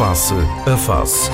Face 0.00 0.32
a 0.32 0.76
Face. 0.78 1.30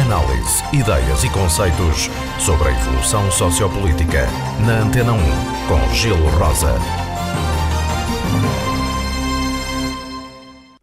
Análise, 0.00 0.62
ideias 0.72 1.24
e 1.24 1.30
conceitos 1.32 2.06
sobre 2.38 2.68
a 2.68 2.70
evolução 2.70 3.28
sociopolítica. 3.32 4.26
Na 4.64 4.82
Antena 4.82 5.12
1, 5.12 5.18
com 5.66 5.92
Gelo 5.92 6.28
Rosa. 6.38 6.74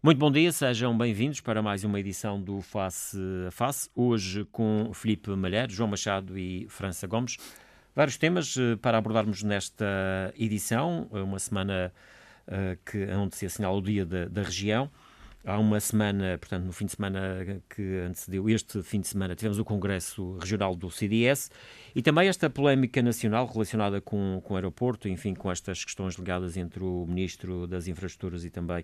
Muito 0.04 0.18
bom 0.18 0.30
dia, 0.30 0.52
sejam 0.52 0.98
bem-vindos 0.98 1.40
para 1.40 1.62
mais 1.62 1.86
uma 1.86 1.98
edição 1.98 2.42
do 2.42 2.60
Face 2.60 3.18
a 3.48 3.52
Face. 3.52 3.90
Hoje 3.96 4.44
com 4.52 4.92
Felipe 4.94 5.30
Malher, 5.30 5.70
João 5.70 5.92
Machado 5.92 6.38
e 6.38 6.68
França 6.68 7.08
Gomes. 7.08 7.38
Vários 7.96 8.18
temas 8.18 8.54
eh, 8.58 8.76
para 8.76 8.98
abordarmos 8.98 9.44
nesta 9.44 10.34
edição, 10.38 11.08
uma 11.10 11.40
semana 11.40 11.94
uh, 12.50 12.78
que, 12.86 13.06
onde 13.14 13.38
se 13.38 13.46
assinala 13.46 13.78
o 13.78 13.82
Dia 13.82 14.06
da, 14.06 14.26
da 14.26 14.42
Região. 14.42 14.92
Há 15.46 15.58
uma 15.58 15.80
semana, 15.80 16.38
portanto, 16.38 16.66
no 16.66 16.74
fim 16.74 16.86
de 16.86 16.92
semana 16.92 17.62
que 17.70 18.00
antecedeu 18.00 18.50
este 18.50 18.84
fim 18.84 19.00
de 19.00 19.08
semana, 19.08 19.36
tivemos 19.36 19.58
o 19.58 19.64
Congresso 19.64 20.38
Regional 20.38 20.76
do 20.76 20.92
CDS 20.92 21.50
e 21.96 22.02
também 22.02 22.28
esta 22.28 22.50
polémica 22.50 23.02
nacional 23.02 23.48
relacionada 23.48 24.02
com, 24.02 24.42
com 24.44 24.54
o 24.54 24.58
aeroporto, 24.58 25.08
enfim, 25.08 25.34
com 25.34 25.50
estas 25.50 25.86
questões 25.86 26.16
ligadas 26.16 26.58
entre 26.58 26.84
o 26.84 27.06
Ministro 27.08 27.66
das 27.68 27.88
Infraestruturas 27.88 28.44
e 28.44 28.50
também 28.50 28.84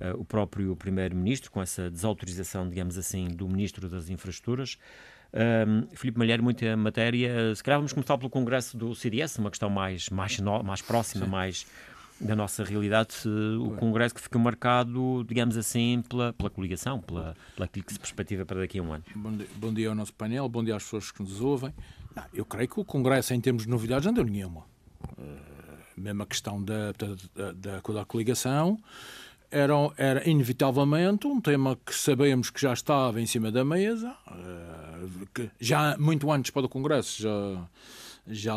uh, 0.00 0.18
o 0.18 0.24
próprio 0.24 0.74
Primeiro-Ministro, 0.74 1.50
com 1.50 1.60
essa 1.60 1.90
desautorização, 1.90 2.66
digamos 2.66 2.96
assim, 2.96 3.28
do 3.28 3.46
Ministro 3.46 3.86
das 3.88 4.08
Infraestruturas. 4.08 4.78
Um, 5.32 5.86
Filipe 5.94 6.18
Malheiro, 6.18 6.42
muita 6.42 6.76
matéria. 6.76 7.54
Se 7.54 7.62
calhar 7.62 7.78
vamos 7.78 7.92
começar 7.92 8.16
pelo 8.18 8.30
Congresso 8.30 8.76
do 8.76 8.94
CDS, 8.94 9.38
uma 9.38 9.50
questão 9.50 9.70
mais, 9.70 10.08
mais, 10.08 10.38
no, 10.38 10.62
mais 10.62 10.82
próxima, 10.82 11.26
Sim. 11.26 11.30
mais 11.30 11.66
da 12.20 12.36
nossa 12.36 12.62
realidade, 12.62 13.16
o 13.26 13.70
Congresso 13.76 14.14
que 14.14 14.20
ficou 14.20 14.40
marcado, 14.40 15.24
digamos 15.26 15.56
assim, 15.56 16.02
pela, 16.08 16.32
pela 16.34 16.50
coligação, 16.50 17.00
pela, 17.00 17.34
pela 17.56 17.66
que 17.66 17.82
se 17.88 17.98
perspectiva 17.98 18.44
para 18.44 18.60
daqui 18.60 18.78
a 18.78 18.82
um 18.82 18.92
ano. 18.92 19.04
Bom 19.14 19.32
dia, 19.32 19.46
bom 19.56 19.72
dia 19.72 19.88
ao 19.88 19.94
nosso 19.94 20.12
painel, 20.12 20.48
bom 20.48 20.62
dia 20.62 20.76
às 20.76 20.84
pessoas 20.84 21.10
que 21.10 21.22
nos 21.22 21.40
ouvem. 21.40 21.72
Não, 22.14 22.24
eu 22.34 22.44
creio 22.44 22.68
que 22.68 22.78
o 22.78 22.84
Congresso, 22.84 23.32
em 23.32 23.40
termos 23.40 23.62
de 23.64 23.70
novidades, 23.70 24.04
não 24.04 24.12
deu 24.12 24.24
nenhuma. 24.24 24.60
Uh, 25.16 25.38
mesmo 25.96 26.22
a 26.22 26.26
questão 26.26 26.62
da, 26.62 26.92
da, 26.92 27.52
da, 27.54 27.80
da 27.80 28.04
coligação 28.04 28.78
era, 29.50 29.74
era 29.96 30.28
inevitavelmente 30.28 31.26
um 31.26 31.40
tema 31.40 31.76
que 31.84 31.94
sabemos 31.94 32.50
que 32.50 32.60
já 32.60 32.72
estava 32.72 33.20
em 33.20 33.26
cima 33.26 33.50
da 33.50 33.64
mesa, 33.64 34.14
uh, 34.28 35.26
que 35.34 35.50
já 35.58 35.96
muito 35.98 36.30
antes 36.30 36.50
para 36.50 36.66
o 36.66 36.68
Congresso 36.68 37.22
já 37.22 37.66
já 38.30 38.54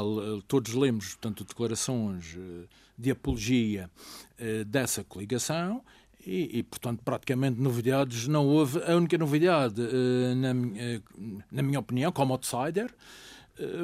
todos 0.47 0.73
lemos, 0.73 1.15
portanto, 1.15 1.43
declarações 1.43 2.35
eh, 2.37 2.67
de 2.97 3.11
apologia 3.11 3.89
eh, 4.37 4.63
dessa 4.63 5.03
coligação 5.03 5.83
e, 6.25 6.59
e, 6.59 6.63
portanto, 6.63 7.01
praticamente 7.03 7.59
novidades 7.59 8.27
não 8.27 8.47
houve. 8.47 8.81
A 8.83 8.95
única 8.95 9.17
novidade, 9.17 9.81
eh, 9.81 10.35
na, 10.35 10.53
na 11.51 11.63
minha 11.63 11.79
opinião, 11.79 12.11
como 12.11 12.33
outsider, 12.33 12.93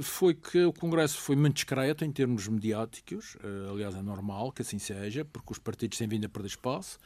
foi 0.02 0.34
que 0.34 0.66
o 0.66 0.73
Congresso 0.73 1.20
foi 1.20 1.36
muito 1.36 1.54
discreto 1.54 2.04
em 2.04 2.12
termos 2.12 2.48
mediáticos, 2.48 3.38
aliás 3.70 3.94
é 3.94 4.02
normal 4.02 4.52
que 4.52 4.64
assim 4.64 4.80
seja, 4.80 5.23
porque 5.23 5.52
os 5.52 5.60
partidos 5.60 5.95
têm 5.95 6.08
vindo 6.08 6.26
a 6.26 6.30
perder 6.30 6.48
espaço, 6.48 6.98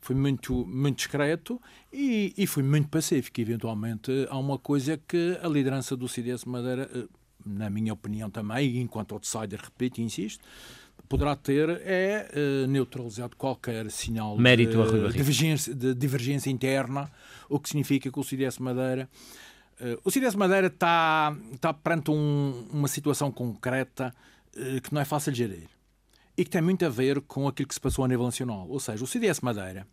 foi 0.00 0.16
muito, 0.16 0.66
muito 0.66 0.96
discreto 0.96 1.62
e, 1.92 2.34
e 2.36 2.48
foi 2.48 2.64
muito 2.64 2.88
pacífico. 2.88 3.40
Eventualmente 3.40 4.10
há 4.28 4.36
uma 4.36 4.58
coisa 4.58 4.96
que 4.96 5.38
a 5.40 5.46
liderança 5.46 5.96
do 5.96 6.08
CDS 6.08 6.44
Madeira 6.44 7.08
na 7.44 7.70
minha 7.70 7.92
opinião 7.92 8.30
também, 8.30 8.78
enquanto 8.78 9.12
outsider, 9.12 9.60
repito 9.62 10.00
e 10.00 10.04
insisto, 10.04 10.44
poderá 11.08 11.34
ter 11.34 11.68
é 11.84 12.30
uh, 12.32 12.66
neutralizado 12.66 13.36
qualquer 13.36 13.90
sinal 13.90 14.38
Mérito 14.38 14.82
de, 14.84 15.12
divergência, 15.12 15.74
de 15.74 15.94
divergência 15.94 16.50
interna, 16.50 17.10
o 17.48 17.58
que 17.58 17.68
significa 17.68 18.10
que 18.10 18.18
o 18.20 18.22
CDS 18.22 18.58
Madeira 18.58 19.08
uh, 19.80 20.00
o 20.04 20.10
CDS 20.10 20.34
Madeira 20.34 20.68
está, 20.68 21.36
está 21.52 21.72
perante 21.72 22.10
um, 22.10 22.68
uma 22.72 22.88
situação 22.88 23.32
concreta 23.32 24.14
uh, 24.54 24.80
que 24.80 24.92
não 24.92 25.00
é 25.00 25.04
fácil 25.04 25.32
de 25.32 25.38
gerir 25.38 25.68
e 26.36 26.44
que 26.44 26.50
tem 26.50 26.62
muito 26.62 26.84
a 26.86 26.88
ver 26.88 27.20
com 27.22 27.48
aquilo 27.48 27.68
que 27.68 27.74
se 27.74 27.80
passou 27.80 28.04
a 28.04 28.08
nível 28.08 28.24
nacional. 28.24 28.66
Ou 28.68 28.80
seja, 28.80 29.02
o 29.04 29.06
CDS 29.06 29.40
Madeira, 29.40 29.86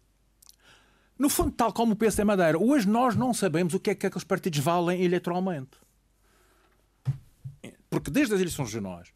no 1.18 1.30
fundo, 1.30 1.52
tal 1.52 1.74
como 1.74 1.94
o 1.94 1.96
PSD 1.96 2.24
Madeira, 2.24 2.58
hoje 2.58 2.88
nós 2.88 3.16
não 3.16 3.34
sabemos 3.34 3.74
o 3.74 3.80
que 3.80 3.90
é 3.90 3.96
que 3.96 4.06
aqueles 4.06 4.24
partidos 4.24 4.60
valem 4.60 5.04
eleitoralmente. 5.04 5.72
Porque 7.90 8.12
desde 8.12 8.34
as 8.34 8.42
eleições 8.42 8.66
regionais 8.74 9.10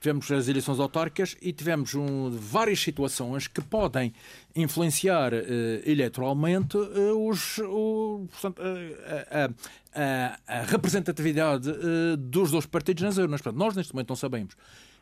tivemos 0.00 0.30
as 0.30 0.46
eleições 0.48 0.78
autárquicas 0.78 1.36
e 1.42 1.52
tivemos 1.52 1.94
um, 1.94 2.30
várias 2.30 2.80
situações 2.80 3.48
que 3.48 3.60
podem 3.60 4.12
influenciar 4.54 5.32
uh, 5.34 5.36
eleitoralmente 5.84 6.76
uh, 6.76 7.28
os, 7.28 7.58
o, 7.58 8.26
portanto, 8.30 8.60
uh, 8.60 9.54
a, 10.46 10.62
representatividade 10.62 11.68
dos 12.16 12.52
dois 12.52 12.66
partidos 12.66 13.02
nas 13.02 13.18
urnas. 13.18 13.40
Portanto, 13.40 13.58
nós 13.58 13.74
neste 13.74 13.92
momento 13.92 14.10
não 14.10 14.16
sabemos. 14.16 14.54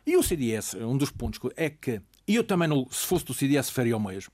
E 0.05 0.17
o 0.17 0.23
CDS, 0.23 0.73
um 0.75 0.97
dos 0.97 1.11
pontos 1.11 1.39
é 1.55 1.69
que, 1.69 2.01
e 2.27 2.35
eu 2.35 2.43
também, 2.43 2.69
se 2.89 3.05
fosse 3.05 3.25
do 3.25 3.33
CDS, 3.33 3.69
faria 3.69 3.95
o 3.95 3.99
mesmo 3.99 4.31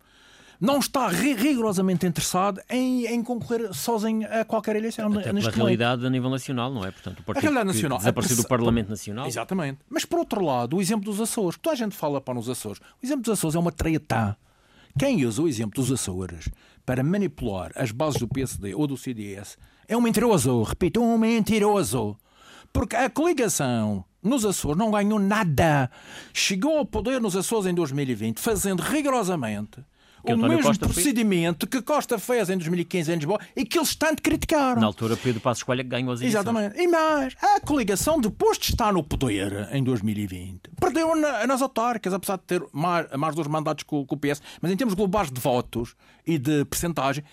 não 0.63 0.79
está 0.79 1.09
rigorosamente 1.09 2.05
interessado 2.05 2.61
em, 2.69 3.05
em 3.05 3.21
concorrer 3.21 3.73
sozinho 3.73 4.25
a 4.31 4.45
qualquer 4.45 4.77
eleição. 4.77 5.11
Até 5.11 5.33
pela 5.33 5.51
realidade 5.51 6.05
a 6.05 6.09
nível 6.09 6.29
nacional, 6.29 6.73
não 6.73 6.85
é? 6.85 6.89
Portanto, 6.89 7.19
o 7.19 7.23
partido 7.23 7.37
a 7.37 7.41
realidade 7.41 7.75
nacional, 7.75 7.97
desapareceu 7.97 8.37
do 8.37 8.47
Parlamento 8.47 8.89
Nacional. 8.89 9.27
Exatamente. 9.27 9.79
Mas, 9.89 10.05
por 10.05 10.19
outro 10.19 10.41
lado, 10.41 10.77
o 10.77 10.81
exemplo 10.81 11.03
dos 11.03 11.19
Açores, 11.19 11.57
que 11.57 11.61
toda 11.61 11.73
a 11.73 11.77
gente 11.77 11.93
fala 11.93 12.21
para 12.21 12.39
os 12.39 12.47
Açores, 12.47 12.79
o 12.79 13.05
exemplo 13.05 13.23
dos 13.23 13.33
Açores 13.33 13.55
é 13.57 13.59
uma 13.59 13.73
treta. 13.73 14.37
Quem 14.97 15.25
usa 15.25 15.41
o 15.41 15.49
exemplo 15.49 15.83
dos 15.83 15.91
Açores 15.91 16.47
para 16.85 17.03
manipular 17.03 17.73
as 17.75 17.91
bases 17.91 18.21
do 18.21 18.27
PSD 18.29 18.73
ou 18.73 18.87
do 18.87 18.95
CDS 18.95 19.57
é 19.85 19.97
um 19.97 20.01
mentiroso. 20.01 20.63
Repito, 20.63 21.01
um 21.01 21.17
mentiroso. 21.17 22.15
Porque 22.71 22.95
a 22.95 23.09
coligação 23.09 24.05
nos 24.23 24.45
Açores 24.45 24.77
não 24.77 24.91
ganhou 24.91 25.19
nada. 25.19 25.91
Chegou 26.33 26.77
ao 26.77 26.85
poder 26.85 27.19
nos 27.19 27.35
Açores 27.35 27.65
em 27.65 27.73
2020, 27.73 28.39
fazendo 28.39 28.79
rigorosamente 28.79 29.83
o 30.23 30.37
mesmo 30.37 30.63
Costa 30.63 30.87
procedimento 30.87 31.67
fez... 31.67 31.81
que 31.81 31.85
Costa 31.85 32.17
fez 32.17 32.49
em 32.49 32.57
2015 32.57 33.11
em 33.11 33.15
Lisboa 33.15 33.39
e 33.55 33.65
que 33.65 33.77
eles 33.77 33.95
tanto 33.95 34.21
criticaram. 34.21 34.79
Na 34.79 34.87
altura, 34.87 35.17
Pedro 35.17 35.41
Passos 35.41 35.59
Escolha 35.59 35.83
ganhou 35.83 36.13
as 36.13 36.21
eleições. 36.21 36.41
Exatamente. 36.41 36.79
E 36.79 36.87
mais, 36.87 37.35
a 37.41 37.59
coligação, 37.59 38.19
depois 38.19 38.57
de 38.57 38.71
estar 38.71 38.93
no 38.93 39.03
poder 39.03 39.67
em 39.71 39.83
2020, 39.83 40.69
perdeu 40.79 41.15
na, 41.15 41.45
nas 41.45 41.61
autárquicas, 41.61 42.13
apesar 42.13 42.37
de 42.37 42.43
ter 42.43 42.63
mais, 42.71 43.09
mais 43.17 43.35
dois 43.35 43.47
mandatos 43.47 43.83
com, 43.83 44.05
com 44.05 44.15
o 44.15 44.17
PS, 44.17 44.41
mas 44.61 44.71
em 44.71 44.77
termos 44.77 44.93
globais 44.93 45.29
de 45.29 45.39
votos 45.39 45.95
e 46.25 46.37
de 46.37 46.63
percentagem, 46.65 47.23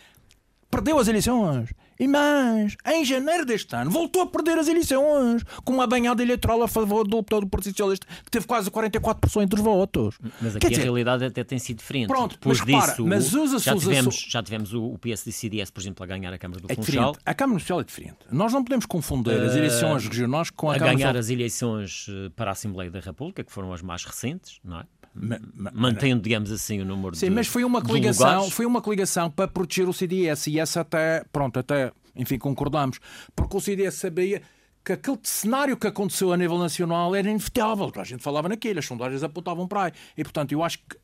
perdeu 0.70 0.98
as 0.98 1.08
eleições. 1.08 1.70
E 2.00 2.08
mais, 2.08 2.78
em 2.86 3.04
janeiro 3.04 3.44
deste 3.44 3.76
ano, 3.76 3.90
voltou 3.90 4.22
a 4.22 4.26
perder 4.26 4.56
as 4.56 4.66
eleições, 4.68 5.42
com 5.62 5.74
uma 5.74 5.86
banhada 5.86 6.22
eleitoral 6.22 6.62
a 6.62 6.66
favor 6.66 7.04
do 7.04 7.18
deputado 7.18 7.42
do 7.42 7.46
Partido 7.46 7.72
Socialista, 7.72 8.06
que 8.24 8.30
teve 8.30 8.46
quase 8.46 8.70
44% 8.70 9.46
dos 9.48 9.60
votos. 9.60 10.18
Mas 10.40 10.56
aqui 10.56 10.60
Quer 10.60 10.66
a 10.68 10.70
dizer, 10.70 10.82
realidade 10.84 11.26
até 11.26 11.44
tem 11.44 11.58
sido 11.58 11.76
diferente. 11.76 12.08
Pronto, 12.08 12.36
Depois 12.36 12.58
mas 12.60 12.66
repara, 12.66 12.90
disso, 12.92 13.06
mas 13.06 13.34
os 13.34 13.62
já, 13.62 13.76
tivemos, 13.76 14.26
já 14.26 14.42
tivemos 14.42 14.72
o 14.72 14.96
PSD 14.96 15.28
e 15.28 15.32
CDS, 15.34 15.70
por 15.70 15.82
exemplo, 15.82 16.02
a 16.02 16.06
ganhar 16.06 16.32
a 16.32 16.38
Câmara 16.38 16.62
do 16.62 16.72
é 16.72 16.74
Funchal. 16.74 17.14
A 17.26 17.34
Câmara 17.34 17.58
do 17.58 17.60
Funchal 17.60 17.80
é 17.80 17.84
diferente. 17.84 18.16
Nós 18.32 18.50
não 18.50 18.64
podemos 18.64 18.86
confundir 18.86 19.38
uh, 19.38 19.44
as 19.44 19.54
eleições 19.54 20.06
regionais 20.06 20.48
com 20.48 20.70
a, 20.70 20.76
a 20.76 20.78
Câmara 20.78 20.96
ganhar 20.96 21.16
as 21.18 21.28
eleições 21.28 22.06
eh, 22.08 22.30
para 22.34 22.50
a 22.50 22.52
Assembleia 22.52 22.90
da 22.90 23.00
República, 23.00 23.44
que 23.44 23.52
foram 23.52 23.74
as 23.74 23.82
mais 23.82 24.06
recentes, 24.06 24.58
não 24.64 24.80
é? 24.80 24.84
Mantendo, 25.14 26.22
digamos 26.22 26.50
assim, 26.52 26.80
o 26.80 26.84
número 26.84 27.14
Sim, 27.14 27.26
de 27.26 27.30
Sim, 27.30 27.34
mas 27.34 27.46
foi 27.46 27.64
uma 27.64 27.82
coligação, 27.82 28.50
foi 28.50 28.66
uma 28.66 28.80
coligação 28.80 29.30
para 29.30 29.48
proteger 29.48 29.88
o 29.88 29.92
CDS 29.92 30.46
e 30.46 30.58
essa 30.58 30.82
até, 30.82 31.24
pronto, 31.32 31.58
até, 31.58 31.92
enfim, 32.14 32.38
concordamos, 32.38 33.00
porque 33.34 33.56
o 33.56 33.60
CDS 33.60 33.94
sabia 33.94 34.42
que 34.84 34.92
aquele 34.92 35.18
cenário 35.22 35.76
que 35.76 35.86
aconteceu 35.86 36.32
a 36.32 36.36
nível 36.36 36.58
nacional 36.58 37.14
era 37.14 37.28
inevitável. 37.28 37.92
A 37.94 38.04
gente 38.04 38.22
falava 38.22 38.48
naquilo, 38.48 38.78
as 38.78 38.86
sondagens 38.86 39.22
apontavam 39.22 39.68
para 39.68 39.84
aí. 39.84 39.92
E, 40.16 40.22
portanto, 40.22 40.52
eu 40.52 40.62
acho 40.62 40.78
que 40.78 40.96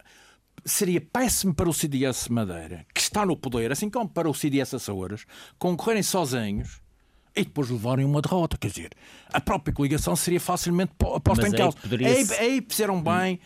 seria 0.64 1.00
péssimo 1.00 1.54
para 1.54 1.68
o 1.68 1.74
CDS 1.74 2.28
Madeira, 2.28 2.86
que 2.94 3.00
está 3.00 3.26
no 3.26 3.36
poder, 3.36 3.70
assim 3.70 3.90
como 3.90 4.08
para 4.08 4.30
o 4.30 4.34
CDS 4.34 4.74
Açores, 4.74 5.26
concorrerem 5.58 6.02
sozinhos 6.02 6.80
e 7.36 7.44
depois 7.44 7.68
levarem 7.68 8.04
uma 8.04 8.22
derrota. 8.22 8.56
Quer 8.56 8.68
dizer, 8.68 8.90
a 9.30 9.40
própria 9.40 9.72
coligação 9.72 10.16
seria 10.16 10.40
facilmente 10.40 10.92
posta 11.22 11.46
em 11.46 11.52
causa. 11.52 11.76
Aí, 11.92 12.26
aí 12.38 12.66
fizeram 12.66 13.02
bem, 13.02 13.38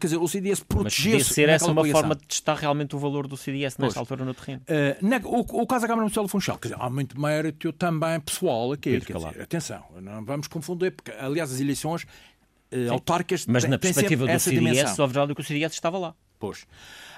quer 0.00 0.08
dizer, 0.08 0.16
o 0.16 0.26
CDS 0.26 0.60
protegesse. 0.60 1.32
ser 1.32 1.48
essa 1.48 1.66
uma 1.66 1.76
coligação. 1.76 2.00
forma 2.00 2.16
de 2.16 2.26
testar 2.26 2.56
realmente 2.56 2.96
o 2.96 2.98
valor 2.98 3.28
do 3.28 3.36
CDS 3.36 3.78
nesta 3.78 3.84
pois. 3.84 3.96
altura 3.96 4.24
no 4.24 4.34
terreno. 4.34 4.62
Uh, 4.62 5.06
na, 5.06 5.18
o, 5.18 5.62
o, 5.62 5.66
caso 5.66 5.82
da 5.82 5.88
Câmara 5.88 6.02
Municipal 6.02 6.24
de 6.24 6.30
Funchal, 6.32 6.58
quer 6.58 6.68
dizer, 6.68 6.80
há 6.82 6.90
muito 6.90 7.20
mérito 7.20 7.72
também 7.72 8.18
pessoal 8.20 8.72
aqui. 8.72 9.00
Quer 9.00 9.16
dizer, 9.16 9.42
atenção, 9.42 9.84
não 10.02 10.24
vamos 10.24 10.48
confundir, 10.48 10.90
porque 10.90 11.12
aliás 11.12 11.52
as 11.52 11.60
eleições 11.60 12.02
uh, 12.02 12.92
autárquicas 12.92 13.46
Mas 13.46 13.64
na 13.64 13.78
perspectiva 13.78 14.26
do 14.26 14.40
CDS, 14.40 14.98
a 14.98 15.06
verdade 15.06 15.32
é 15.32 15.34
que 15.36 15.40
o 15.40 15.44
CDS 15.44 15.72
estava 15.72 15.98
lá. 15.98 16.14
Pois. 16.40 16.66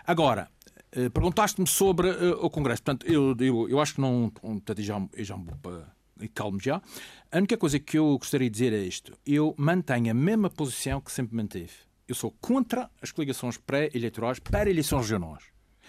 Agora, 0.06 0.50
uh, 0.94 1.10
perguntaste-me 1.10 1.66
sobre 1.66 2.10
o 2.10 2.50
Congresso. 2.50 2.82
Portanto, 2.82 3.10
eu, 3.10 3.34
eu, 3.40 3.68
eu 3.70 3.80
acho 3.80 3.94
que 3.94 4.00
não. 4.02 4.30
Portanto, 4.30 4.82
já, 4.82 5.00
já 5.16 5.34
vou 5.34 5.56
para 5.62 5.97
calmo 6.26 6.58
já. 6.60 6.82
A 7.30 7.38
única 7.38 7.56
coisa 7.56 7.78
que 7.78 7.98
eu 7.98 8.18
gostaria 8.18 8.48
de 8.48 8.52
dizer 8.52 8.72
é 8.72 8.82
isto: 8.82 9.12
eu 9.24 9.54
mantenho 9.56 10.10
a 10.10 10.14
mesma 10.14 10.50
posição 10.50 11.00
que 11.00 11.12
sempre 11.12 11.36
mantive. 11.36 11.72
Eu 12.08 12.14
sou 12.14 12.34
contra 12.40 12.90
as 13.02 13.12
coligações 13.12 13.58
pré-eleitorais 13.58 14.38
para 14.38 14.70
eleições 14.70 15.02
regionais. 15.02 15.44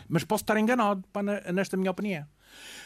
mas 0.08 0.24
posso 0.24 0.44
estar 0.44 0.60
enganado 0.60 1.04
nesta 1.54 1.78
minha 1.78 1.92
opinião. 1.92 2.26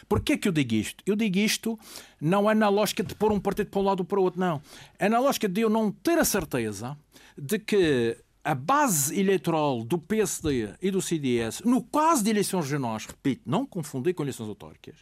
Porquê 0.08 0.36
que 0.36 0.46
eu 0.46 0.52
digo 0.52 0.74
isto? 0.74 1.02
Eu 1.06 1.16
digo 1.16 1.38
isto 1.38 1.78
não 2.20 2.50
é 2.50 2.54
na 2.54 2.68
lógica 2.68 3.02
de 3.02 3.14
pôr 3.14 3.32
um 3.32 3.40
partido 3.40 3.70
para 3.70 3.80
um 3.80 3.84
lado 3.84 4.00
ou 4.00 4.04
para 4.04 4.20
o 4.20 4.22
outro, 4.22 4.40
não. 4.40 4.60
É 4.98 5.08
na 5.08 5.18
lógica 5.18 5.48
de 5.48 5.62
eu 5.62 5.70
não 5.70 5.90
ter 5.90 6.18
a 6.18 6.24
certeza 6.24 6.96
de 7.36 7.58
que 7.58 8.16
a 8.44 8.54
base 8.54 9.18
eleitoral 9.18 9.82
do 9.82 9.98
PSD 9.98 10.74
e 10.82 10.90
do 10.90 11.00
CDS, 11.00 11.62
no 11.64 11.82
caso 11.82 12.22
de 12.22 12.30
eleições 12.30 12.64
regionais, 12.64 13.06
repito, 13.06 13.42
não 13.46 13.64
confundir 13.64 14.14
com 14.14 14.22
eleições 14.22 14.48
autárquicas, 14.48 14.98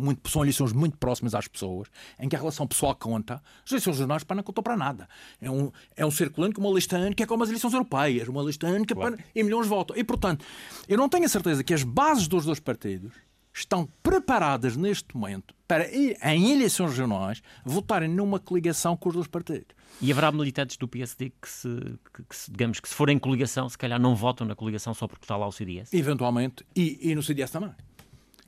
muito, 0.00 0.28
são 0.28 0.42
eleições 0.42 0.72
muito 0.72 0.96
próximas 0.96 1.34
às 1.34 1.48
pessoas, 1.48 1.88
em 2.18 2.28
que 2.28 2.36
a 2.36 2.38
relação 2.38 2.66
pessoal 2.66 2.94
conta, 2.94 3.42
as 3.64 3.70
eleições 3.70 3.94
regionais 3.94 4.24
para 4.24 4.36
não 4.36 4.42
contam 4.42 4.62
para 4.62 4.76
nada. 4.76 5.08
É 5.40 5.50
um, 5.50 5.70
é 5.96 6.04
um 6.04 6.10
circulante 6.10 6.54
com 6.54 6.60
uma 6.60 6.74
lista 6.74 6.98
única, 6.98 7.22
é 7.22 7.26
como 7.26 7.42
as 7.42 7.48
eleições 7.48 7.72
europeias, 7.72 8.28
uma 8.28 8.42
lista 8.42 8.66
única 8.66 8.94
claro. 8.94 9.16
para, 9.16 9.24
e 9.34 9.42
milhões 9.42 9.66
votam. 9.66 9.96
E, 9.96 10.04
portanto, 10.04 10.44
eu 10.88 10.96
não 10.96 11.08
tenho 11.08 11.24
a 11.24 11.28
certeza 11.28 11.62
que 11.62 11.74
as 11.74 11.82
bases 11.82 12.28
dos 12.28 12.44
dois 12.44 12.60
partidos 12.60 13.12
estão 13.54 13.88
preparadas 14.02 14.76
neste 14.76 15.16
momento 15.16 15.54
para, 15.68 15.88
em 15.94 16.52
eleições 16.52 16.90
regionais, 16.90 17.42
votarem 17.64 18.08
numa 18.08 18.40
coligação 18.40 18.96
com 18.96 19.08
os 19.08 19.14
dois 19.14 19.28
partidos. 19.28 19.76
E 20.00 20.10
haverá 20.10 20.32
militantes 20.32 20.76
do 20.76 20.88
PSD 20.88 21.32
que, 21.40 21.48
se, 21.48 21.68
que, 22.12 22.22
que, 22.24 22.50
digamos, 22.50 22.80
que 22.80 22.88
se 22.88 22.94
forem 22.94 23.16
coligação, 23.16 23.68
se 23.68 23.78
calhar 23.78 24.00
não 24.00 24.16
votam 24.16 24.46
na 24.46 24.56
coligação 24.56 24.92
só 24.92 25.06
porque 25.06 25.24
está 25.24 25.36
lá 25.36 25.46
o 25.46 25.52
CDS? 25.52 25.94
Eventualmente, 25.94 26.66
e, 26.74 27.10
e 27.10 27.14
no 27.14 27.22
CDS 27.22 27.50
também. 27.52 27.70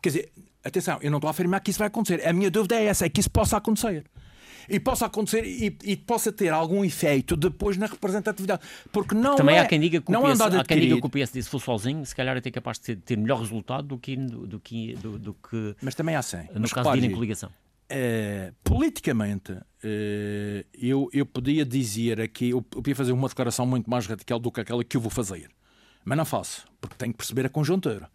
Quer 0.03 0.09
dizer, 0.09 0.33
atenção, 0.67 0.99
eu 1.01 1.11
não 1.11 1.19
estou 1.19 1.29
a 1.29 1.31
afirmar 1.31 1.61
que 1.61 1.71
isso 1.71 1.79
vai 1.79 1.89
acontecer. 1.89 2.27
A 2.27 2.33
minha 2.33 2.51
dúvida 2.51 2.77
é 2.77 2.85
essa, 2.85 3.07
é 3.07 3.09
que 3.09 3.21
isso 3.21 3.31
possa 3.31 3.57
acontecer 3.57 4.05
e 4.69 4.81
possa 4.81 5.07
acontecer 5.07 5.45
e, 5.45 5.77
e, 5.85 5.97
possa 5.97 6.33
ter 6.33 6.53
algum 6.53 6.85
efeito 6.85 7.37
depois 7.37 7.77
na 7.77 7.87
representatividade. 7.87 8.63
Porque 8.93 9.15
não 9.15 9.37
Também 9.37 9.57
é, 9.57 9.61
há 9.61 9.67
quem 9.67 9.81
diga 9.81 10.01
que 10.01 10.13
o 10.13 10.23
PS, 10.23 10.41
há 10.41 10.65
quem 10.65 10.81
diga 10.81 11.01
que 11.01 11.07
o 11.07 11.11
PSD, 11.11 11.43
se 11.43 11.49
fosse 11.49 11.65
sozinho, 11.65 12.05
se 12.05 12.15
calhar 12.15 12.37
até 12.37 12.51
capaz 12.51 12.79
de 12.79 12.97
ter, 12.97 13.17
melhor 13.17 13.41
resultado 13.41 13.87
do 13.87 13.99
que, 13.99 14.17
do, 14.17 14.47
do, 14.47 14.61
do, 14.61 15.19
do 15.19 15.35
que. 15.35 15.77
Mas 15.81 15.95
também 15.95 16.17
há 16.17 16.23
sim. 16.23 16.49
No 16.53 16.61
Mas 16.61 16.73
caso 16.73 16.93
de 16.93 16.99
ir 16.99 17.05
em 17.05 17.13
coligação. 17.13 17.51
Uh, 17.89 18.53
politicamente, 18.65 19.53
uh, 19.53 19.65
eu, 20.75 21.09
eu 21.13 21.25
podia 21.25 21.65
dizer 21.65 22.21
aqui, 22.21 22.51
eu, 22.51 22.57
eu 22.57 22.83
podia 22.83 22.97
fazer 22.97 23.13
uma 23.13 23.29
declaração 23.29 23.65
muito 23.65 23.89
mais 23.89 24.07
radical 24.07 24.41
do 24.41 24.51
que 24.51 24.61
aquela 24.61 24.83
que 24.83 24.97
eu 24.97 25.01
vou 25.01 25.11
fazer. 25.11 25.49
Mas 26.05 26.19
não 26.19 26.25
faço, 26.25 26.67
porque 26.81 26.97
tenho 26.97 27.13
que 27.13 27.19
perceber 27.19 27.47
a 27.47 27.49
conjuntura. 27.49 28.11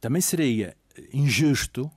Também 0.00 0.22
seria 0.22 0.76
injusto 1.12 1.90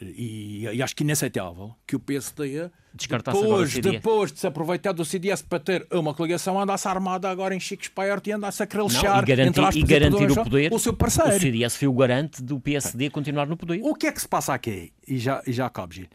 e, 0.00 0.66
e, 0.72 0.82
acho 0.82 0.96
que 0.96 1.04
inaceitável 1.04 1.74
que 1.86 1.94
o 1.94 2.00
PSD 2.00 2.70
depois, 2.94 3.74
depois 3.74 4.32
de 4.32 4.40
se 4.40 4.46
aproveitar 4.46 4.92
do 4.92 5.04
CDS 5.04 5.42
para 5.42 5.60
ter 5.60 5.86
uma 5.90 6.12
coligação 6.12 6.60
andasse 6.60 6.86
armada 6.88 7.30
agora 7.30 7.54
em 7.54 7.60
Chico 7.60 7.82
Esperto 7.82 8.28
e 8.28 8.32
andasse 8.32 8.62
a 8.62 8.66
lixar 8.66 9.22
e 9.22 9.26
garantir, 9.26 9.76
e 9.76 9.82
garantir 9.82 10.30
o 10.30 10.34
poder 10.34 10.72
o 10.72 10.78
seu 10.78 10.92
parceiro. 10.92 11.36
O 11.36 11.40
CDS 11.40 11.76
foi 11.76 11.88
o 11.88 11.92
garante 11.92 12.42
do 12.42 12.60
PSD 12.60 13.10
continuar 13.10 13.46
no 13.46 13.56
poder. 13.56 13.80
O 13.82 13.94
que 13.94 14.06
é 14.06 14.12
que 14.12 14.20
se 14.20 14.28
passa 14.28 14.52
aqui? 14.52 14.92
E 15.06 15.18
já, 15.18 15.42
e 15.46 15.52
já 15.52 15.66
acabo, 15.66 15.94
Gil. 15.94 16.06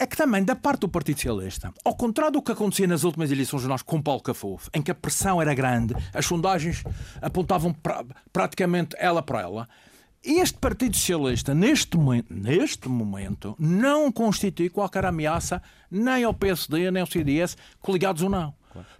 É 0.00 0.06
que 0.06 0.16
também, 0.16 0.44
da 0.44 0.54
parte 0.54 0.80
do 0.80 0.88
Partido 0.88 1.16
Socialista, 1.16 1.72
ao 1.84 1.94
contrário 1.94 2.34
do 2.34 2.42
que 2.42 2.52
acontecia 2.52 2.86
nas 2.86 3.02
últimas 3.02 3.32
eleições 3.32 3.64
nós 3.64 3.82
com 3.82 4.00
Paulo 4.00 4.22
Cafofo, 4.22 4.70
em 4.72 4.80
que 4.80 4.92
a 4.92 4.94
pressão 4.94 5.42
era 5.42 5.52
grande, 5.54 5.92
as 6.14 6.24
sondagens 6.24 6.84
apontavam 7.20 7.72
pra, 7.72 8.04
praticamente 8.32 8.94
ela 8.96 9.20
para 9.22 9.40
ela, 9.40 9.68
este 10.24 10.58
Partido 10.58 10.96
Socialista, 10.96 11.54
neste 11.54 11.96
momento, 11.96 12.32
neste 12.32 12.88
momento, 12.88 13.56
não 13.58 14.10
constitui 14.10 14.68
qualquer 14.68 15.04
ameaça 15.04 15.62
nem 15.90 16.24
ao 16.24 16.34
PSD, 16.34 16.90
nem 16.90 17.00
ao 17.00 17.06
CDS, 17.06 17.56
coligados 17.80 18.22
ou 18.22 18.30
não. 18.30 18.54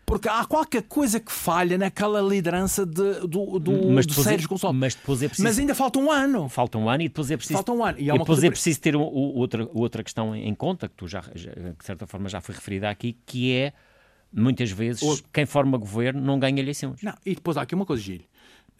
Porque 0.04 0.28
há 0.28 0.44
qualquer 0.44 0.82
coisa 0.82 1.20
que 1.20 1.30
falha 1.30 1.76
naquela 1.76 2.20
liderança 2.20 2.84
de, 2.86 3.20
do, 3.26 3.58
do, 3.58 3.92
mas 3.92 4.06
do 4.06 4.14
Sérgio 4.14 4.48
Gonçalves. 4.48 4.80
Mas, 4.80 4.94
depois 4.94 5.22
é 5.22 5.28
preciso... 5.28 5.46
mas 5.46 5.58
ainda 5.58 5.74
falta 5.74 5.98
um 5.98 6.10
ano. 6.10 6.48
Falta 6.48 6.78
um 6.78 6.88
ano 6.88 7.02
e 7.02 7.08
depois 7.08 7.30
é 7.30 7.36
preciso. 7.36 7.54
Falta 7.54 7.72
um 7.72 7.84
ano. 7.84 7.98
E, 7.98 8.08
e 8.08 8.18
depois 8.18 8.42
é 8.42 8.50
preciso 8.50 8.80
ter 8.80 8.96
um, 8.96 9.02
outra, 9.02 9.68
outra 9.72 10.02
questão 10.02 10.34
em 10.34 10.54
conta, 10.54 10.88
que 10.88 10.94
tu 10.94 11.06
já, 11.06 11.22
já, 11.34 11.52
de 11.52 11.84
certa 11.84 12.06
forma 12.06 12.28
já 12.28 12.40
foi 12.40 12.54
referida 12.54 12.88
aqui, 12.88 13.16
que 13.26 13.52
é 13.52 13.72
muitas 14.32 14.70
vezes 14.70 15.22
quem 15.32 15.46
forma 15.46 15.76
governo 15.78 16.20
não 16.20 16.38
ganha 16.38 16.60
eleições. 16.60 17.00
Não, 17.02 17.14
e 17.24 17.34
depois 17.34 17.56
há 17.56 17.62
aqui 17.62 17.74
uma 17.74 17.86
coisa, 17.86 18.02
Gil. 18.02 18.22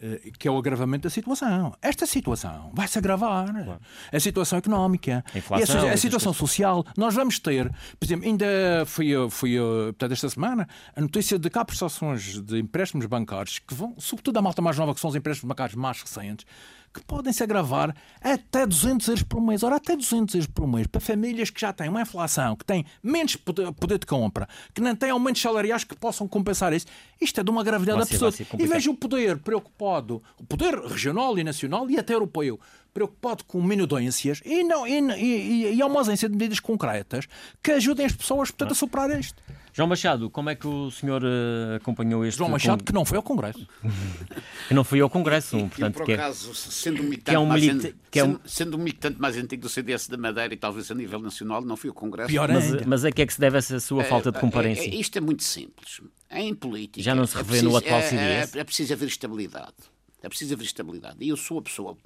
Eh, 0.01 0.31
que 0.37 0.47
é 0.47 0.51
o 0.51 0.57
agravamento 0.57 1.03
da 1.03 1.09
situação. 1.09 1.75
Esta 1.81 2.05
situação 2.05 2.71
vai 2.73 2.87
se 2.87 2.97
agravar. 2.97 3.51
Claro. 3.51 3.81
A 4.13 4.19
situação 4.19 4.57
económica, 4.57 5.25
a, 5.33 5.37
inflação, 5.37 5.89
a, 5.89 5.91
a 5.91 5.97
situação 5.97 6.31
social. 6.31 6.85
Nós 6.95 7.13
vamos 7.13 7.37
ter, 7.37 7.69
por 7.99 8.05
exemplo, 8.05 8.25
ainda 8.25 8.45
foi, 8.85 9.09
foi 9.29 9.57
portanto, 9.87 10.13
esta 10.13 10.29
semana 10.29 10.69
a 10.95 11.01
notícia 11.01 11.37
de 11.37 11.49
que 11.49 11.59
há 11.59 11.65
prestações 11.65 12.41
de 12.41 12.59
empréstimos 12.59 13.05
bancários 13.07 13.59
que 13.59 13.73
vão, 13.73 13.93
sobretudo 13.97 14.37
a 14.37 14.41
malta 14.41 14.61
mais 14.61 14.77
nova, 14.77 14.93
que 14.93 15.01
são 15.01 15.09
os 15.09 15.15
empréstimos 15.17 15.49
bancários 15.49 15.75
mais 15.75 16.01
recentes, 16.01 16.45
que 16.93 17.01
podem 17.03 17.31
se 17.31 17.43
agravar 17.43 17.95
até 18.21 18.65
200 18.65 19.07
euros 19.07 19.23
por 19.23 19.41
mês. 19.41 19.63
Ora, 19.63 19.75
até 19.75 19.95
200 19.95 20.35
euros 20.35 20.47
por 20.47 20.67
mês 20.67 20.87
para 20.87 20.99
famílias 20.99 21.49
que 21.49 21.61
já 21.61 21.71
têm 21.71 21.89
uma 21.89 22.01
inflação, 22.01 22.55
que 22.55 22.65
têm 22.65 22.85
menos 23.03 23.35
poder 23.35 23.99
de 23.99 24.05
compra, 24.05 24.47
que 24.73 24.81
não 24.81 24.95
têm 24.95 25.11
aumentos 25.11 25.41
salariais 25.41 25.83
que 25.83 25.95
possam 25.95 26.27
compensar 26.27 26.73
isso. 26.73 26.87
Isto 27.21 27.41
é 27.41 27.43
de 27.43 27.49
uma 27.51 27.63
gravidade 27.63 28.01
absurda. 28.01 28.37
E 28.57 28.67
veja 28.67 28.89
o 28.89 28.95
poder 28.95 29.37
preocupado, 29.37 30.21
o 30.37 30.43
poder 30.43 30.75
regional 30.79 31.37
e 31.37 31.43
nacional 31.43 31.89
e 31.89 31.97
até 31.97 32.13
europeu, 32.13 32.59
preocupado 32.93 33.43
com 33.45 33.61
minudências 33.61 34.41
e, 34.45 34.63
não, 34.63 34.87
e, 34.87 34.99
e, 34.99 35.75
e, 35.75 35.81
há 35.81 35.85
uma 35.85 35.99
ausência 35.99 36.27
de 36.27 36.35
medidas 36.35 36.59
concretas 36.59 37.27
que 37.61 37.71
ajudem 37.71 38.05
as 38.05 38.13
pessoas 38.13 38.51
portanto, 38.51 38.71
a 38.71 38.75
superar 38.75 39.19
isto. 39.19 39.41
João 39.71 39.87
Machado, 39.87 40.29
como 40.29 40.49
é 40.49 40.55
que 40.55 40.67
o 40.67 40.89
senhor 40.91 41.23
uh, 41.23 41.75
acompanhou 41.75 42.25
este... 42.25 42.37
João 42.37 42.49
Machado, 42.49 42.83
que 42.83 42.91
não 42.91 43.05
foi 43.05 43.17
ao 43.17 43.23
Congresso. 43.23 43.65
que 44.67 44.73
não 44.73 44.83
foi 44.83 44.99
ao 44.99 45.09
Congresso, 45.09 45.57
portanto... 45.57 45.93
por 45.93 46.05
que 46.05 46.11
é- 46.11 46.15
acaso, 46.15 46.53
sendo 46.53 47.01
um 47.01 47.05
militante, 47.05 47.23
que 47.23 47.35
é 47.35 47.39
um 47.39 47.51
milita... 47.51 47.93
que 48.11 48.19
é 48.19 48.23
um... 48.25 48.39
sendo, 48.45 48.75
um 48.75 48.79
militante 48.79 49.21
mais 49.21 49.37
antigo 49.37 49.61
do 49.61 49.69
CDS 49.69 50.07
da 50.07 50.17
Madeira 50.17 50.53
e 50.53 50.57
talvez 50.57 50.89
a 50.91 50.95
nível 50.95 51.19
nacional, 51.19 51.61
não 51.61 51.77
fui 51.77 51.89
ao 51.89 51.93
Congresso. 51.93 52.29
Pior 52.29 52.51
mas, 52.51 52.85
mas 52.85 53.05
a 53.05 53.11
que 53.11 53.21
é 53.21 53.25
que 53.25 53.33
se 53.33 53.39
deve 53.39 53.57
essa 53.57 53.79
sua 53.79 54.03
falta 54.03 54.31
de 54.31 54.37
é, 54.37 54.41
comparência? 54.41 54.81
É, 54.81 54.95
é, 54.95 54.95
isto 54.95 55.17
é 55.17 55.21
muito 55.21 55.43
simples. 55.43 56.01
Em 56.31 56.53
política... 56.53 57.01
Já 57.01 57.15
não 57.15 57.25
se 57.25 57.37
revê 57.37 57.59
é 57.59 57.61
no 57.61 57.77
atual 57.77 58.01
CDS? 58.01 58.55
É, 58.55 58.59
é 58.59 58.63
preciso 58.63 58.93
haver 58.93 59.07
estabilidade. 59.07 59.75
É 60.21 60.29
preciso 60.29 60.53
haver 60.53 60.65
estabilidade. 60.65 61.17
E 61.19 61.29
eu 61.29 61.37
sou 61.37 61.59
a 61.59 61.61
pessoa, 61.61 61.97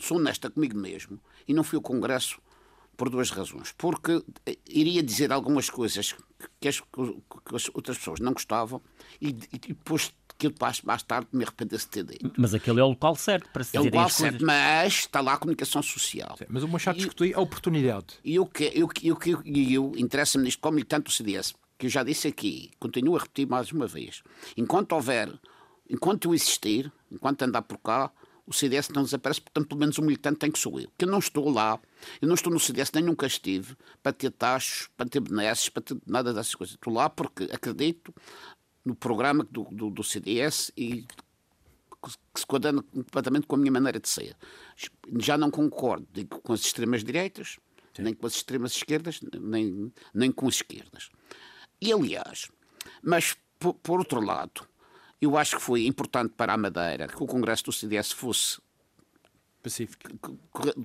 sou 0.00 0.18
honesta 0.18 0.50
comigo 0.50 0.78
mesmo 0.78 1.18
e 1.46 1.54
não 1.54 1.64
fui 1.64 1.76
ao 1.76 1.82
Congresso 1.82 2.40
por 2.96 3.10
duas 3.10 3.30
razões. 3.30 3.72
Porque 3.76 4.22
iria 4.68 5.02
dizer 5.02 5.32
algumas 5.32 5.68
coisas 5.68 6.14
que 6.60 6.68
as, 6.68 6.80
que 6.80 7.54
as 7.56 7.68
outras 7.74 7.98
pessoas 7.98 8.20
não 8.20 8.32
gostavam 8.32 8.80
e, 9.20 9.28
e 9.52 9.58
depois 9.58 10.12
que 10.38 10.46
eu 10.48 10.54
mais 10.84 11.02
tarde 11.02 11.28
me 11.32 11.44
arrependesse 11.44 11.86
de 11.86 11.90
ter 11.90 12.04
dito. 12.04 12.32
Mas 12.36 12.52
aquele 12.52 12.80
é 12.80 12.84
o 12.84 12.88
local 12.88 13.16
certo 13.16 13.48
para 13.50 13.64
se 13.64 13.72
dizer 13.72 13.78
É 13.78 13.80
o 13.80 13.84
local 13.84 14.10
certo, 14.10 14.44
mas 14.44 14.92
está 14.94 15.20
lá 15.20 15.34
a 15.34 15.36
comunicação 15.36 15.82
social. 15.82 16.36
Sim, 16.38 16.44
mas 16.48 16.62
o 16.62 16.68
Machado 16.68 16.98
discutiu 16.98 17.38
a 17.38 17.40
oportunidade. 17.40 18.06
E 18.24 18.38
o 18.38 18.46
que 18.46 18.64
eu, 18.74 18.88
eu, 19.02 19.18
eu, 19.24 19.42
eu 19.44 19.92
interessa-me 19.96 20.44
nisto 20.44 20.60
como 20.60 20.74
militante 20.74 21.04
do 21.04 21.10
CDS, 21.10 21.54
que 21.78 21.86
eu 21.86 21.90
já 21.90 22.02
disse 22.02 22.28
aqui, 22.28 22.70
continuo 22.78 23.16
a 23.16 23.20
repetir 23.20 23.46
mais 23.46 23.72
uma 23.72 23.86
vez. 23.86 24.22
Enquanto 24.56 24.92
houver, 24.92 25.32
enquanto 25.88 26.28
eu 26.28 26.34
existir, 26.34 26.92
enquanto 27.10 27.42
andar 27.42 27.62
por 27.62 27.78
cá, 27.78 28.10
o 28.46 28.52
CDS 28.52 28.90
não 28.90 29.02
desaparece, 29.02 29.40
portanto, 29.40 29.66
pelo 29.66 29.80
menos 29.80 29.98
o 29.98 30.02
militante 30.02 30.38
tem 30.38 30.50
que 30.50 30.58
sou 30.58 30.78
eu. 30.78 30.88
Que 30.96 31.04
eu 31.04 31.10
não 31.10 31.18
estou 31.18 31.50
lá, 31.50 31.80
eu 32.20 32.28
não 32.28 32.34
estou 32.34 32.52
no 32.52 32.60
CDS, 32.60 32.92
nem 32.92 33.02
nunca 33.02 33.26
estive, 33.26 33.76
para 34.02 34.12
ter 34.12 34.30
taxos, 34.30 34.88
para 34.96 35.08
ter 35.08 35.20
benesses, 35.20 35.68
para 35.68 35.82
ter 35.82 35.96
nada 36.06 36.32
dessas 36.32 36.54
coisas. 36.54 36.76
Estou 36.76 36.92
lá 36.92 37.10
porque 37.10 37.44
acredito 37.52 38.14
no 38.84 38.94
programa 38.94 39.44
do, 39.50 39.64
do, 39.64 39.90
do 39.90 40.04
CDS 40.04 40.70
e 40.76 41.04
que 42.34 42.40
se 42.40 42.46
coadena 42.46 42.82
completamente 42.82 43.48
com 43.48 43.56
a 43.56 43.58
minha 43.58 43.72
maneira 43.72 43.98
de 43.98 44.08
ser. 44.08 44.36
Já 45.18 45.36
não 45.36 45.50
concordo 45.50 46.06
digo, 46.12 46.40
com 46.40 46.52
as 46.52 46.60
extremas-direitas, 46.60 47.58
nem 47.98 48.14
com 48.14 48.26
as 48.26 48.34
extremas-esquerdas, 48.34 49.20
nem, 49.40 49.92
nem 50.14 50.30
com 50.30 50.46
as 50.46 50.56
esquerdas. 50.56 51.10
E, 51.80 51.92
aliás, 51.92 52.48
mas, 53.02 53.36
por, 53.58 53.74
por 53.74 53.98
outro 53.98 54.20
lado, 54.20 54.68
eu 55.20 55.36
acho 55.36 55.56
que 55.56 55.62
foi 55.62 55.86
importante 55.86 56.34
para 56.36 56.52
a 56.52 56.56
Madeira 56.56 57.08
que 57.08 57.22
o 57.22 57.26
Congresso 57.26 57.64
do 57.64 57.72
CDS 57.72 58.12
fosse 58.12 58.58
pacífico. 59.66 60.38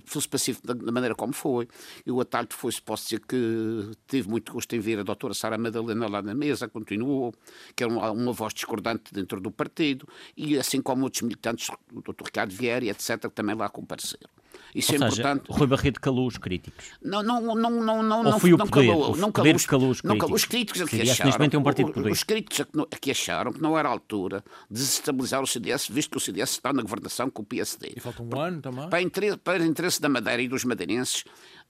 Fosse 0.05 0.27
pacífico 0.27 0.73
da 0.73 0.91
maneira 0.91 1.13
como 1.13 1.33
foi. 1.33 1.67
Eu, 2.05 2.19
a 2.19 2.25
tarde, 2.25 2.55
foi, 2.55 2.71
posso 2.83 3.03
dizer 3.03 3.19
que 3.19 3.91
tive 4.07 4.27
muito 4.27 4.51
gosto 4.51 4.75
em 4.75 4.79
ver 4.79 4.99
a 4.99 5.03
doutora 5.03 5.33
Sara 5.33 5.57
Madalena 5.57 6.07
lá 6.07 6.21
na 6.21 6.33
mesa, 6.33 6.67
continuou, 6.67 7.33
que 7.75 7.83
era 7.83 7.93
uma, 7.93 8.11
uma, 8.11 8.33
voz 8.33 8.53
discordante 8.53 9.13
dentro 9.13 9.39
do 9.39 9.51
partido, 9.51 10.07
e 10.35 10.57
assim 10.57 10.81
como 10.81 11.03
outros 11.03 11.21
militantes, 11.21 11.69
o 11.93 12.01
doutor 12.01 12.25
Ricardo 12.25 12.51
Vieira, 12.51 12.85
etc., 12.85 13.29
também 13.33 13.55
lá 13.55 13.69
compareceram. 13.69 14.29
Isso 14.73 14.91
Ou 14.91 14.95
é 14.95 14.99
seja, 14.99 15.21
importante. 15.21 15.45
Rui 15.49 15.67
Barreto 15.67 15.99
calou 15.99 16.27
os 16.27 16.37
críticos. 16.37 16.85
Não, 17.01 17.21
não, 17.23 17.41
não, 17.55 17.69
não, 17.69 18.03
não, 18.03 18.25
Ou 18.25 18.39
foi 18.39 18.51
não, 18.51 18.57
o 18.57 18.69
poder, 18.69 18.87
calou, 18.87 19.13
o 19.13 19.17
não 19.17 19.31
calou, 19.31 19.55
os, 19.55 19.65
calou 19.65 19.89
os 19.91 20.03
não 20.03 20.17
críticos. 20.17 20.41
Os 20.41 20.45
críticos 20.45 20.89
que 20.89 21.01
acharam, 21.01 21.49
tem 21.49 21.59
um 21.59 21.63
partido 21.63 21.87
de 21.87 21.93
poder. 21.93 22.11
Os 22.11 22.23
críticos 22.23 22.65
que 22.99 23.11
acharam 23.11 23.53
que 23.53 23.61
não 23.61 23.77
era 23.77 23.89
a 23.89 23.91
altura 23.91 24.43
de 24.69 24.79
desestabilizar 24.79 25.41
o 25.41 25.47
CDS, 25.47 25.87
visto 25.89 26.11
que 26.11 26.17
o 26.17 26.19
CDS 26.19 26.51
está 26.51 26.73
na 26.73 26.81
governação 26.81 27.29
com 27.29 27.41
o 27.41 27.45
PSD. 27.45 27.93
E 27.95 27.99
falta 27.99 28.23
um 28.23 28.39
ano 28.39 28.61
também. 28.61 28.89
Para 28.89 29.01
interesse, 29.01 29.37
para 29.37 29.65
interesse 29.65 30.01
da 30.01 30.09
Madeira 30.09 30.41
e 30.41 30.47
dos 30.47 30.63
madeirenses, 30.63 31.23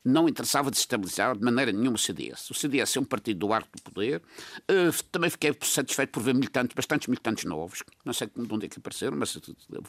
não 0.04 0.28
interessava 0.28 0.72
desestabilizar 0.72 1.38
de 1.38 1.44
maneira 1.44 1.72
nenhuma 1.72 1.96
o 1.96 2.00
CDS. 2.00 2.50
O 2.50 2.54
CDS 2.54 2.98
é 2.98 3.00
um 3.00 3.06
partido 3.06 3.40
do 3.40 3.54
arco 3.54 3.70
do 3.76 3.82
poder. 3.84 4.22
Uh, 4.62 5.04
também 5.12 5.30
fiquei 5.30 5.56
satisfeito 5.62 6.10
por 6.10 6.24
ver 6.24 6.34
militantes, 6.34 6.74
bastantes 6.76 7.08
militantes 7.08 7.46
novos. 7.46 7.84
Não 8.04 8.14
sei 8.14 8.28
de 8.36 8.54
onde 8.54 8.66
é 8.66 8.70
que 8.70 8.80
apareceram, 8.80 9.18
mas 9.18 9.36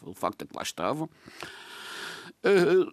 o 0.03 0.15
facto 0.15 0.43
é 0.43 0.47
que 0.47 0.55
lá 0.55 0.63
estavam. 0.63 1.09
Uh, 2.45 2.93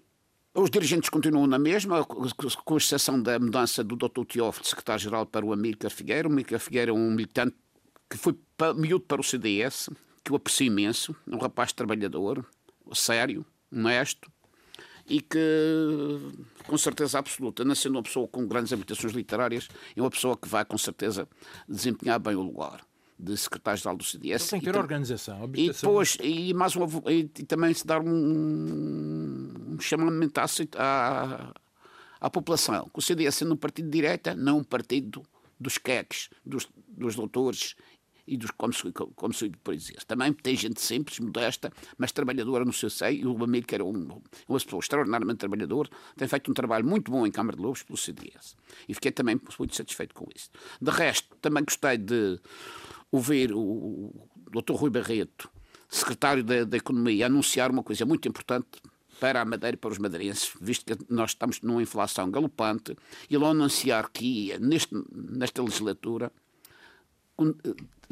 os 0.53 0.69
dirigentes 0.69 1.09
continuam 1.09 1.48
na 1.48 1.59
mesma, 1.59 2.03
com 2.03 2.77
exceção 2.77 3.21
da 3.21 3.39
mudança 3.39 3.83
do 3.83 3.95
Dr. 3.95 4.25
Teófilo, 4.27 4.65
secretário-geral, 4.65 5.25
para 5.25 5.45
o 5.45 5.53
Amílcar 5.53 5.91
Figueira. 5.91 6.27
O 6.27 6.31
Amílcar 6.31 6.59
Figueira 6.59 6.91
é 6.91 6.93
um 6.93 7.12
militante 7.12 7.55
que 8.09 8.17
foi 8.17 8.36
miúdo 8.75 9.05
para 9.05 9.21
o 9.21 9.24
CDS, 9.24 9.89
que 10.24 10.31
eu 10.31 10.36
aprecio 10.36 10.65
imenso, 10.65 11.15
um 11.27 11.38
rapaz 11.38 11.71
trabalhador, 11.71 12.43
sério, 12.93 13.45
honesto, 13.71 14.29
e 15.07 15.21
que, 15.21 15.38
com 16.65 16.77
certeza 16.77 17.19
absoluta, 17.19 17.63
não 17.63 17.75
sendo 17.75 17.95
uma 17.95 18.03
pessoa 18.03 18.27
com 18.27 18.48
grandes 18.48 18.74
habilitações 18.74 19.13
literárias, 19.13 19.67
é 19.95 20.01
uma 20.01 20.09
pessoa 20.09 20.36
que 20.36 20.48
vai, 20.48 20.65
com 20.65 20.77
certeza, 20.77 21.27
desempenhar 21.67 22.19
bem 22.19 22.36
o 22.36 22.41
lugar 22.41 22.88
de 23.19 23.35
secretário-geral 23.35 23.97
do 23.97 24.03
CDS. 24.03 24.47
Tem 24.47 24.59
que 24.61 24.71
ter 24.71 24.77
organização. 24.77 25.49
E 25.53 25.69
depois, 25.69 26.17
e, 26.21 26.53
mais 26.53 26.75
uma, 26.75 26.88
e, 27.11 27.25
também 27.25 27.73
se 27.73 27.85
dar 27.85 28.01
um, 28.01 29.73
um 29.73 29.79
chamamento 29.79 30.39
à, 30.39 30.45
à, 30.77 31.53
à 32.21 32.29
população. 32.29 32.89
Que 32.93 32.99
o 32.99 33.01
CDS 33.01 33.35
sendo 33.35 33.53
um 33.53 33.57
partido 33.57 33.85
de 33.85 33.91
direita, 33.91 34.33
não 34.33 34.59
um 34.59 34.63
partido 34.63 35.21
dos 35.59 35.77
queques, 35.77 36.29
dos, 36.45 36.67
dos 36.88 37.15
doutores 37.15 37.75
e 38.25 38.38
dos, 38.38 38.51
como, 38.51 38.71
se, 38.71 38.91
como 39.15 39.33
se 39.33 39.49
depois 39.49 39.81
dizia. 39.81 39.97
Também 40.07 40.31
tem 40.31 40.55
gente 40.55 40.79
simples, 40.79 41.19
modesta, 41.19 41.73
mas 41.97 42.11
trabalhadora 42.11 42.63
no 42.63 42.71
seu 42.71 42.89
seio. 42.89 43.21
E 43.21 43.25
o 43.25 43.43
amigo, 43.43 43.67
que 43.67 43.75
era 43.75 43.83
um, 43.83 44.21
uma 44.47 44.59
pessoa 44.59 44.79
extraordinariamente 44.79 45.39
trabalhador, 45.39 45.89
tem 46.15 46.27
feito 46.27 46.49
um 46.49 46.53
trabalho 46.53 46.85
muito 46.85 47.11
bom 47.11 47.25
em 47.25 47.31
Câmara 47.31 47.57
de 47.57 47.63
Lobos 47.63 47.83
pelo 47.83 47.97
CDS. 47.97 48.55
E 48.88 48.93
fiquei 48.93 49.11
também 49.11 49.41
muito 49.57 49.75
satisfeito 49.75 50.13
com 50.13 50.27
isso. 50.33 50.49
De 50.79 50.91
resto, 50.91 51.35
também 51.41 51.65
gostei 51.65 51.97
de 51.97 52.39
ouvir 53.11 53.53
o, 53.53 53.59
o 53.59 54.29
Dr. 54.51 54.73
Rui 54.73 54.89
Barreto, 54.89 55.49
secretário 55.87 56.43
da, 56.43 56.63
da 56.63 56.77
Economia, 56.77 57.25
anunciar 57.25 57.71
uma 57.71 57.83
coisa 57.83 58.05
muito 58.05 58.27
importante 58.27 58.81
para 59.19 59.41
a 59.41 59.45
Madeira 59.45 59.75
e 59.75 59.77
para 59.77 59.91
os 59.91 59.97
madeirenses, 59.97 60.51
visto 60.61 60.85
que 60.85 61.13
nós 61.13 61.31
estamos 61.31 61.61
numa 61.61 61.81
inflação 61.81 62.31
galopante, 62.31 62.95
e 63.29 63.35
ele 63.35 63.45
anunciar 63.45 64.09
que 64.09 64.25
ia, 64.25 64.59
neste, 64.59 64.95
nesta 65.11 65.61
legislatura, 65.61 66.31
eh, 67.37 67.43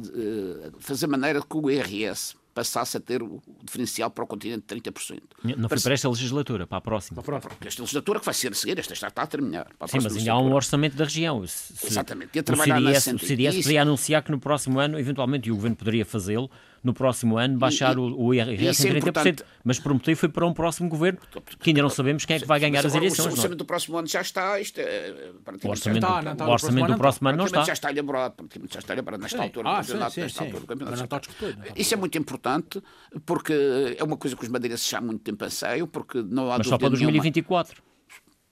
eh, 0.02 0.72
fazer 0.80 1.08
maneira 1.08 1.42
que 1.42 1.58
o 1.58 1.70
IRS 1.70 2.36
passasse 2.58 2.98
a 2.98 3.00
ter 3.00 3.22
o 3.22 3.40
diferencial 3.64 4.10
para 4.10 4.24
o 4.24 4.28
continente 4.28 4.64
de 4.68 4.82
30%. 4.82 5.22
Não 5.56 5.70
foi 5.70 5.80
para 5.80 5.94
esta 5.94 6.10
legislatura, 6.10 6.66
para 6.66 6.80
a 6.80 6.82
próxima. 6.82 7.22
Para 7.22 7.40
esta 7.68 7.84
legislatura 7.84 8.20
que 8.20 8.26
vai 8.26 8.34
ser 8.34 8.52
a 8.52 8.56
seguir, 8.56 8.80
esta 8.80 8.96
já 8.96 9.10
está 9.10 9.22
a 9.22 9.28
terminar. 9.28 9.68
Sim, 9.86 10.00
mas 10.02 10.18
ainda 10.18 10.32
há 10.32 10.40
um 10.40 10.52
orçamento 10.56 10.98
da 10.98 11.04
região. 11.04 11.46
Se, 11.46 11.86
Exatamente. 11.86 12.32
E 12.34 12.40
a 12.40 12.44
trabalhar 12.44 12.82
o 12.82 13.00
CDS, 13.00 13.08
o 13.14 13.20
CDS 13.20 13.56
poderia 13.58 13.84
anunciar 13.84 14.24
que 14.24 14.32
no 14.32 14.40
próximo 14.40 14.80
ano, 14.80 14.98
eventualmente, 14.98 15.50
e 15.50 15.52
o 15.52 15.56
Governo 15.56 15.76
poderia 15.76 16.04
fazê-lo, 16.04 16.50
no 16.88 16.94
próximo 16.94 17.38
ano 17.38 17.58
baixar 17.58 17.96
e, 17.96 18.00
o, 18.00 18.20
o 18.20 18.34
IRS 18.34 18.88
em 18.88 18.94
30%, 18.94 19.42
é 19.42 19.46
mas 19.64 19.80
prometeu 19.80 20.16
foi 20.16 20.30
para 20.30 20.46
um 20.48 20.54
próximo 20.54 20.90
governo 20.90 21.20
que 21.60 21.70
ainda 21.70 21.82
não 21.82 21.90
sabemos 21.90 22.26
quem 22.26 22.38
é 22.38 22.40
que 22.40 22.48
vai 22.48 22.60
ganhar 22.60 22.86
as 22.86 22.96
eleições. 22.96 23.26
O 23.26 23.30
é? 23.30 23.32
orçamento 23.34 23.58
do 23.58 23.66
próximo 23.66 23.98
ano 23.98 24.08
já 24.08 24.22
está. 24.22 24.60
Isto 24.60 24.80
é, 24.80 25.32
o 25.64 25.70
orçamento, 25.70 26.06
está, 26.06 26.22
do, 26.22 26.32
está, 26.32 26.48
o 26.48 26.52
orçamento 26.52 26.92
do 26.92 26.98
próximo 26.98 27.30
ano 27.30 27.38
não 27.38 27.46
está. 27.46 27.64
Já 27.64 27.74
está 27.74 27.92
elaborado, 27.92 28.34
praticamente 28.36 28.74
já 28.74 28.80
está 28.80 28.94
elaborado 28.94 29.22
nesta 29.22 29.42
altura 29.44 29.70
ah. 29.70 29.84
Sim, 29.84 30.30
sim, 30.30 30.46
discutido, 30.46 31.64
Isso 31.76 31.94
é 31.94 31.98
muito 31.98 32.18
importante 32.18 32.82
porque 33.26 33.96
é 33.98 34.04
uma 34.04 34.18
coisa 34.18 34.36
que 34.36 34.44
os 34.44 34.50
madeirenses 34.50 34.88
já 34.88 34.98
há 34.98 35.02
muito 35.02 35.22
tempo 35.22 35.44
anseiam, 35.44 35.88
porque 35.88 36.24
não 36.24 36.52
há 36.52 36.58
Mas 36.58 36.68
só 36.68 36.78
para 36.78 36.90
2024. 36.90 37.84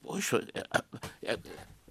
Poxa, 0.01 0.45
é, 0.53 1.33
é, 1.33 1.39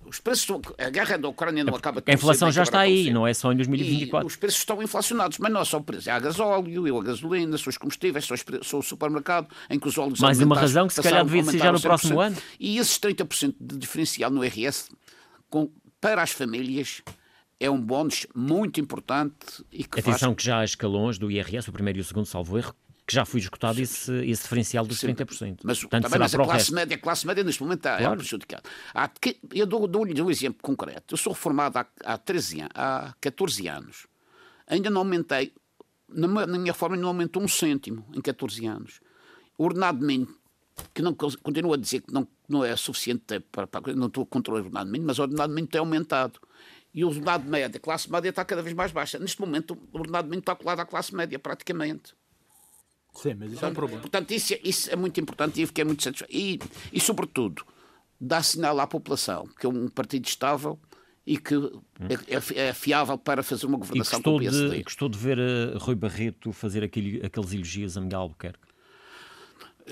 os 0.07 0.21
preços, 0.21 0.47
a 0.79 0.91
guerra 0.91 1.17
da 1.17 1.29
Ucrânia 1.29 1.65
não 1.65 1.75
acaba 1.75 2.03
A 2.07 2.13
inflação 2.13 2.51
já 2.51 2.63
está 2.63 2.81
aí, 2.81 3.11
não 3.11 3.27
é 3.27 3.35
só 3.35 3.53
em 3.53 3.57
2024. 3.57 4.27
E 4.27 4.29
os 4.29 4.37
preços 4.37 4.61
estão 4.61 4.83
inflacionados, 4.83 5.39
mas 5.39 5.53
não 5.53 5.61
é 5.61 5.65
só 5.65 5.79
o 5.79 5.83
preço. 5.83 6.11
Há 6.11 6.19
gasóleo, 6.19 6.99
a 6.99 7.03
gasolina, 7.03 7.57
são 7.59 7.71
os 7.71 7.79
combustíveis, 7.79 8.27
são 8.63 8.81
o 8.81 8.83
supermercado, 8.83 9.49
em 9.71 9.79
que 9.79 9.89
os 9.89 9.97
óleos 9.99 10.21
Mais 10.21 10.41
uma 10.41 10.57
razão 10.57 10.87
que 10.87 10.95
se 10.95 11.03
calhar 11.03 11.25
devia 11.25 11.45
ser 11.45 11.59
já 11.59 11.73
no 11.73 11.81
próximo 11.81 12.21
ano. 12.21 12.37
E 12.59 12.79
esses 12.79 12.99
30% 12.99 13.55
de 13.61 13.77
diferencial 13.77 14.31
no 14.31 14.43
RS, 14.43 14.91
com, 15.49 15.71
para 16.01 16.23
as 16.23 16.31
famílias, 16.31 17.03
é 17.59 17.71
um 17.71 17.81
bónus 17.81 18.27
muito 18.35 18.81
importante. 18.81 19.65
E 19.73 19.85
que 19.85 20.01
Atenção 20.01 20.31
faz... 20.31 20.37
que 20.37 20.45
já 20.45 20.59
há 20.59 20.65
escalões 20.65 21.19
do 21.19 21.31
IRS, 21.31 21.69
o 21.69 21.73
primeiro 21.73 21.99
e 21.99 22.03
o 22.03 22.05
segundo, 22.05 22.27
salvo 22.27 22.59
erro, 22.59 22.75
que 23.07 23.15
já 23.15 23.25
foi 23.25 23.41
esgotado 23.41 23.81
esse, 23.81 24.13
esse 24.25 24.43
diferencial 24.43 24.87
dos 24.87 25.01
Sim, 25.01 25.15
30%. 25.15 25.59
Mas, 25.63 25.81
Portanto, 25.81 26.05
também, 26.05 26.19
mas 26.19 26.35
a 26.35 26.39
classe 26.39 26.73
média, 26.73 26.97
a 26.97 26.99
classe 26.99 27.27
média 27.27 27.45
neste 27.45 27.63
momento 27.63 27.81
está, 27.81 27.99
claro. 27.99 28.15
é 28.15 28.17
prejudicada. 28.17 28.63
Há, 28.95 29.11
eu 29.53 29.67
dou-lhe 29.67 30.15
dou 30.15 30.27
um 30.27 30.31
exemplo 30.31 30.63
concreto. 30.63 31.15
Eu 31.15 31.19
sou 31.19 31.33
reformado 31.33 31.79
há, 31.79 31.87
há, 32.03 32.17
13 32.17 32.61
anos, 32.61 32.73
há 32.75 33.15
14 33.21 33.69
anos. 33.69 34.07
Ainda 34.67 34.89
não 34.89 35.03
aumentei, 35.03 35.53
na, 36.09 36.47
na 36.47 36.59
minha 36.59 36.73
forma, 36.73 36.97
não 36.97 37.09
aumentou 37.09 37.43
um 37.43 37.49
cêntimo 37.49 38.07
em 38.15 38.23
14 38.23 38.67
anos. 38.67 39.01
O 39.59 39.65
ordenado 39.65 40.05
mínimo, 40.05 40.35
que 40.95 41.03
não, 41.03 41.15
continuo 41.15 41.75
a 41.75 41.77
dizer 41.77 42.01
que 42.01 42.13
não, 42.13 42.27
não 42.49 42.65
é 42.65 42.75
suficiente 42.75 43.41
para, 43.53 43.67
para 43.67 43.95
não 43.95 44.07
estou 44.07 44.25
contra 44.25 44.55
o 44.55 44.57
ordenado 44.57 44.91
mínimo, 44.91 45.09
mas 45.09 45.19
o 45.19 45.23
ordenado 45.23 45.53
mínimo 45.53 45.69
tem 45.69 45.79
aumentado. 45.79 46.41
E 46.95 47.05
o 47.05 47.09
ordenado 47.09 47.47
médio, 47.51 47.77
a 47.77 47.81
classe 47.81 48.11
média 48.11 48.31
está 48.31 48.45
cada 48.47 48.63
vez 48.63 48.75
mais 48.75 48.93
baixa. 48.93 49.19
Neste 49.19 49.39
momento, 49.41 49.77
o 49.93 49.99
ordenado 49.99 50.27
mínimo 50.27 50.41
está 50.41 50.55
colado 50.55 50.81
à 50.81 50.87
classe 50.87 51.15
média, 51.15 51.39
praticamente. 51.39 52.15
Sim, 53.15 53.35
mas 53.35 53.53
isso 53.53 53.65
é 53.65 53.69
um 53.69 53.75
problema. 53.75 54.01
Portanto, 54.01 54.31
isso, 54.33 54.55
isso 54.63 54.91
é 54.91 54.97
muito 54.97 55.21
importante 55.21 55.59
e 55.59 55.63
eu 55.63 55.67
fiquei 55.69 55.85
muito 55.85 56.03
satisfeito. 56.03 56.33
E, 56.35 56.59
e, 56.93 57.01
sobretudo, 57.01 57.65
dá 58.21 58.43
sinal 58.43 58.79
à 58.81 58.87
população 58.87 59.47
que 59.59 59.67
é 59.67 59.69
um 59.69 59.89
partido 59.89 60.27
estável 60.27 60.79
e 61.27 61.39
que 61.39 61.55
é, 61.55 62.65
é, 62.65 62.69
é 62.69 62.73
fiável 62.73 63.17
para 63.17 63.43
fazer 63.43 63.67
uma 63.67 63.79
governação 63.79 64.21
com 64.21 64.37
o 64.37 64.39
PSD. 64.41 64.77
De, 64.77 64.83
gostou 64.83 65.09
de 65.09 65.19
ver 65.19 65.39
uh, 65.39 65.79
Rui 65.79 65.95
Barreto 65.95 66.53
fazer 66.53 66.85
aquele, 66.85 67.25
aqueles 67.25 67.53
elogios 67.53 67.97
a 67.97 68.01
Miguel 68.01 68.21
Albuquerque? 68.21 68.75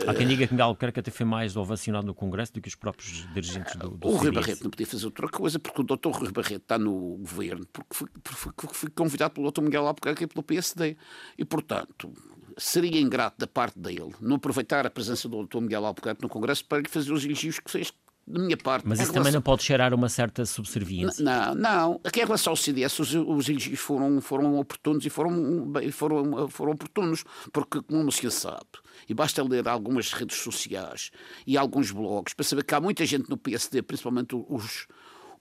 Há 0.06 0.14
quem 0.14 0.26
diga 0.26 0.46
que 0.46 0.54
Miguel 0.54 0.68
Albuquerque 0.68 1.00
até 1.00 1.10
foi 1.10 1.26
mais 1.26 1.54
ovacionado 1.54 2.06
no 2.06 2.14
Congresso 2.14 2.52
do 2.54 2.62
que 2.62 2.68
os 2.68 2.74
próprios 2.74 3.28
dirigentes 3.34 3.76
do, 3.76 3.90
do 3.90 4.08
O 4.08 4.16
Rui 4.16 4.30
Barreto 4.30 4.64
não 4.64 4.70
podia 4.70 4.86
fazer 4.86 5.04
outra 5.04 5.28
coisa, 5.28 5.58
porque 5.58 5.80
o 5.82 5.84
doutor 5.84 6.12
Rui 6.12 6.32
Barreto 6.32 6.62
está 6.62 6.78
no 6.78 7.18
governo, 7.18 7.66
porque 7.70 7.94
foi, 7.94 8.08
porque 8.22 8.74
foi 8.74 8.90
convidado 8.90 9.34
pelo 9.34 9.44
doutor 9.44 9.60
Miguel 9.60 9.86
Albuquerque 9.86 10.24
e 10.24 10.26
pelo 10.26 10.42
PSD. 10.42 10.96
E, 11.36 11.44
portanto, 11.44 12.10
seria 12.58 13.00
ingrato 13.00 13.36
da 13.38 13.46
parte 13.46 13.78
dele 13.78 14.12
não 14.20 14.36
aproveitar 14.36 14.86
a 14.86 14.90
presença 14.90 15.28
do 15.28 15.44
Dr. 15.44 15.60
Miguel 15.60 15.86
Albuquerque 15.86 16.22
no 16.22 16.28
Congresso 16.28 16.64
para 16.64 16.82
lhe 16.82 16.88
fazer 16.88 17.12
os 17.12 17.24
elogios 17.24 17.58
que 17.58 17.70
fez 17.70 17.92
da 18.26 18.40
minha 18.40 18.56
parte. 18.56 18.86
Mas 18.86 18.98
isso 18.98 19.10
relação... 19.10 19.22
também 19.22 19.32
não 19.32 19.42
pode 19.42 19.62
cheirar 19.62 19.92
uma 19.92 20.08
certa 20.08 20.46
subserviência. 20.46 21.24
Não, 21.24 21.54
não. 21.54 22.00
Aqui 22.04 22.20
em 22.20 22.24
relação 22.24 22.52
ao 22.52 22.56
CDS, 22.56 22.98
os, 22.98 23.14
os 23.14 23.48
elogios 23.48 23.80
foram, 23.80 24.20
foram 24.20 24.58
oportunos 24.58 25.04
e 25.04 25.10
foram, 25.10 25.72
foram, 25.90 26.48
foram 26.48 26.72
oportunos, 26.72 27.24
porque, 27.52 27.82
como 27.82 28.10
se 28.12 28.30
sabe, 28.30 28.66
e 29.08 29.14
basta 29.14 29.42
ler 29.42 29.66
algumas 29.68 30.12
redes 30.12 30.36
sociais 30.38 31.10
e 31.46 31.56
alguns 31.56 31.90
blogs 31.90 32.34
para 32.34 32.44
saber 32.44 32.64
que 32.64 32.74
há 32.74 32.80
muita 32.80 33.04
gente 33.04 33.28
no 33.28 33.36
PSD, 33.36 33.82
principalmente 33.82 34.36
os, 34.48 34.86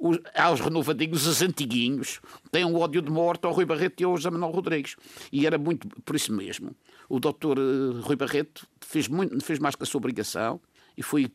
os, 0.02 0.18
há 0.34 0.52
os 0.52 0.60
renovadinhos, 0.60 1.28
os 1.28 1.44
antiguinhos, 1.44 2.20
têm 2.52 2.66
um 2.66 2.76
ódio 2.76 3.04
de 3.04 3.12
morte 3.12 3.46
ao 3.46 3.54
Rui 3.54 3.66
Barreto 3.66 4.02
e 4.02 4.04
ao 4.04 4.18
José 4.18 4.32
Manuel 4.32 4.52
Rodrigues. 4.52 4.96
E 5.32 5.46
era 5.46 5.60
muito 5.60 5.88
por 6.02 6.16
isso 6.16 6.34
mesmo. 6.34 6.76
O 7.08 7.20
doutor 7.20 7.60
eh, 7.60 8.02
Rui 8.02 8.16
Barreto 8.16 8.68
fez, 8.80 9.08
muito, 9.08 9.40
fez 9.46 9.60
mais 9.60 9.76
que 9.76 9.84
a 9.84 9.86
sua 9.86 10.00
obrigação 10.00 10.60
e 10.98 11.04
foi 11.04 11.32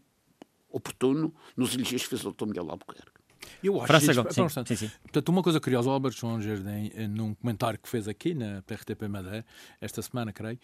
oportuno 0.68 1.32
nos 1.56 1.74
elogios 1.76 2.02
que 2.02 2.08
fez 2.08 2.22
o 2.22 2.24
doutor 2.24 2.46
Miguel 2.46 2.68
Albuquerque. 2.68 3.15
Eu 3.62 3.76
acho 3.76 3.86
França, 3.86 4.24
que, 4.24 4.34
sim, 4.34 4.48
sim, 4.48 4.76
sim. 4.76 4.90
Portanto, 5.02 5.28
uma 5.28 5.42
coisa 5.42 5.60
curiosa, 5.60 5.88
o 5.88 5.92
Albert 5.92 6.12
João 6.12 6.40
Jardim, 6.40 6.90
eh, 6.94 7.08
num 7.08 7.34
comentário 7.34 7.78
que 7.78 7.88
fez 7.88 8.08
aqui 8.08 8.34
na 8.34 8.62
PRTP 8.62 9.08
Madeira, 9.08 9.44
esta 9.80 10.02
semana, 10.02 10.32
creio, 10.32 10.58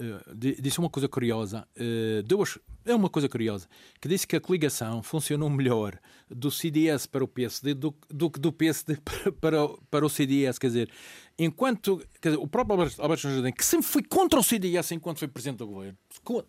uh, 0.00 0.34
disse 0.34 0.78
uma 0.78 0.90
coisa 0.90 1.08
curiosa, 1.08 1.66
uh, 1.76 2.22
duas, 2.22 2.58
é 2.84 2.94
uma 2.94 3.08
coisa 3.08 3.28
curiosa, 3.28 3.66
que 4.00 4.08
disse 4.08 4.26
que 4.26 4.36
a 4.36 4.40
coligação 4.40 5.02
funcionou 5.02 5.50
melhor 5.50 5.98
do 6.30 6.50
CDS 6.50 7.06
para 7.06 7.24
o 7.24 7.28
PSD 7.28 7.74
do 7.74 7.92
que 7.92 7.98
do, 8.08 8.28
do 8.28 8.52
PSD 8.52 8.96
para, 8.96 9.32
para, 9.40 9.68
para, 9.90 10.06
o 10.06 10.08
CDS, 10.08 10.58
quer 10.58 10.68
dizer, 10.68 10.90
enquanto 11.38 11.98
quer 12.20 12.30
dizer, 12.30 12.42
o 12.42 12.46
próprio 12.46 12.88
Alberto 12.98 13.28
Jardim, 13.28 13.52
que 13.52 13.64
sempre 13.64 13.86
foi 13.86 14.02
contra 14.02 14.38
o 14.38 14.42
CDS 14.42 14.92
enquanto 14.92 15.18
foi 15.18 15.28
presidente 15.28 15.58
do 15.58 15.66
governo, 15.66 15.98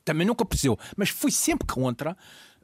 também 0.03 0.25
nunca 0.25 0.43
apareceu, 0.43 0.77
mas 0.95 1.09
foi 1.09 1.31
sempre 1.31 1.67
contra, 1.67 2.15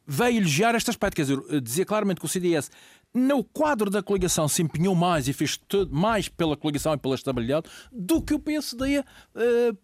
veio 0.06 0.38
elogiar 0.38 0.76
este 0.76 0.90
aspecto, 0.90 1.16
quer 1.16 1.24
dizer, 1.24 1.62
dizer 1.62 1.86
claramente 1.86 2.20
que 2.20 2.26
o 2.26 2.30
CDS 2.30 2.70
no 3.14 3.44
quadro 3.44 3.90
da 3.90 4.02
coligação 4.02 4.48
se 4.48 4.62
empenhou 4.62 4.96
mais 4.96 5.28
e 5.28 5.34
fez 5.34 5.56
tudo 5.56 5.96
mais 5.96 6.28
pela 6.28 6.58
coligação 6.58 6.94
e 6.94 6.98
pela 6.98 7.16
estabilidade 7.16 7.70
do 7.92 8.22
que 8.22 8.34
o 8.34 8.40
PSD 8.40 9.00
uh, 9.00 9.78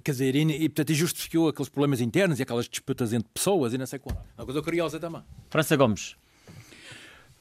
quer 0.00 0.12
dizer, 0.12 0.36
e, 0.36 0.42
e, 0.42 0.68
portanto, 0.68 0.94
justificou 0.94 1.48
aqueles 1.48 1.68
problemas 1.68 2.00
internos 2.00 2.38
e 2.38 2.42
aquelas 2.42 2.68
disputas 2.68 3.12
entre 3.12 3.28
pessoas 3.32 3.72
e 3.72 3.78
não 3.78 3.86
sei 3.86 3.98
qual. 3.98 4.24
Uma 4.36 4.44
coisa 4.44 4.62
curiosa 4.62 5.00
também. 5.00 5.22
França 5.50 5.76
Gomes. 5.76 6.16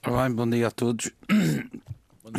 Olá, 0.05 0.29
bom 0.29 0.49
dia 0.49 0.67
a 0.67 0.71
todos. 0.71 1.11
Dia. 1.29 1.69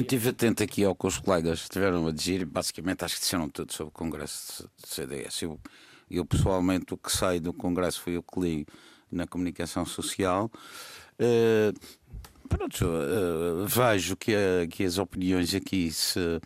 Estive 0.00 0.30
atento 0.30 0.62
aqui 0.62 0.84
ao 0.84 0.96
que 0.96 1.06
os 1.06 1.18
colegas 1.18 1.60
estiveram 1.60 2.06
a 2.06 2.12
dizer, 2.12 2.44
basicamente 2.44 3.04
acho 3.04 3.14
que 3.14 3.20
disseram 3.20 3.48
tudo 3.48 3.72
sobre 3.72 3.88
o 3.88 3.92
Congresso 3.92 4.68
do 4.80 4.86
CDS. 4.86 5.42
Eu, 5.42 5.60
eu 6.10 6.24
pessoalmente 6.24 6.92
o 6.94 6.96
que 6.96 7.10
sei 7.10 7.38
do 7.38 7.52
Congresso 7.52 8.00
foi 8.00 8.16
o 8.16 8.22
que 8.22 8.40
li 8.40 8.66
na 9.10 9.26
comunicação 9.26 9.86
social. 9.86 10.50
Uh, 11.18 11.72
pronto, 12.46 12.84
uh, 12.84 13.66
vejo 13.66 14.16
que, 14.16 14.32
que 14.70 14.84
as 14.84 14.98
opiniões 14.98 15.54
aqui 15.54 15.90
se 15.90 16.40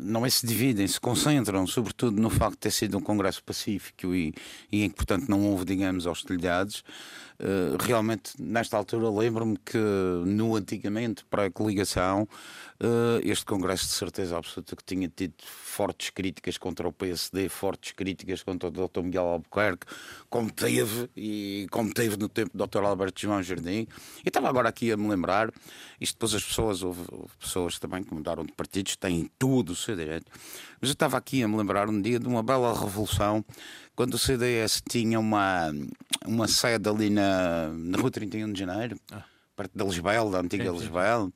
não 0.00 0.26
é 0.26 0.30
se 0.30 0.44
dividem, 0.44 0.84
se 0.88 0.98
concentram, 0.98 1.64
sobretudo 1.64 2.20
no 2.20 2.28
facto 2.28 2.54
de 2.54 2.58
ter 2.58 2.72
sido 2.72 2.98
um 2.98 3.00
congresso 3.00 3.42
pacífico 3.44 4.12
e, 4.12 4.34
e 4.70 4.82
em 4.82 4.90
que, 4.90 4.96
portanto, 4.96 5.28
não 5.28 5.44
houve, 5.44 5.64
digamos, 5.64 6.06
hostilidades. 6.06 6.82
Eh, 7.40 7.76
realmente, 7.78 8.32
nesta 8.38 8.76
altura, 8.76 9.08
lembro-me 9.08 9.56
que 9.58 9.78
no 10.26 10.56
antigamente, 10.56 11.24
para 11.24 11.44
a 11.44 11.50
coligação, 11.50 12.22
uh, 12.22 12.28
este 13.24 13.44
Congresso 13.44 13.86
de 13.86 13.92
certeza 13.92 14.36
absoluta 14.36 14.76
que 14.76 14.84
tinha 14.84 15.08
tido 15.08 15.34
fortes 15.42 16.10
críticas 16.10 16.56
contra 16.56 16.86
o 16.86 16.92
PSD, 16.92 17.48
fortes 17.48 17.92
críticas 17.92 18.42
contra 18.42 18.68
o 18.68 18.70
Dr. 18.70 19.02
Miguel 19.02 19.24
Albuquerque, 19.24 19.86
como 20.30 20.50
teve, 20.50 21.10
e 21.16 21.66
como 21.70 21.92
teve 21.92 22.16
no 22.16 22.28
tempo 22.28 22.56
do 22.56 22.66
Dr. 22.66 22.84
Alberto 22.84 23.20
João 23.20 23.42
Jardim. 23.42 23.86
E 24.24 24.28
estava 24.28 24.48
agora 24.48 24.68
aqui 24.68 24.92
a 24.92 24.96
me 24.96 25.08
lembrar, 25.08 25.50
isto 26.00 26.14
depois 26.14 26.34
as 26.34 26.44
pessoas, 26.44 26.82
houve, 26.82 27.02
houve 27.10 27.32
pessoas 27.38 27.78
também 27.78 28.04
que 28.04 28.14
mudaram 28.14 28.44
de 28.44 28.52
partidos, 28.52 28.94
têm 28.96 29.28
tudo 29.38 29.72
o 29.72 29.76
seu 29.76 29.96
direito, 29.96 30.30
mas 30.80 30.90
eu 30.90 30.92
estava 30.92 31.16
aqui 31.16 31.42
a 31.42 31.48
me 31.48 31.56
lembrar 31.56 31.88
um 31.88 32.00
dia 32.00 32.20
de 32.20 32.28
uma 32.28 32.42
bela 32.42 32.72
revolução 32.78 33.44
quando 33.96 34.14
o 34.14 34.18
CDS 34.18 34.80
tinha 34.88 35.18
uma, 35.18 35.72
uma 36.24 36.46
sede 36.46 36.88
ali 36.88 37.10
na, 37.10 37.68
na 37.72 37.98
Rua 37.98 38.12
31 38.12 38.52
de 38.52 38.60
Janeiro, 38.60 38.96
ah. 39.10 39.24
perto 39.56 39.76
da 39.76 39.84
Lisbel, 39.84 40.30
da 40.30 40.38
antiga 40.38 40.70
sim, 40.70 40.78
Lisbel, 40.78 41.32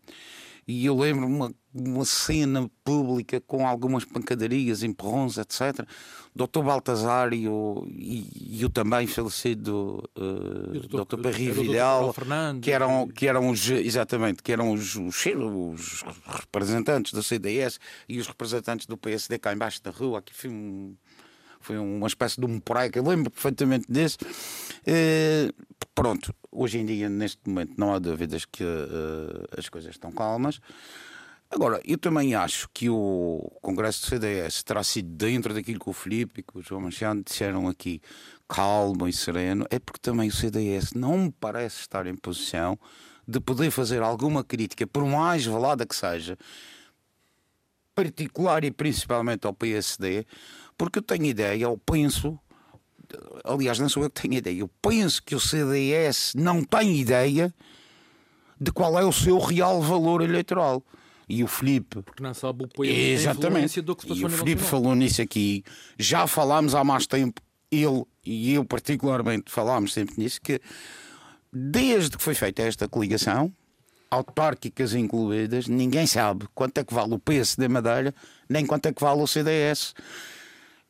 e 0.66 0.86
eu 0.86 0.96
lembro 0.96 1.26
uma, 1.26 1.52
uma 1.74 2.04
cena 2.04 2.70
pública 2.84 3.40
com 3.40 3.66
algumas 3.66 4.04
pancadarias, 4.04 4.82
empurrões, 4.82 5.36
etc. 5.38 5.86
Dr. 6.34 6.62
Baltazar 6.62 7.32
e 7.32 7.48
o, 7.48 7.84
e, 7.88 8.58
e 8.60 8.64
o 8.64 8.70
também 8.70 9.06
falecido 9.06 10.08
uh, 10.16 11.04
Dr. 11.04 11.20
Perry 11.20 11.50
Vidal, 11.50 12.14
que 12.60 12.70
eram, 12.70 13.08
que 13.08 13.26
eram 13.26 13.50
os, 13.50 13.68
exatamente, 13.68 14.42
que 14.42 14.52
eram 14.52 14.72
os, 14.72 14.94
os, 14.94 15.26
os, 15.26 16.04
representantes 16.26 17.12
do 17.12 17.22
CDS 17.22 17.80
e 18.08 18.18
os 18.18 18.26
representantes 18.28 18.86
do 18.86 18.96
PSD 18.96 19.38
cá 19.38 19.52
embaixo 19.52 19.82
da 19.82 19.90
rua. 19.90 20.20
Aqui 20.20 20.32
foi 20.32 20.48
um 20.48 20.94
foi 21.62 21.78
uma 21.78 22.06
espécie 22.06 22.40
de 22.40 22.46
um 22.46 22.60
eu 22.94 23.02
lembro 23.02 23.30
perfeitamente 23.30 23.86
desse. 23.90 24.18
Uh, 24.22 25.52
pronto, 25.94 26.34
hoje 26.50 26.78
em 26.78 26.86
dia, 26.86 27.08
neste 27.08 27.40
momento, 27.46 27.74
não 27.76 27.94
há 27.94 27.98
dúvidas 27.98 28.44
que 28.44 28.62
uh, 28.62 29.48
as 29.56 29.68
coisas 29.68 29.92
estão 29.92 30.12
calmas. 30.12 30.60
Agora, 31.50 31.82
eu 31.84 31.98
também 31.98 32.34
acho 32.34 32.66
que 32.72 32.88
o 32.88 33.52
Congresso 33.60 34.00
do 34.02 34.08
CDS 34.08 34.62
terá 34.62 34.82
sido 34.82 35.10
dentro 35.10 35.52
daquilo 35.52 35.78
que 35.78 35.90
o 35.90 35.92
Filipe 35.92 36.40
e 36.40 36.42
que 36.42 36.58
o 36.58 36.62
João 36.62 36.80
Machado 36.80 37.22
disseram 37.22 37.68
aqui, 37.68 38.00
calmo 38.48 39.06
e 39.06 39.12
sereno, 39.12 39.66
é 39.68 39.78
porque 39.78 40.00
também 40.00 40.30
o 40.30 40.32
CDS 40.32 40.94
não 40.94 41.18
me 41.18 41.30
parece 41.30 41.80
estar 41.80 42.06
em 42.06 42.16
posição 42.16 42.78
de 43.28 43.38
poder 43.38 43.70
fazer 43.70 44.02
alguma 44.02 44.42
crítica, 44.42 44.86
por 44.86 45.04
mais 45.04 45.44
velada 45.44 45.84
que 45.84 45.94
seja, 45.94 46.38
particular 47.94 48.64
e 48.64 48.70
principalmente 48.70 49.46
ao 49.46 49.52
PSD, 49.52 50.26
porque 50.76 50.98
eu 50.98 51.02
tenho 51.02 51.24
ideia, 51.24 51.64
eu 51.64 51.78
penso, 51.78 52.38
aliás, 53.44 53.78
não 53.78 53.88
sou 53.88 54.02
eu 54.02 54.10
que 54.10 54.22
tenho 54.22 54.34
ideia, 54.34 54.60
eu 54.60 54.70
penso 54.80 55.22
que 55.22 55.34
o 55.34 55.40
CDS 55.40 56.32
não 56.34 56.62
tem 56.62 56.96
ideia 56.96 57.52
de 58.60 58.70
qual 58.70 58.98
é 58.98 59.04
o 59.04 59.12
seu 59.12 59.38
real 59.38 59.80
valor 59.82 60.22
eleitoral. 60.22 60.82
E 61.28 61.42
o 61.42 61.46
Felipe. 61.46 62.02
Porque 62.02 62.22
não 62.22 62.34
sabe 62.34 62.64
o 62.64 62.84
Exatamente. 62.84 63.80
do 63.80 63.96
que 63.96 64.12
E 64.12 64.24
o 64.24 64.28
Felipe 64.28 64.60
falou 64.60 64.94
nisso 64.94 65.22
aqui. 65.22 65.64
Já 65.98 66.26
falámos 66.26 66.74
há 66.74 66.84
mais 66.84 67.06
tempo, 67.06 67.40
ele 67.70 68.04
e 68.24 68.54
eu, 68.54 68.64
particularmente, 68.64 69.50
falámos 69.50 69.92
sempre 69.92 70.14
nisso, 70.18 70.40
que 70.40 70.60
desde 71.52 72.16
que 72.16 72.22
foi 72.22 72.34
feita 72.34 72.62
esta 72.62 72.88
coligação, 72.88 73.52
autárquicas 74.10 74.94
incluídas, 74.94 75.66
ninguém 75.66 76.06
sabe 76.06 76.46
quanto 76.54 76.78
é 76.78 76.84
que 76.84 76.94
vale 76.94 77.14
o 77.14 77.18
PSD 77.18 77.66
Madeira, 77.68 78.14
nem 78.48 78.64
quanto 78.64 78.86
é 78.86 78.92
que 78.92 79.02
vale 79.02 79.22
o 79.22 79.26
CDS. 79.26 79.94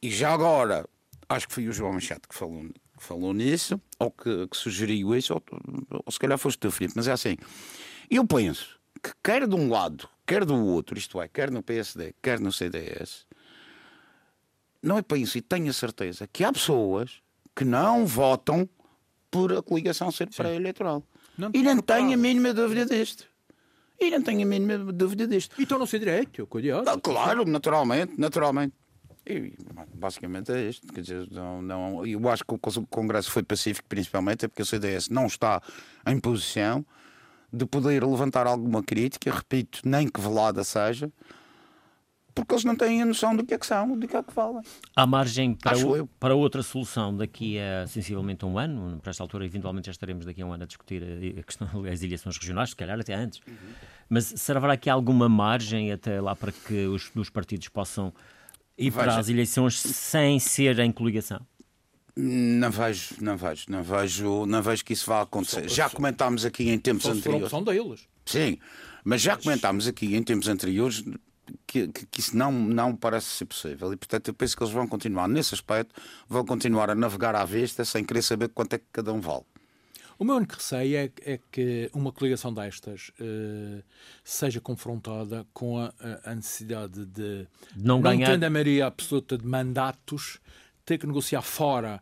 E 0.02 0.10
já 0.10 0.32
agora, 0.32 0.84
acho 1.28 1.46
que 1.46 1.54
foi 1.54 1.68
o 1.68 1.72
João 1.72 1.92
Machado 1.92 2.22
que 2.28 2.34
falou, 2.34 2.64
que 2.64 3.02
falou 3.02 3.32
nisso, 3.32 3.80
ou 3.98 4.10
que, 4.10 4.48
que 4.48 4.56
sugeriu 4.56 5.14
isso, 5.14 5.34
ou, 5.34 5.42
ou, 6.04 6.12
se 6.12 6.18
calhar 6.18 6.36
foste 6.36 6.58
tu, 6.58 6.70
Filipe, 6.70 6.94
mas 6.96 7.06
é 7.06 7.12
assim. 7.12 7.36
Eu 8.10 8.26
penso 8.26 8.80
que 9.02 9.12
quer 9.22 9.46
de 9.46 9.54
um 9.54 9.70
lado, 9.70 10.08
quer 10.26 10.44
do 10.44 10.56
outro, 10.56 10.98
isto 10.98 11.20
é, 11.22 11.28
quer 11.28 11.50
no 11.50 11.62
PSD, 11.62 12.14
quer 12.20 12.40
no 12.40 12.52
CDS, 12.52 13.26
não 14.82 14.98
é 14.98 15.02
penso 15.02 15.38
e 15.38 15.40
tenho 15.40 15.70
a 15.70 15.72
certeza 15.72 16.26
que 16.26 16.42
há 16.42 16.52
pessoas 16.52 17.22
que 17.54 17.64
não 17.64 18.04
votam 18.04 18.68
por 19.30 19.52
a 19.52 19.62
coligação 19.62 20.10
ser 20.10 20.28
pré-eleitoral. 20.28 21.04
E 21.54 21.62
não 21.62 21.80
tenho 21.80 22.12
a 22.12 22.16
mínima 22.16 22.52
dúvida 22.52 22.84
disto. 22.84 23.24
E 24.00 24.10
não 24.10 24.20
tenho 24.20 24.42
a 24.42 24.44
mínima 24.44 24.76
dúvida 24.92 25.26
disto. 25.26 25.54
E 25.58 25.62
estão 25.62 25.78
no 25.78 25.86
seu 25.86 25.98
direito, 25.98 26.46
curioso. 26.46 26.90
Ah, 26.90 27.00
claro, 27.00 27.44
naturalmente, 27.44 28.14
naturalmente. 28.18 28.74
E 29.26 29.54
basicamente 29.94 30.50
é 30.52 30.68
isto. 30.68 30.92
Quer 30.92 31.00
dizer, 31.00 31.28
não, 31.30 31.62
não, 31.62 32.06
eu 32.06 32.28
acho 32.28 32.44
que 32.44 32.54
o 32.54 32.86
Congresso 32.86 33.30
foi 33.30 33.42
pacífico, 33.42 33.88
principalmente, 33.88 34.44
é 34.44 34.48
porque 34.48 34.62
o 34.62 34.66
CDS 34.66 35.08
não 35.08 35.26
está 35.26 35.62
em 36.06 36.18
posição 36.18 36.84
de 37.52 37.66
poder 37.66 38.04
levantar 38.04 38.46
alguma 38.46 38.82
crítica, 38.82 39.30
repito, 39.30 39.80
nem 39.84 40.08
que 40.08 40.20
velada 40.20 40.64
seja, 40.64 41.12
porque 42.34 42.54
eles 42.54 42.64
não 42.64 42.74
têm 42.74 43.02
a 43.02 43.04
noção 43.04 43.36
do 43.36 43.44
que 43.44 43.52
é 43.52 43.58
que 43.58 43.66
são, 43.66 43.98
do 43.98 44.08
que 44.08 44.16
é 44.16 44.22
que 44.22 44.32
falam. 44.32 44.62
Há 44.96 45.06
margem 45.06 45.54
para, 45.54 45.76
o, 45.76 46.06
para 46.18 46.34
outra 46.34 46.62
solução 46.62 47.14
daqui 47.14 47.58
a 47.58 47.86
sensivelmente 47.86 48.44
um 48.46 48.58
ano, 48.58 48.98
para 49.00 49.10
esta 49.10 49.22
altura, 49.22 49.44
eventualmente 49.44 49.86
já 49.86 49.92
estaremos 49.92 50.24
daqui 50.24 50.40
a 50.40 50.46
um 50.46 50.52
ano 50.52 50.62
a 50.62 50.66
discutir 50.66 51.02
a 51.38 51.42
questão 51.42 51.68
das 51.82 52.02
eleições 52.02 52.36
regionais, 52.38 52.70
se 52.70 52.76
calhar 52.76 52.98
até 52.98 53.14
antes. 53.14 53.40
Uhum. 53.46 53.54
Mas 54.08 54.24
será 54.24 54.72
aqui 54.72 54.88
alguma 54.88 55.28
margem 55.28 55.92
até 55.92 56.20
lá 56.20 56.34
para 56.34 56.52
que 56.52 56.86
os, 56.86 57.10
os 57.14 57.28
partidos 57.28 57.68
possam 57.68 58.12
e 58.76 58.90
Veja. 58.90 58.96
para 58.96 59.18
as 59.18 59.28
eleições 59.28 59.78
sem 59.78 60.38
ser 60.38 60.78
em 60.78 60.90
coligação? 60.92 61.40
Não 62.14 62.70
vejo, 62.70 63.14
não 63.20 63.36
vejo, 63.36 63.64
não 63.68 63.82
vejo, 63.82 64.46
não 64.46 64.62
vejo 64.62 64.84
que 64.84 64.92
isso 64.92 65.06
vá 65.06 65.22
acontecer. 65.22 65.68
já 65.68 65.88
comentámos 65.88 66.44
aqui 66.44 66.68
em 66.68 66.78
tempos 66.78 67.06
anteriores. 67.06 67.50
São 67.50 67.62
deles. 67.62 68.06
Sim, 68.26 68.58
mas 69.02 69.22
já 69.22 69.36
comentámos 69.36 69.86
aqui 69.86 70.14
em 70.14 70.22
tempos 70.22 70.46
anteriores 70.46 71.02
que, 71.66 71.88
que, 71.88 72.06
que, 72.06 72.20
isso 72.20 72.36
não, 72.36 72.52
não 72.52 72.94
parece 72.94 73.26
ser 73.28 73.46
possível. 73.46 73.92
E 73.92 73.96
portanto 73.96 74.28
eu 74.28 74.34
penso 74.34 74.56
que 74.56 74.62
eles 74.62 74.72
vão 74.72 74.86
continuar 74.86 75.26
nesse 75.26 75.54
aspecto, 75.54 75.94
vão 76.28 76.44
continuar 76.44 76.90
a 76.90 76.94
navegar 76.94 77.34
à 77.34 77.44
vista 77.44 77.84
sem 77.84 78.04
querer 78.04 78.22
saber 78.22 78.48
quanto 78.48 78.74
é 78.74 78.78
que 78.78 78.84
cada 78.92 79.12
um 79.12 79.20
vale. 79.20 79.44
O 80.22 80.24
meu 80.24 80.36
único 80.36 80.54
receio 80.54 80.96
é, 80.98 81.10
é 81.24 81.40
que 81.50 81.90
uma 81.92 82.12
coligação 82.12 82.54
destas 82.54 83.10
uh, 83.18 83.82
seja 84.22 84.60
confrontada 84.60 85.44
com 85.52 85.78
a, 85.78 85.92
a 86.24 86.32
necessidade 86.32 87.04
de, 87.06 87.48
não, 87.74 87.96
não 87.96 88.02
ganhar... 88.02 88.28
tendo 88.28 88.44
a 88.44 88.48
maioria 88.50 88.86
absoluta 88.86 89.36
de 89.36 89.44
mandatos, 89.44 90.38
ter 90.84 90.96
que 90.98 91.08
negociar 91.08 91.42
fora 91.42 92.00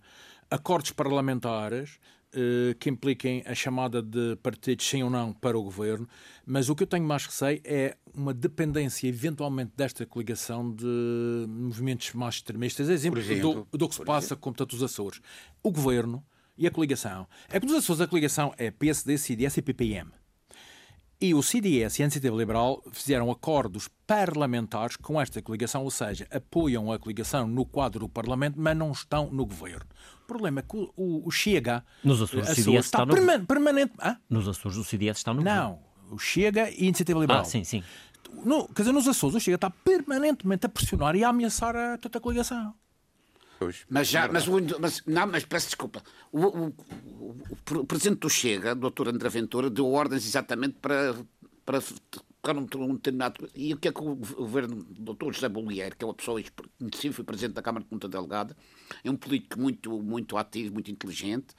acordos 0.50 0.92
parlamentares 0.92 1.98
uh, 2.34 2.74
que 2.78 2.90
impliquem 2.90 3.42
a 3.46 3.54
chamada 3.54 4.02
de 4.02 4.36
partidos 4.42 4.86
sim 4.86 5.02
ou 5.02 5.08
não 5.08 5.32
para 5.32 5.58
o 5.58 5.62
governo, 5.62 6.06
mas 6.44 6.68
o 6.68 6.76
que 6.76 6.82
eu 6.82 6.86
tenho 6.86 7.06
mais 7.06 7.24
receio 7.24 7.62
é 7.64 7.96
uma 8.12 8.34
dependência 8.34 9.08
eventualmente 9.08 9.72
desta 9.74 10.04
coligação 10.04 10.70
de 10.70 11.46
movimentos 11.48 12.12
mais 12.12 12.34
extremistas, 12.34 12.90
exemplo, 12.90 13.18
exemplo 13.18 13.66
do, 13.72 13.78
do, 13.78 13.88
que 13.88 13.94
se 13.94 14.04
passa 14.04 14.26
exemplo. 14.26 14.42
com 14.42 14.52
tantos 14.52 14.82
Açores. 14.82 15.22
O 15.62 15.70
governo 15.70 16.22
e 16.60 16.66
a 16.66 16.70
coligação. 16.70 17.26
É 17.48 17.58
que 17.58 17.66
nos 17.66 17.76
Açores 17.76 18.02
a 18.02 18.06
coligação 18.06 18.52
é 18.58 18.70
PSD, 18.70 19.16
CDS 19.16 19.56
e 19.56 19.62
PPM. 19.62 20.10
E 21.22 21.34
o 21.34 21.42
CDS 21.42 21.98
e 21.98 22.02
a 22.02 22.04
Iniciativa 22.04 22.36
Liberal 22.36 22.82
fizeram 22.92 23.30
acordos 23.30 23.88
parlamentares 24.06 24.96
com 24.96 25.20
esta 25.20 25.42
coligação, 25.42 25.82
ou 25.84 25.90
seja, 25.90 26.26
apoiam 26.30 26.92
a 26.92 26.98
coligação 26.98 27.46
no 27.46 27.66
quadro 27.66 28.00
do 28.00 28.08
Parlamento, 28.08 28.54
mas 28.58 28.76
não 28.76 28.92
estão 28.92 29.30
no 29.30 29.44
governo. 29.44 29.86
O 30.22 30.26
problema 30.26 30.60
é 30.60 30.62
que 30.62 30.76
o, 30.76 31.26
o 31.26 31.30
Chega. 31.30 31.84
Nos 32.04 32.22
Açores, 32.22 32.48
o 32.50 32.54
CDS 32.54 32.86
está, 32.86 33.02
está 33.02 33.06
no 33.06 33.14
perman 33.14 33.44
permanente. 33.44 33.92
Ah? 33.98 34.16
Nos 34.30 34.48
Açores, 34.48 34.78
o 34.78 34.84
CDS 34.84 35.18
está 35.18 35.34
no 35.34 35.42
Não, 35.42 35.78
o 36.10 36.18
Chega 36.18 36.70
e 36.70 36.84
a 36.84 36.86
Iniciativa 36.86 37.18
Liberal. 37.18 37.42
Ah, 37.42 37.44
sim, 37.44 37.64
sim. 37.64 37.82
No, 38.44 38.66
quer 38.68 38.82
dizer, 38.82 38.92
nos 38.92 39.08
Açores, 39.08 39.36
o 39.36 39.40
Chega 39.40 39.56
está 39.56 39.68
permanentemente 39.70 40.64
a 40.66 40.68
pressionar 40.68 41.16
e 41.16 41.24
a 41.24 41.28
ameaçar 41.28 41.76
a 41.76 41.98
toda 41.98 42.18
a 42.18 42.20
coligação. 42.20 42.74
Pois, 43.60 43.84
mas 43.90 44.08
já, 44.08 44.26
mas, 44.26 44.48
o, 44.48 44.52
mas, 44.80 45.02
não, 45.06 45.26
mas 45.26 45.44
peço 45.44 45.66
desculpa. 45.66 46.02
O, 46.32 46.40
o, 46.40 46.66
o, 46.68 47.36
o, 47.80 47.84
presidente 47.84 48.20
do 48.20 48.30
Chega, 48.30 48.72
o 48.72 48.74
doutor 48.74 49.08
André 49.08 49.28
Ventura, 49.28 49.68
deu 49.68 49.86
ordens 49.92 50.24
exatamente 50.24 50.76
para, 50.80 51.14
para 51.66 51.78
para 52.40 52.58
um, 52.58 52.66
um 52.84 52.94
determinado. 52.94 53.50
E 53.54 53.74
o 53.74 53.76
que 53.76 53.88
é 53.88 53.92
que 53.92 54.00
o 54.00 54.14
governo 54.14 54.76
do 54.76 55.02
doutor 55.02 55.34
José 55.34 55.46
Bollier, 55.46 55.94
que 55.94 56.02
é 56.02 56.06
uma 56.06 56.14
pessoa 56.14 56.42
conhecida, 56.78 57.14
foi 57.14 57.22
presidente 57.22 57.52
da 57.52 57.60
Câmara 57.60 57.84
de 57.84 57.90
Punta 57.90 58.08
Delgada, 58.08 58.56
é 59.04 59.10
um 59.10 59.16
político 59.16 59.60
muito, 59.60 60.02
muito 60.02 60.38
ativo, 60.38 60.72
muito 60.72 60.90
inteligente, 60.90 61.54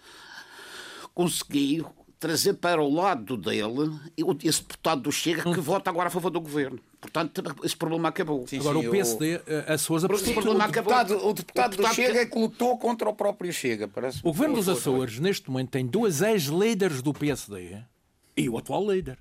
conseguiu 1.14 1.88
trazer 2.20 2.56
para 2.56 2.82
o 2.82 2.92
lado 2.92 3.38
dele 3.38 3.92
esse 4.44 4.62
deputado 4.62 5.02
do 5.02 5.12
Chega 5.12 5.44
que 5.44 5.60
vota 5.60 5.92
agora 5.92 6.08
a 6.08 6.12
favor 6.12 6.32
do 6.32 6.42
governo. 6.42 6.80
Portanto, 7.02 7.44
esse 7.64 7.76
problema 7.76 8.10
acabou. 8.10 8.48
Sim, 8.48 8.60
agora 8.60 8.80
sim, 8.80 8.88
o 8.88 8.92
PSD, 8.92 9.36
eu... 9.36 9.42
Eh, 9.48 9.66
a 9.68 9.74
Açores, 9.74 10.04
o, 10.04 10.08
problema 10.08 10.68
o, 10.68 10.72
deputado, 10.72 11.28
o 11.28 11.34
deputado 11.34 11.76
do 11.76 11.88
Chega 11.94 12.28
que... 12.28 12.38
lutou 12.38 12.78
contra 12.78 13.10
o 13.10 13.14
próprio 13.14 13.52
Chega. 13.52 13.88
Parece 13.88 14.20
o 14.20 14.32
governo 14.32 14.56
dos 14.56 14.70
Açores, 14.70 15.18
neste 15.20 15.50
momento, 15.50 15.72
tem 15.72 15.86
dois 15.86 16.22
ex-líderes 16.22 17.02
do 17.02 17.12
PSD 17.12 17.80
e 18.38 18.48
o 18.48 18.58
atual 18.58 18.90
líder. 18.90 19.18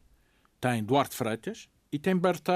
Tem 0.61 0.85
Duarte 0.85 1.17
Freitas, 1.17 1.71
e 1.93 1.99
tem 1.99 2.17
Berta, 2.17 2.53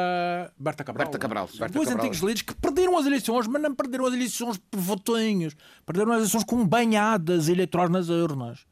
Berta 0.57 0.85
Cabral. 0.85 1.07
Berta 1.07 1.19
Cabral. 1.19 1.49
Berta 1.59 1.73
Dois 1.75 1.89
Cabral. 1.89 2.07
antigos 2.07 2.21
líderes 2.21 2.43
que 2.43 2.55
perderam 2.55 2.97
as 2.97 3.05
eleições, 3.05 3.47
mas 3.49 3.61
não 3.61 3.75
perderam 3.75 4.07
as 4.07 4.15
eleições 4.15 4.59
por 4.71 4.79
votinhos. 4.79 5.57
Perderam 5.85 6.13
as 6.13 6.19
eleições 6.19 6.45
com 6.45 6.65
banhadas 6.65 7.49
eleitorais 7.49 7.91
nas 7.91 8.09
urnas. 8.09 8.65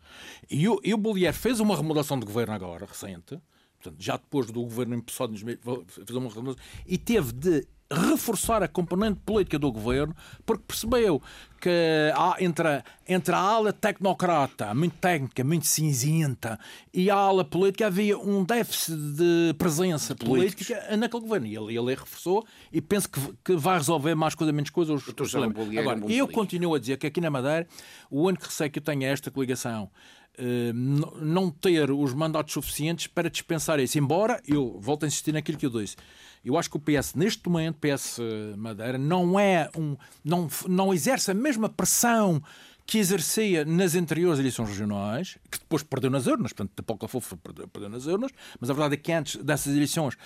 E 0.49 0.69
o, 0.69 0.81
e 0.85 0.95
o 0.95 0.99
Bollier 0.99 1.35
fez 1.35 1.59
uma 1.59 1.77
remodelação 1.77 2.19
de 2.19 2.25
governo 2.25 2.55
agora, 2.55 2.87
recente, 2.87 3.41
portanto, 3.83 4.03
já 4.03 4.17
depois 4.17 4.47
do 4.47 4.63
governo 4.63 4.95
empossado, 4.95 5.37
fez 5.37 6.11
uma 6.11 6.29
remodelação, 6.29 6.57
e 6.87 6.97
teve 6.97 7.33
de 7.33 7.67
reforçar 7.91 8.63
a 8.63 8.69
componente 8.69 9.21
política 9.25 9.59
do 9.59 9.71
governo, 9.71 10.17
porque 10.47 10.65
percebeu 10.67 11.21
que 11.61 12.11
há 12.15 12.37
entre, 12.41 12.67
a, 12.67 12.85
entre 13.07 13.35
a 13.35 13.39
ala 13.39 13.73
tecnocrata, 13.73 14.75
muito 14.75 14.97
técnica, 14.97 15.45
muito 15.45 15.67
cinzenta, 15.67 16.59
e 16.93 17.11
a 17.11 17.15
ala 17.15 17.45
política 17.45 17.87
havia 17.87 18.19
um 18.19 18.45
déficit 18.45 18.97
de 18.97 19.55
presença 19.59 20.15
política 20.15 20.97
naquele 20.97 21.23
governo. 21.23 21.47
E 21.47 21.55
ele, 21.55 21.79
ele 21.79 21.95
reforçou 21.95 22.47
e 22.73 22.81
penso 22.81 23.11
que, 23.11 23.21
que 23.45 23.57
vai 23.57 23.77
resolver 23.77 24.15
mais 24.15 24.35
coisa, 24.35 24.53
menos 24.53 24.71
coisa. 24.71 24.95
Os, 24.95 25.07
os 25.07 25.13
problemas. 25.13 25.57
É 25.75 25.79
Agora, 25.79 25.99
eu 25.99 26.03
político. 26.03 26.33
continuo 26.33 26.75
a 26.75 26.79
dizer 26.79 26.97
que 26.97 27.07
aqui 27.07 27.21
na 27.21 27.31
Madeira 27.31 27.67
o 28.11 28.23
único 28.23 28.47
receio 28.47 28.71
que 28.71 28.79
eu 28.79 28.83
tenho 28.83 29.03
é 29.05 29.07
esta 29.07 29.31
coligação. 29.31 29.91
Eh, 30.39 30.73
não 30.75 31.51
ter 31.51 31.91
os 31.91 32.15
mandatos 32.15 32.55
suficientes 32.55 33.07
para 33.07 33.31
dispensar 33.31 33.79
isso. 33.81 33.99
Embora, 33.99 34.41
eu 34.47 34.79
volto 34.81 35.05
a 35.05 35.07
insistir 35.07 35.33
naquilo 35.33 35.59
que 35.59 35.67
eu 35.67 35.71
disse, 35.71 35.97
eu 36.45 36.59
acho 36.59 36.69
que 36.71 36.77
o 36.77 36.81
PS, 36.81 37.15
neste 37.15 37.49
momento, 37.49 37.79
PS 37.79 38.19
Madeira, 38.57 38.99
não 38.99 39.39
é 39.39 39.71
um. 39.77 39.97
não, 40.25 40.49
não 40.67 40.93
exerce 40.93 41.31
a 41.31 41.35
mesma 41.35 41.69
pressão 41.69 42.43
que 42.85 42.99
exercia 42.99 43.65
nas 43.65 43.95
anteriores 43.95 44.41
eleições 44.41 44.69
regionais, 44.69 45.39
que 45.51 45.59
depois 45.59 45.83
perdeu 45.83 46.11
nas 46.11 46.27
urnas, 46.27 46.53
portanto, 46.53 46.73
de 46.77 46.83
pouco 46.83 47.07
a 47.07 47.09
fofo 47.09 47.37
perdeu, 47.37 47.69
perdeu 47.69 47.89
nas 47.89 48.07
urnas, 48.07 48.31
mas 48.61 48.69
a 48.71 48.73
verdade 48.73 48.95
é 48.95 48.97
que 48.97 49.13
antes 49.13 49.37
dessas 49.37 49.75
eleições 49.75 50.17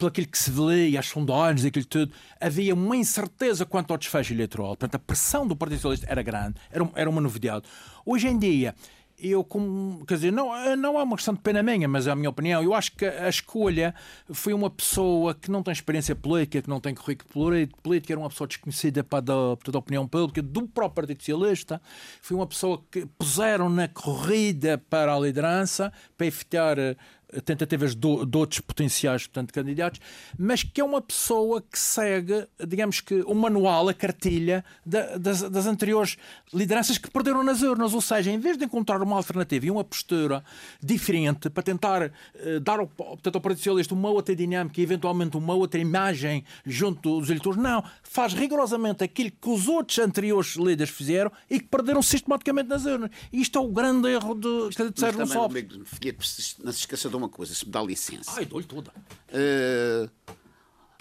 pelo 0.00 0.08
aquilo 0.08 0.26
que 0.28 0.38
se 0.38 0.50
lê, 0.50 0.96
as 0.96 1.06
sondagens, 1.06 1.64
aquilo 1.66 1.84
tudo, 1.84 2.12
havia 2.40 2.72
uma 2.72 2.96
incerteza 2.96 3.66
quanto 3.66 3.90
ao 3.90 3.98
desfecho 3.98 4.32
eleitoral. 4.32 4.68
Portanto, 4.68 4.94
a 4.94 4.98
pressão 4.98 5.46
do 5.46 5.54
Partido 5.54 5.76
Socialista 5.76 6.06
era 6.10 6.22
grande, 6.22 6.54
era, 6.70 6.90
era 6.94 7.10
uma 7.10 7.20
novidade. 7.20 7.66
Hoje 8.04 8.26
em 8.26 8.38
dia, 8.38 8.74
eu, 9.22 9.44
como, 9.44 10.04
quer 10.06 10.14
dizer, 10.14 10.32
não, 10.32 10.76
não 10.76 10.98
é 10.98 11.02
uma 11.02 11.16
questão 11.16 11.34
de 11.34 11.40
pena 11.40 11.62
minha, 11.62 11.86
mas 11.88 12.06
é 12.06 12.10
a 12.10 12.16
minha 12.16 12.30
opinião. 12.30 12.62
Eu 12.62 12.74
acho 12.74 12.92
que 12.92 13.04
a 13.04 13.28
escolha 13.28 13.94
foi 14.32 14.52
uma 14.52 14.70
pessoa 14.70 15.34
que 15.34 15.50
não 15.50 15.62
tem 15.62 15.72
experiência 15.72 16.14
política, 16.14 16.62
que 16.62 16.68
não 16.68 16.80
tem 16.80 16.94
currículo 16.94 17.68
político, 17.82 18.12
era 18.12 18.20
uma 18.20 18.28
pessoa 18.30 18.48
desconhecida 18.48 19.04
para 19.04 19.20
da, 19.20 19.56
para 19.56 19.72
da 19.72 19.78
opinião 19.78 20.06
pública, 20.06 20.42
do 20.42 20.66
próprio 20.66 20.94
Partido 20.94 21.20
Socialista. 21.20 21.80
Foi 22.22 22.36
uma 22.36 22.46
pessoa 22.46 22.82
que 22.90 23.06
puseram 23.06 23.68
na 23.68 23.88
corrida 23.88 24.78
para 24.78 25.14
a 25.14 25.18
liderança, 25.18 25.92
para 26.16 26.26
evitar 26.26 26.78
eh, 26.78 26.96
tentativas 27.44 27.94
de, 27.94 28.26
de 28.26 28.36
outros 28.36 28.60
potenciais 28.60 29.26
portanto, 29.26 29.52
candidatos, 29.52 30.00
mas 30.38 30.62
que 30.62 30.80
é 30.80 30.84
uma 30.84 31.00
pessoa 31.00 31.60
que 31.62 31.78
segue, 31.78 32.46
digamos 32.66 33.00
que, 33.00 33.22
o 33.26 33.34
manual, 33.34 33.88
a 33.88 33.94
cartilha 33.94 34.64
da- 34.84 35.16
das, 35.18 35.42
das 35.42 35.66
anteriores 35.66 36.16
lideranças 36.52 36.98
que 36.98 37.10
perderam 37.10 37.42
nas 37.44 37.62
urnas. 37.62 37.94
Ou 37.94 38.00
seja, 38.00 38.30
em 38.30 38.38
vez 38.38 38.56
de 38.56 38.64
encontrar 38.64 39.00
uma 39.02 39.16
alternativa 39.16 39.66
e 39.66 39.70
uma 39.70 39.84
postura 39.84 40.42
diferente 40.82 41.48
para 41.50 41.62
tentar 41.62 42.02
eh, 42.34 42.60
dar 42.60 42.80
ao, 42.80 42.86
portanto, 42.86 43.34
ao 43.36 43.40
Partido 43.40 43.58
Socialista 43.58 43.94
uma 43.94 44.10
outra 44.10 44.34
dinâmica 44.34 44.80
e 44.80 44.82
eventualmente 44.84 45.36
uma 45.36 45.54
outra 45.54 45.80
imagem 45.80 46.44
junto 46.64 47.20
dos 47.20 47.28
eleitores, 47.30 47.58
não. 47.60 47.82
Faz 48.02 48.32
rigorosamente 48.32 49.04
aquilo 49.04 49.30
que 49.30 49.48
os 49.50 49.68
outros 49.68 49.98
anteriores 49.98 50.56
líderes 50.56 50.92
fizeram 50.92 51.30
e 51.48 51.60
que 51.60 51.66
perderam 51.66 52.02
sistematicamente 52.02 52.68
nas 52.68 52.84
urnas. 52.84 53.10
E 53.32 53.40
isto 53.40 53.58
é 53.58 53.62
o 53.62 53.68
grande 53.68 54.08
erro 54.08 54.34
de, 54.34 54.40
de 54.40 54.82
Mas 54.82 54.92
Sérgio 54.96 55.18
Gonçalves. 55.20 55.56
amigo 55.64 55.84
Filipe, 55.84 56.26
se- 56.26 56.54
não 56.64 56.72
se 56.72 56.78
esqueça 56.80 57.08
de 57.08 57.16
uma 57.20 57.28
coisa, 57.28 57.54
se 57.54 57.64
me 57.66 57.72
dá 57.72 57.82
licença. 57.82 58.32
Ai, 58.36 58.44
dou-lhe 58.44 58.66
toda. 58.66 58.92
Eh, 59.28 60.08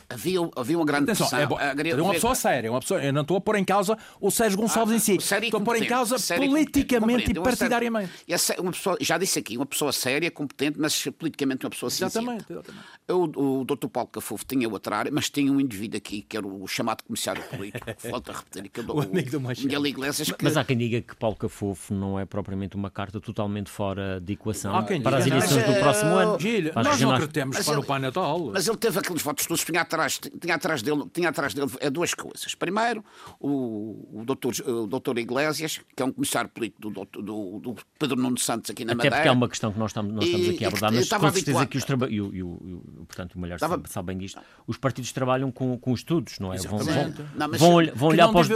havia, 0.09 0.39
havia 0.55 0.77
uma 0.77 0.85
grande 0.85 1.03
Atenção, 1.11 1.27
pressão. 1.29 1.59
é, 1.59 1.63
Ah, 1.69 1.75
é 1.89 2.01
uma 2.01 2.13
pessoa 2.13 2.35
séria, 2.35 2.67
é 2.67 2.71
uma 2.71 2.79
pessoa, 2.79 3.01
eu 3.03 3.13
não 3.13 3.21
estou 3.21 3.37
a 3.37 3.41
pôr 3.41 3.55
em 3.57 3.63
causa 3.65 3.97
o 4.19 4.31
Sérgio 4.31 4.57
Gonçalves 4.57 4.95
em 4.95 4.99
si. 4.99 5.17
Ah, 5.19 5.21
séria 5.21 5.45
e 5.45 5.47
Estou 5.49 5.61
a 5.61 5.63
pôr 5.63 5.75
em 5.77 5.85
causa 5.85 6.17
séria 6.17 6.45
e 6.45 6.49
politicamente 6.49 7.11
e 7.11 7.15
Uma 7.17 7.25
séria- 7.25 7.41
partidariamente. 7.43 8.11
é 8.27 8.37
sé- 8.37 8.55
uma 8.59 8.71
pessoa, 8.71 8.97
já 8.99 9.17
disse 9.17 9.39
aqui, 9.39 9.55
uma 9.57 9.65
pessoa 9.65 9.91
séria, 9.91 10.29
competente, 10.31 10.79
mas 10.79 11.03
politicamente 11.17 11.65
uma 11.65 11.69
pessoa 11.69 11.89
cinzenta. 11.89 12.19
Exatamente, 12.19 12.45
exatamente. 12.51 12.85
O, 13.09 13.59
o 13.61 13.65
Dr. 13.65 13.87
Paulo 13.87 14.09
Cafufo 14.09 14.45
tinha 14.45 14.67
outra 14.69 14.97
área, 14.97 15.11
mas 15.11 15.29
tinha 15.29 15.51
um 15.51 15.59
indivíduo 15.59 15.97
aqui 15.97 16.21
que 16.21 16.37
era 16.37 16.45
o 16.47 16.67
chamado 16.67 17.03
comissário 17.03 17.41
político, 17.43 17.85
volto 18.09 18.31
a 18.31 18.33
repetir, 18.37 18.69
que 18.69 18.79
é 18.79 18.83
O 18.83 19.01
amigo 19.01 19.31
do. 19.31 19.39
Miguel 19.39 19.87
Iglesias, 19.87 20.31
que 20.31 20.43
Mas 20.43 20.55
há 20.57 20.63
quem 20.63 20.77
diga 20.77 21.01
que 21.01 21.15
Paulo 21.15 21.35
Cafofo 21.35 21.93
não 21.93 22.19
é 22.19 22.25
propriamente 22.25 22.75
uma 22.75 22.89
carta 22.89 23.19
totalmente 23.19 23.69
fora 23.69 24.19
de 24.21 24.33
equação 24.33 24.71
para 25.03 25.17
as 25.17 25.25
eleições 25.27 25.65
do 25.65 25.73
próximo 25.79 26.11
eh, 26.19 26.23
ano. 26.23 26.39
Gilho, 26.39 26.71
nós 26.75 26.99
não 27.01 27.11
acreditamos 27.11 27.57
Mas 27.57 27.65
para 27.65 27.73
ele- 27.75 27.83
o 27.83 27.85
Pai 27.85 27.99
Natal. 27.99 28.39
Mas 28.53 28.67
ele 28.67 28.77
teve 28.77 28.99
aqueles 28.99 29.21
votos 29.21 29.45
todos, 29.45 29.63
tinha 29.63 29.81
atrás, 29.81 29.98
tinha 30.07 30.55
atrás 30.55 30.81
dele, 30.81 31.03
tinha 31.13 31.29
atrás 31.29 31.53
dele 31.53 31.69
é 31.79 31.89
duas 31.89 32.13
coisas. 32.13 32.55
Primeiro, 32.55 33.03
o, 33.39 34.19
o, 34.21 34.23
doutor, 34.25 34.53
o 34.65 34.87
doutor 34.87 35.17
Iglesias, 35.17 35.79
que 35.95 36.01
é 36.01 36.05
um 36.05 36.11
comissário 36.11 36.49
político 36.49 36.81
do, 36.81 36.89
doutor- 36.91 37.21
do, 37.21 37.59
do 37.59 37.75
Pedro 37.97 38.15
Nuno 38.17 38.37
Santos 38.37 38.69
aqui 38.71 38.85
na 38.85 38.93
Até 38.93 38.97
Madeira. 38.97 39.15
porque 39.17 39.27
é 39.27 39.31
uma 39.31 39.49
questão 39.49 39.71
que 39.71 39.79
nós 39.79 39.91
estamos, 39.91 40.13
nós 40.13 40.23
estamos 40.25 40.47
E- 40.47 40.49
aqui 40.51 40.65
a 40.65 40.67
abordar, 40.67 40.93
mas 40.93 41.09
com 41.09 41.31
certeza 41.31 41.65
que 41.65 41.77
os 41.77 41.83
trabalhos, 41.83 42.13
e, 42.33 42.37
e 42.37 42.39
e 42.39 43.05
portanto 43.05 43.35
o 43.35 43.39
Malher 43.39 43.55
Estava- 43.55 43.75
sabe, 43.75 43.89
sabe 43.89 44.05
bem 44.07 44.17
disto, 44.17 44.39
os 44.67 44.77
partidos 44.77 45.11
trabalham 45.11 45.51
com, 45.51 45.77
com 45.77 45.93
estudos, 45.93 46.39
não 46.39 46.53
é? 46.53 46.57
Vão, 46.57 46.79
vão. 46.79 47.13
Não, 47.35 47.47
mas- 47.49 47.59
vão, 47.59 47.73
olh- 47.73 47.91
vão 47.95 48.09
olhar, 48.09 48.25
não 48.27 48.33
para 48.33 48.41
os, 48.41 48.47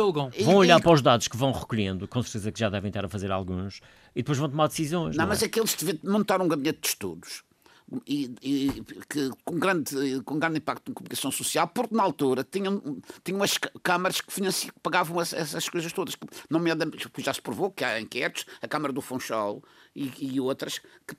vão 0.43 0.55
olhar 0.55 0.79
e- 0.79 0.83
para 0.83 0.91
os 0.93 1.01
dados 1.01 1.27
que 1.27 1.37
vão 1.37 1.51
recolhendo, 1.51 2.07
com 2.07 2.21
certeza 2.21 2.51
que 2.51 2.59
já 2.59 2.69
devem 2.69 2.89
estar 2.89 3.03
a 3.05 3.09
fazer 3.09 3.31
alguns, 3.31 3.79
e 4.15 4.21
depois 4.21 4.37
vão 4.37 4.49
tomar 4.49 4.67
decisões. 4.67 5.15
Não, 5.15 5.23
Não, 5.23 5.29
mas 5.29 5.41
é? 5.41 5.45
é 5.45 5.49
que 5.49 5.59
eles 5.59 5.73
tiveram- 5.73 5.99
montaram 6.03 6.45
um 6.45 6.47
gabinete 6.47 6.79
de 6.81 6.87
estudos 6.87 7.43
e, 8.07 8.33
e- 8.41 8.83
que, 9.09 9.29
com, 9.43 9.57
grande, 9.59 10.21
com 10.23 10.39
grande 10.39 10.57
impacto 10.57 10.89
na 10.89 10.95
comunicação 10.95 11.31
social, 11.31 11.67
porque 11.67 11.95
na 11.95 12.03
altura 12.03 12.43
tinham, 12.43 12.81
tinham 13.23 13.41
ca- 13.57 13.71
câmaras 13.81 14.19
que, 14.21 14.31
pagavam 14.81 15.21
essa- 15.21 15.37
essas 15.37 15.67
coisas 15.69 15.91
todas. 15.93 16.15
Nomeadamente, 16.49 17.07
já 17.19 17.33
se 17.33 17.41
provou 17.41 17.71
que 17.71 17.83
há 17.83 17.99
inquéritos, 17.99 18.45
a 18.61 18.67
Câmara 18.67 18.93
do 18.93 19.01
Funchal 19.01 19.61
e, 19.95 20.11
e 20.19 20.39
outras, 20.39 20.79
que 21.07 21.15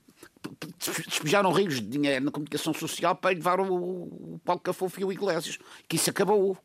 despejaram 1.09 1.53
rios 1.53 1.75
de 1.77 1.83
dinheiro 1.87 2.25
na 2.25 2.31
comunicação 2.31 2.75
social 2.75 3.15
para 3.17 3.35
levar 3.35 3.61
o, 3.61 3.75
o 3.75 4.41
Paulo 4.45 4.61
Cafofo 4.61 5.01
e 5.01 5.05
o 5.05 5.13
Iglesias. 5.13 5.59
Que 5.89 5.97
isso 5.97 6.11
acabou. 6.11 6.59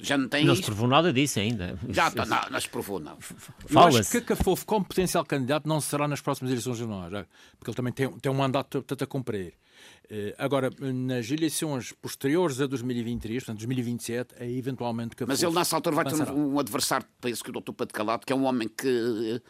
Já 0.00 0.16
não 0.18 0.28
tem 0.28 0.44
Não 0.44 0.54
se 0.54 0.60
isso. 0.60 0.70
provou 0.70 0.88
nada 0.88 1.12
disso 1.12 1.38
ainda. 1.40 1.78
Já 1.88 2.10
tá, 2.10 2.24
não, 2.26 2.40
não 2.50 2.60
se 2.60 2.68
provou, 2.68 2.98
não. 3.00 3.12
Eu 3.12 3.18
acho 3.18 3.68
Fala-se. 3.72 4.10
que 4.20 4.26
Cafofo, 4.26 4.64
como 4.66 4.84
potencial 4.84 5.24
candidato, 5.24 5.68
não 5.68 5.80
será 5.80 6.06
nas 6.08 6.20
próximas 6.20 6.50
eleições 6.50 6.78
regionais, 6.78 7.10
já, 7.12 7.26
porque 7.58 7.70
ele 7.70 7.76
também 7.76 7.92
tem, 7.92 8.10
tem 8.18 8.30
um 8.32 8.34
mandato 8.34 8.84
a 9.00 9.06
cumprir. 9.06 9.54
Eh, 10.10 10.34
Agora, 10.38 10.70
nas 10.80 11.30
eleições 11.30 11.92
posteriores 12.00 12.60
a 12.60 12.66
2023, 12.66 13.42
portanto 13.42 13.58
2027, 13.58 14.34
aí 14.40 14.56
eventualmente 14.58 15.16
Cafofo 15.16 15.32
Mas 15.32 15.42
ele 15.42 15.52
nessa 15.54 15.76
altura 15.76 15.96
vai 15.96 16.04
ter 16.04 16.14
avançará. 16.14 16.32
um, 16.32 16.54
um 16.54 16.58
adversário 16.58 17.04
de 17.06 17.12
peso 17.20 17.42
que 17.44 17.50
é 17.50 17.52
o 17.56 17.60
Dr. 17.60 17.72
Pedro 17.72 17.94
Calado, 17.94 18.26
que 18.26 18.32
é 18.32 18.36
um 18.36 18.44
homem 18.44 18.68
que 18.68 19.40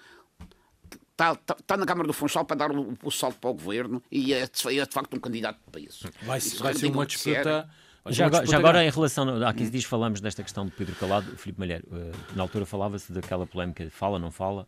está, 1.13 1.33
está, 1.33 1.57
está 1.59 1.77
na 1.77 1.87
Câmara 1.87 2.07
do 2.07 2.13
Funchal 2.13 2.45
para 2.45 2.57
dar 2.57 2.73
o, 2.73 2.95
o 3.03 3.11
salto 3.11 3.39
para 3.39 3.51
o 3.51 3.55
governo 3.55 4.03
e 4.11 4.33
é, 4.33 4.47
de- 4.47 4.79
é 4.79 4.87
de 4.87 4.93
facto 4.93 5.15
um 5.15 5.21
candidato 5.21 5.59
de 5.67 5.71
peso. 5.81 6.09
Vai, 6.23 6.39
Isso 6.39 6.63
vai 6.63 6.75
ser 6.75 6.87
uma 6.87 7.07
disputa. 7.07 7.69
ser 7.71 7.83
Já 8.09 8.27
agora, 8.27 8.47
já 8.47 8.59
agora 8.59 8.85
em 8.85 8.91
relação, 8.91 9.45
há 9.47 9.53
15 9.55 9.71
dias 9.71 9.85
falamos 9.85 10.21
desta 10.21 10.43
questão 10.43 10.65
de 10.67 10.73
Pedro 10.73 10.95
Calado, 10.97 11.37
Filipe 11.37 11.61
Malheiro, 11.61 11.87
eh, 11.93 12.11
na 12.35 12.43
altura 12.43 12.67
falava-se 12.67 13.13
daquela 13.13 13.47
polémica 13.47 13.85
de 13.85 13.91
fala, 13.91 14.19
não 14.19 14.31
fala, 14.31 14.67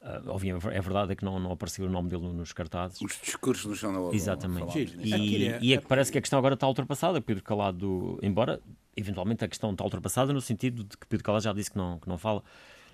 Ah, 0.00 0.22
obviamente 0.28 0.64
é 0.68 0.80
verdade 0.80 1.12
é 1.12 1.16
que 1.16 1.24
não, 1.24 1.40
não 1.40 1.50
apareceu 1.50 1.84
o 1.84 1.88
nome 1.88 2.08
dele 2.08 2.22
nos 2.32 2.52
cartazes, 2.52 3.00
Os 3.00 3.18
discursos 3.20 3.64
no 3.66 3.74
jornal. 3.74 4.14
exatamente, 4.14 4.72
Giro. 4.72 4.92
e, 5.04 5.12
Aquilo 5.14 5.44
é- 5.44 5.58
e 5.60 5.74
é 5.74 5.78
que 5.78 5.86
parece 5.88 6.12
que 6.12 6.18
a 6.18 6.20
questão 6.20 6.38
agora 6.38 6.54
está 6.54 6.68
ultrapassada, 6.68 7.20
Pedro 7.20 7.42
Calado, 7.42 8.16
embora 8.22 8.60
eventualmente 8.96 9.44
a 9.44 9.48
questão 9.48 9.72
está 9.72 9.82
ultrapassada 9.84 10.32
no 10.32 10.40
sentido 10.40 10.84
de 10.84 10.96
que 10.96 11.04
Pedro 11.06 11.24
Calado 11.24 11.42
já 11.42 11.52
disse 11.52 11.70
que 11.72 11.76
não, 11.76 11.98
que 11.98 12.08
não 12.08 12.16
fala, 12.16 12.44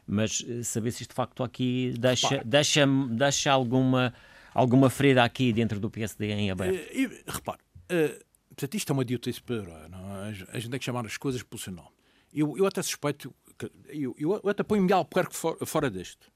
mas 0.06 0.42
eh, 0.48 0.62
saber 0.62 0.90
se 0.92 1.02
isto 1.02 1.10
de 1.10 1.14
facto 1.16 1.42
aqui 1.42 1.94
deixa, 1.98 2.42
deixa, 2.44 2.86
deixa 3.10 3.52
alguma, 3.52 4.12
alguma 4.54 4.88
ferida 4.88 5.22
aqui 5.24 5.52
dentro 5.52 5.78
do 5.78 5.90
PSD 5.90 6.30
em 6.32 6.50
aberto. 6.50 6.74
E, 6.90 7.22
repare, 7.26 7.58
eh, 7.90 8.18
portanto, 8.54 8.74
isto 8.74 8.90
é 8.90 8.92
uma 8.92 9.02
idiotice 9.02 9.42
pura. 9.42 9.88
Não? 9.88 10.16
é? 10.24 10.28
A 10.28 10.58
gente- 10.58 10.70
tem 10.70 10.78
que 10.78 10.84
chamar 10.84 11.04
as 11.06 11.16
coisas 11.16 11.42
pelo 11.42 11.60
seu 11.60 11.72
nome. 11.72 11.88
Eu, 12.32 12.56
eu 12.56 12.66
até 12.66 12.82
suspeito, 12.82 13.34
que, 13.58 13.70
eu, 13.88 14.14
eu, 14.18 14.48
até 14.50 14.62
ponho 14.62 14.82
Miguel 14.82 14.98
Albuquerque 14.98 15.36
fora, 15.36 15.64
fora 15.66 15.90
deste. 15.90 16.32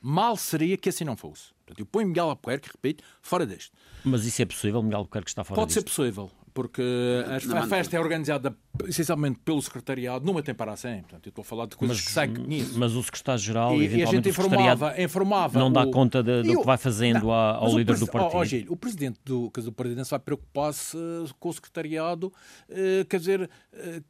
Mal 0.00 0.36
seria 0.36 0.76
que 0.76 0.88
assim 0.88 1.04
não 1.04 1.16
fosse. 1.16 1.48
Portanto, 1.66 1.80
eu 1.80 1.86
ponho 1.86 2.08
Miguel 2.08 2.30
Albuquerque, 2.30 2.68
repito, 2.72 3.04
fora 3.20 3.44
deste. 3.44 3.70
Mas 4.04 4.24
isso 4.24 4.40
é 4.40 4.46
possível, 4.46 4.82
Miguel 4.82 4.98
Albuquerque 5.00 5.28
está 5.30 5.44
fora 5.44 5.60
Pode 5.60 5.72
ser 5.72 5.82
disto. 5.82 5.94
possível, 5.96 6.30
porque 6.52 6.82
a, 7.26 7.58
a 7.58 7.66
festa 7.66 7.96
é 7.96 8.00
organizada 8.00 8.56
essencialmente 8.86 9.38
pelo 9.44 9.60
secretariado, 9.60 10.24
numa 10.24 10.42
temporada 10.42 10.76
Portanto, 11.02 11.26
eu 11.26 11.30
estou 11.30 11.42
a 11.42 11.44
falar 11.44 11.66
de 11.66 11.76
coisas 11.76 12.00
que 12.00 12.10
saem 12.10 12.32
nisso. 12.32 12.78
Mas 12.78 12.94
o 12.94 13.02
secretário-geral, 13.02 13.74
E, 13.74 13.96
e 13.98 14.02
a 14.02 14.06
gente 14.06 14.28
informava, 14.28 15.00
informava 15.00 15.58
não 15.58 15.70
dá 15.72 15.82
o- 15.84 15.90
conta 15.90 16.22
de- 16.22 16.42
do 16.42 16.52
E 16.52 16.56
que 16.56 16.64
vai 16.64 16.76
fazendo 16.78 17.30
a- 17.30 17.56
ao 17.56 17.64
mas 17.64 17.74
líder 17.74 17.98
do 17.98 18.06
partido. 18.06 18.72
O 18.72 18.76
presidente 18.76 19.18
do, 19.24 19.50
quer 19.50 19.60
dizer, 19.60 19.70
do 19.70 19.74
partido 19.74 19.96
vai 20.10 20.18
preocupar-se 20.20 20.96
eh, 20.96 21.28
com 21.38 21.48
o 21.48 21.52
secretariado, 21.52 22.32
eh, 22.68 23.04
quer 23.08 23.18
dizer, 23.18 23.50
eh, 23.72 24.02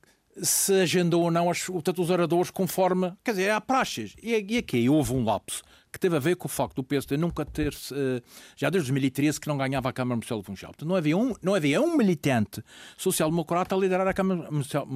se 0.42 0.72
agendou 0.74 1.24
ou 1.24 1.30
não 1.30 1.50
as, 1.50 1.64
portanto, 1.64 2.00
os 2.00 2.08
oradores 2.08 2.50
conforme, 2.50 3.12
quer 3.24 3.32
dizer, 3.32 3.50
há 3.50 3.60
praxes. 3.60 4.14
E, 4.22 4.32
e 4.48 4.58
aqui 4.58 4.88
houve 4.88 5.12
um 5.12 5.24
lapso 5.24 5.62
que 5.92 5.98
teve 5.98 6.16
a 6.16 6.20
ver 6.20 6.36
com 6.36 6.46
o 6.46 6.48
facto 6.48 6.76
do 6.76 6.84
PSD 6.84 7.16
nunca 7.16 7.44
ter, 7.44 7.72
uh, 7.72 8.22
já 8.56 8.70
desde 8.70 8.90
2013, 8.90 9.40
que 9.40 9.48
não 9.48 9.56
ganhava 9.56 9.88
a 9.88 9.92
Câmara 9.92 10.16
Municipal 10.16 10.38
do 10.38 10.44
Funchal. 10.44 10.72
Não 10.84 10.94
havia, 10.94 11.16
um, 11.16 11.34
não 11.42 11.54
havia 11.54 11.80
um 11.80 11.96
militante 11.96 12.62
social-democrata 12.96 13.74
a 13.74 13.78
liderar 13.78 14.06
a 14.06 14.12
Câmara, 14.12 14.50
Municipal, 14.50 14.86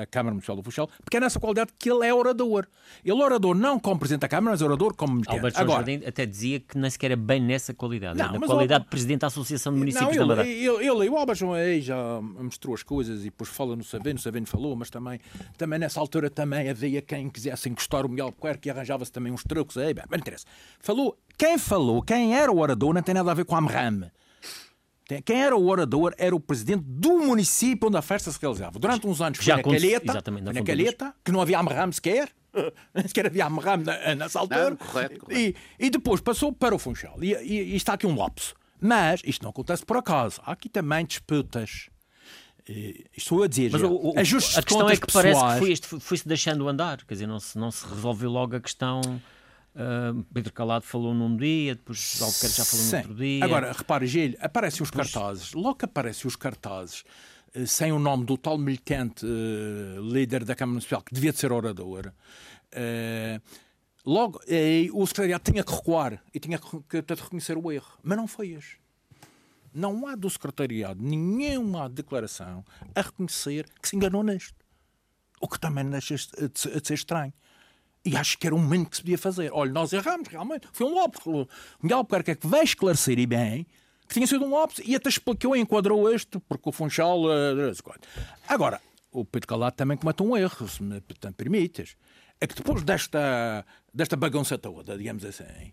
a 0.00 0.06
Câmara 0.06 0.32
Municipal 0.32 0.56
do 0.56 0.62
Funchal, 0.62 0.88
porque 1.04 1.16
é 1.18 1.20
nessa 1.20 1.38
qualidade 1.38 1.72
que 1.78 1.90
ele 1.90 2.06
é 2.06 2.14
orador. 2.14 2.66
Ele 3.04 3.20
é 3.20 3.24
orador 3.24 3.54
não 3.54 3.78
como 3.78 3.98
Presidente 3.98 4.22
da 4.22 4.28
Câmara, 4.28 4.52
mas 4.52 4.62
orador 4.62 4.94
como 4.94 5.14
militante. 5.14 5.36
Alberto 5.36 5.60
Agora, 5.60 5.86
Jardim 5.86 6.06
até 6.06 6.24
dizia 6.24 6.60
que 6.60 6.78
nem 6.78 6.90
sequer 6.90 7.10
era 7.10 7.16
bem 7.16 7.40
nessa 7.40 7.74
qualidade, 7.74 8.16
não, 8.16 8.32
na 8.32 8.46
qualidade 8.46 8.84
de 8.84 8.90
Presidente 8.90 9.20
da 9.20 9.26
Associação 9.26 9.72
de 9.72 9.78
Municípios 9.80 10.16
não, 10.16 10.28
da 10.28 10.36
Madeira. 10.36 10.48
Ele, 10.48 10.86
ele, 10.86 11.02
ele, 11.02 11.08
o 11.10 11.16
Alberto 11.16 11.40
João 11.40 11.56
já 11.80 12.20
mostrou 12.20 12.74
as 12.74 12.82
coisas 12.82 13.22
e 13.22 13.24
depois 13.24 13.50
fala 13.50 13.74
no 13.74 13.82
Saveno, 13.82 14.18
o 14.18 14.22
Saveno 14.22 14.46
falou, 14.46 14.76
mas 14.76 14.90
também, 14.90 15.18
também 15.58 15.78
nessa 15.78 15.98
altura 15.98 16.30
também 16.30 16.68
havia 16.68 17.02
quem 17.02 17.28
quisesse 17.28 17.68
encostar 17.68 18.06
o 18.06 18.08
Miguel 18.08 18.26
Albuquerque 18.26 18.68
e 18.68 18.70
arranjava-se 18.70 19.10
também 19.10 19.32
uns 19.32 19.42
truques 19.42 19.76
aí, 19.76 19.92
bem, 19.92 20.04
interessa. 20.30 20.46
Falou, 20.80 21.18
quem 21.36 21.58
falou, 21.58 22.02
quem 22.02 22.36
era 22.36 22.50
o 22.50 22.58
orador, 22.58 22.94
não 22.94 23.02
tem 23.02 23.14
nada 23.14 23.30
a 23.30 23.34
ver 23.34 23.44
com 23.44 23.54
a 23.54 23.58
Amram. 23.58 24.10
Quem 25.24 25.42
era 25.42 25.56
o 25.56 25.66
orador 25.66 26.14
era 26.16 26.36
o 26.36 26.38
presidente 26.38 26.84
do 26.86 27.18
município 27.18 27.88
onde 27.88 27.96
a 27.96 28.02
festa 28.02 28.30
se 28.30 28.38
realizava. 28.40 28.78
Durante 28.78 29.06
uns 29.06 29.20
anos 29.20 29.38
foi 29.38 29.56
na 29.56 29.62
Calheta, 29.62 30.22
na 30.52 30.62
Calheta, 30.62 31.14
que 31.24 31.32
não 31.32 31.40
havia 31.40 31.58
Amram 31.58 31.90
sequer. 31.90 32.30
Nem 32.94 33.06
sequer 33.08 33.26
havia 33.26 33.46
Amram 33.46 33.82
nessa 34.16 34.38
altura. 34.38 34.70
Não, 34.70 34.76
correto, 34.76 35.18
correto. 35.18 35.32
E, 35.32 35.56
e, 35.78 35.90
depois 35.90 36.20
passou 36.20 36.52
para 36.52 36.74
o 36.74 36.78
Funchal. 36.78 37.16
E, 37.22 37.34
e, 37.34 37.72
e, 37.72 37.76
está 37.76 37.94
aqui 37.94 38.06
um 38.06 38.16
lapso. 38.16 38.54
Mas 38.80 39.20
isto 39.24 39.42
não 39.42 39.50
acontece 39.50 39.84
por 39.84 39.96
acaso. 39.96 40.40
Há 40.44 40.52
aqui 40.52 40.68
também 40.68 41.04
disputas. 41.04 41.90
Estou 43.16 43.42
a 43.42 43.48
dizer, 43.48 43.70
Mas 43.72 43.80
já, 43.80 43.88
o, 43.88 44.10
o, 44.10 44.18
a 44.18 44.22
questão 44.22 44.88
é 44.88 44.96
que 44.96 45.06
pessoais... 45.06 45.36
parece 45.36 45.80
que 45.80 45.88
foi-se 45.88 46.00
foi 46.00 46.18
deixando 46.24 46.68
andar. 46.68 47.04
Quer 47.04 47.14
dizer, 47.14 47.26
não 47.26 47.40
se, 47.40 47.58
não 47.58 47.70
se 47.70 47.84
resolveu 47.86 48.30
logo 48.30 48.54
a 48.54 48.60
questão 48.60 49.00
Uh, 49.74 50.24
Pedro 50.34 50.52
Calado 50.52 50.84
falou 50.84 51.14
num 51.14 51.36
dia, 51.36 51.76
depois 51.76 52.18
Albuquerque 52.20 52.56
já 52.56 52.64
falou 52.64 52.84
Sim. 52.84 52.90
no 52.90 52.98
outro 52.98 53.14
dia. 53.14 53.44
Agora, 53.44 53.72
repare, 53.72 54.06
Gil, 54.06 54.34
aparecem 54.40 54.82
os 54.82 54.90
cartazes. 54.90 55.52
Logo 55.52 55.76
que 55.76 55.84
aparecem 55.84 56.26
os 56.26 56.34
cartazes 56.34 57.04
uh, 57.54 57.66
sem 57.66 57.92
o 57.92 57.98
nome 57.98 58.24
do 58.24 58.36
tal 58.36 58.58
militante 58.58 59.24
uh, 59.24 60.02
líder 60.02 60.44
da 60.44 60.56
Câmara 60.56 60.72
Municipal, 60.72 61.02
que 61.02 61.14
devia 61.14 61.32
de 61.32 61.38
ser 61.38 61.52
orador, 61.52 62.12
logo 64.04 64.40
o 64.92 65.06
secretariado 65.06 65.44
tinha 65.44 65.62
que 65.62 65.72
recuar 65.72 66.22
e 66.34 66.40
tinha 66.40 66.58
que, 66.58 66.66
que, 66.88 67.02
que 67.02 67.14
reconhecer 67.14 67.56
o 67.56 67.70
erro. 67.70 67.98
Mas 68.02 68.16
não 68.16 68.26
fez. 68.26 68.76
Não 69.72 70.04
há 70.08 70.16
do 70.16 70.28
secretariado 70.28 71.00
nenhuma 71.00 71.88
declaração 71.88 72.64
a 72.92 73.02
reconhecer 73.02 73.68
que 73.80 73.88
se 73.88 73.94
enganou 73.94 74.24
neste. 74.24 74.54
O 75.40 75.46
que 75.46 75.60
também 75.60 75.88
deixa 75.88 76.16
de 76.16 76.86
ser 76.86 76.94
estranho. 76.94 77.32
E 78.04 78.16
acho 78.16 78.38
que 78.38 78.46
era 78.46 78.54
um 78.54 78.58
momento 78.58 78.90
que 78.90 78.96
se 78.96 79.02
podia 79.02 79.18
fazer. 79.18 79.50
Olha, 79.52 79.70
nós 79.72 79.92
erramos, 79.92 80.28
realmente. 80.28 80.66
Foi 80.72 80.86
um 80.86 80.94
lobby. 80.94 81.18
O 81.26 81.46
Miguel 81.82 81.98
Albuquerque 81.98 82.30
é 82.30 82.34
que 82.34 82.46
vai 82.46 82.64
esclarecer 82.64 83.18
e 83.18 83.26
bem 83.26 83.66
que 84.08 84.14
tinha 84.14 84.26
sido 84.26 84.44
um 84.44 84.48
lobby 84.48 84.74
e 84.84 84.96
até 84.96 85.08
explicou 85.08 85.54
e 85.54 85.60
enquadrou 85.60 86.12
este, 86.12 86.40
porque 86.40 86.68
o 86.68 86.72
Funchal. 86.72 87.22
Uh, 87.24 87.94
Agora, 88.48 88.80
o 89.12 89.24
Pedro 89.24 89.46
Calado 89.46 89.76
também 89.76 89.96
comete 89.96 90.22
um 90.22 90.36
erro, 90.36 90.68
se 90.68 90.82
me 90.82 91.00
permites. 91.36 91.96
É 92.40 92.46
que 92.46 92.54
depois 92.54 92.82
desta, 92.82 93.64
desta 93.92 94.16
bagunça 94.16 94.58
toda, 94.58 94.96
digamos 94.96 95.24
assim. 95.24 95.72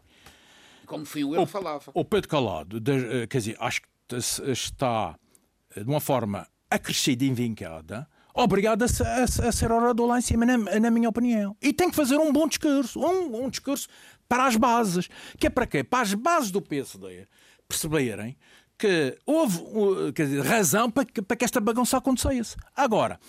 Como 0.86 1.06
fui 1.06 1.24
eu, 1.24 1.42
o, 1.42 1.46
falava. 1.46 1.92
O 1.94 2.06
Pedro 2.06 2.30
Calado, 2.30 2.80
de, 2.80 3.26
quer 3.28 3.38
dizer, 3.38 3.58
acho 3.60 3.82
que 3.82 4.16
está 4.52 5.18
de 5.76 5.84
uma 5.84 6.00
forma 6.00 6.48
acrescida 6.70 7.24
e 7.24 7.28
envincada 7.28 8.08
obrigado 8.38 8.84
a, 8.84 8.86
a, 8.86 9.47
a, 9.47 9.52
ser 9.52 9.71
orador 9.71 10.08
lá 10.08 10.19
em 10.19 10.21
cima, 10.21 10.45
na, 10.45 10.58
na, 10.58 10.91
minha 10.91 11.10
opinião. 11.10 11.56
E 11.62 11.73
tem 11.73 11.89
que 11.89 11.95
fazer 11.95 12.17
um 12.17 12.32
bom 12.32 12.47
discurso, 12.47 13.00
um, 13.00 13.45
um 13.45 13.50
discurso 13.50 13.88
para 14.30 14.45
as 14.45 14.56
bases. 14.56 15.10
Que 15.38 15.47
é 15.47 15.50
para 15.50 15.65
quê? 15.65 15.84
Para 15.84 16.02
as 16.02 16.13
bases 16.13 16.52
do 16.52 16.62
PSD 16.62 17.28
perceberem 17.67 18.38
que 18.78 19.17
houve 19.26 20.12
dizer, 20.13 20.45
razão 20.45 20.89
para 20.89 21.04
que, 21.04 21.21
para 21.21 21.36
que 21.36 21.43
esta 21.43 21.60
bagunça 21.60 21.97
acontecesse. 21.97 22.56
Agora, 22.76 23.19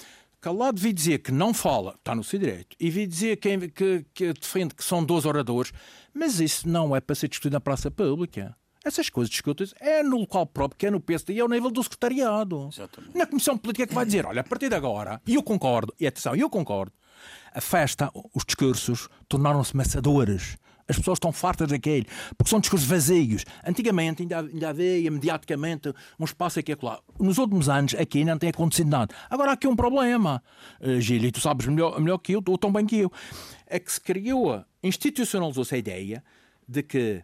Calado 0.40 0.80
vi 0.80 0.92
dizer 0.92 1.18
que 1.18 1.32
não 1.32 1.52
fala, 1.52 1.94
está 1.94 2.14
no 2.14 2.22
seu 2.22 2.38
direito, 2.38 2.76
e 2.78 2.90
vi 2.90 3.06
dizer 3.06 3.36
que, 3.36 3.68
que, 3.70 4.06
que 4.14 4.32
defende 4.34 4.74
que 4.74 4.84
são 4.84 5.02
12 5.02 5.26
oradores, 5.26 5.72
mas 6.14 6.38
isso 6.38 6.68
não 6.68 6.94
é 6.94 7.00
para 7.00 7.16
ser 7.16 7.28
discutido 7.28 7.54
na 7.54 7.60
praça 7.60 7.90
pública. 7.90 8.56
Essas 8.88 9.10
coisas 9.10 9.30
discutem 9.30 9.66
é 9.80 10.02
no 10.02 10.16
local 10.16 10.46
próprio, 10.46 10.78
que 10.78 10.86
é 10.86 10.90
no 10.90 10.98
PSD 10.98 11.34
e 11.34 11.38
é 11.40 11.42
ao 11.42 11.48
nível 11.48 11.70
do 11.70 11.82
secretariado. 11.82 12.70
Exatamente. 12.72 13.18
Na 13.18 13.26
Comissão 13.26 13.58
Política 13.58 13.86
que 13.86 13.94
vai 13.94 14.06
dizer, 14.06 14.24
olha, 14.24 14.40
a 14.40 14.44
partir 14.44 14.70
de 14.70 14.74
agora, 14.74 15.20
e 15.26 15.34
eu 15.34 15.42
concordo, 15.42 15.94
e 16.00 16.06
atenção, 16.06 16.34
eu 16.34 16.48
concordo, 16.48 16.90
a 17.52 17.60
festa, 17.60 18.10
os 18.34 18.46
discursos 18.46 19.10
tornaram-se 19.28 19.76
maçadores. 19.76 20.56
As 20.88 20.96
pessoas 20.96 21.16
estão 21.16 21.30
fartas 21.30 21.68
daquele, 21.68 22.06
porque 22.38 22.48
são 22.48 22.60
discursos 22.60 22.88
vazios. 22.88 23.44
Antigamente 23.62 24.22
ainda, 24.22 24.38
ainda 24.38 24.70
havia 24.70 25.10
mediaticamente 25.10 25.92
um 26.18 26.24
espaço 26.24 26.58
aqui 26.58 26.72
e 26.72 26.78
lá. 26.80 26.98
Nos 27.20 27.36
últimos 27.36 27.68
anos 27.68 27.94
aqui 27.94 28.24
não 28.24 28.38
tem 28.38 28.48
acontecido 28.48 28.88
nada. 28.88 29.14
Agora 29.28 29.50
há 29.50 29.52
aqui 29.52 29.68
um 29.68 29.76
problema, 29.76 30.42
uh, 30.80 30.98
Gil, 30.98 31.22
e 31.24 31.30
tu 31.30 31.40
sabes 31.40 31.66
melhor, 31.66 32.00
melhor 32.00 32.16
que 32.16 32.32
eu, 32.32 32.42
ou 32.48 32.56
tão 32.56 32.72
bem 32.72 32.86
que 32.86 33.00
eu, 33.00 33.12
é 33.66 33.78
que 33.78 33.92
se 33.92 34.00
criou, 34.00 34.64
institucionalizou-se 34.82 35.74
a 35.74 35.76
ideia 35.76 36.24
de 36.66 36.82
que 36.82 37.22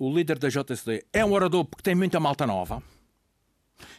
o 0.00 0.10
líder 0.10 0.38
da 0.38 0.48
JCD 0.48 1.04
é 1.12 1.22
um 1.22 1.32
orador 1.32 1.66
porque 1.66 1.82
tem 1.82 1.94
muita 1.94 2.18
malta 2.18 2.46
nova. 2.46 2.82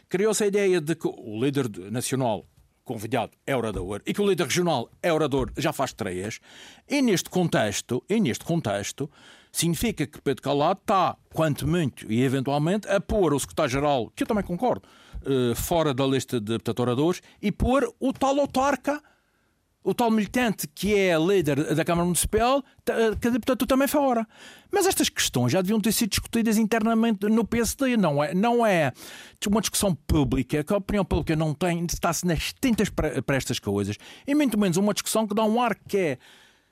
Criou-se 0.08 0.42
a 0.42 0.48
ideia 0.48 0.80
de 0.80 0.96
que 0.96 1.06
o 1.06 1.40
líder 1.40 1.68
nacional 1.92 2.44
convidado 2.82 3.30
é 3.46 3.56
orador 3.56 4.02
e 4.04 4.12
que 4.12 4.20
o 4.20 4.28
líder 4.28 4.46
regional 4.46 4.90
é 5.00 5.12
orador 5.12 5.52
já 5.56 5.72
faz 5.72 5.92
três. 5.92 6.40
E 6.88 7.00
neste 7.00 7.30
contexto, 7.30 8.02
e 8.08 8.18
neste 8.18 8.44
contexto, 8.44 9.08
significa 9.52 10.04
que 10.04 10.20
Pedro 10.20 10.42
Calado 10.42 10.80
está, 10.80 11.16
quanto 11.32 11.68
muito 11.68 12.10
e 12.12 12.24
eventualmente, 12.24 12.88
a 12.88 13.00
pôr 13.00 13.32
o 13.32 13.38
secretário-geral, 13.38 14.10
que 14.16 14.24
eu 14.24 14.26
também 14.26 14.42
concordo, 14.42 14.82
eh, 15.24 15.54
fora 15.54 15.94
da 15.94 16.04
lista 16.04 16.40
de 16.40 16.46
deputados 16.46 16.82
oradores 16.82 17.22
e 17.40 17.52
pôr 17.52 17.88
o 18.00 18.12
tal 18.12 18.40
autarca 18.40 19.00
o 19.84 19.92
tal 19.92 20.10
militante 20.10 20.68
que 20.68 20.94
é 20.94 21.18
líder 21.18 21.74
da 21.74 21.84
Câmara 21.84 22.04
Municipal, 22.04 22.62
que 23.20 23.30
deputado 23.30 23.66
também 23.66 23.88
fora. 23.88 24.26
Mas 24.70 24.86
estas 24.86 25.08
questões 25.08 25.52
já 25.52 25.60
deviam 25.60 25.80
ter 25.80 25.92
sido 25.92 26.10
discutidas 26.10 26.56
internamente 26.56 27.28
no 27.28 27.44
PSD, 27.44 27.96
não 27.96 28.22
é, 28.22 28.34
não 28.34 28.64
é 28.64 28.92
uma 29.46 29.60
discussão 29.60 29.94
pública, 29.94 30.62
que 30.62 30.72
a 30.72 30.76
opinião 30.76 31.04
pública 31.04 31.34
não 31.34 31.52
tem, 31.52 31.84
está-se 31.84 32.26
nas 32.26 32.52
tintas 32.60 32.88
para, 32.88 33.22
estas 33.36 33.58
coisas, 33.58 33.96
e 34.26 34.34
muito 34.34 34.58
menos 34.58 34.76
uma 34.76 34.94
discussão 34.94 35.26
que 35.26 35.34
dá 35.34 35.44
um 35.44 35.60
ar 35.60 35.74
que 35.74 35.96
é 35.96 36.18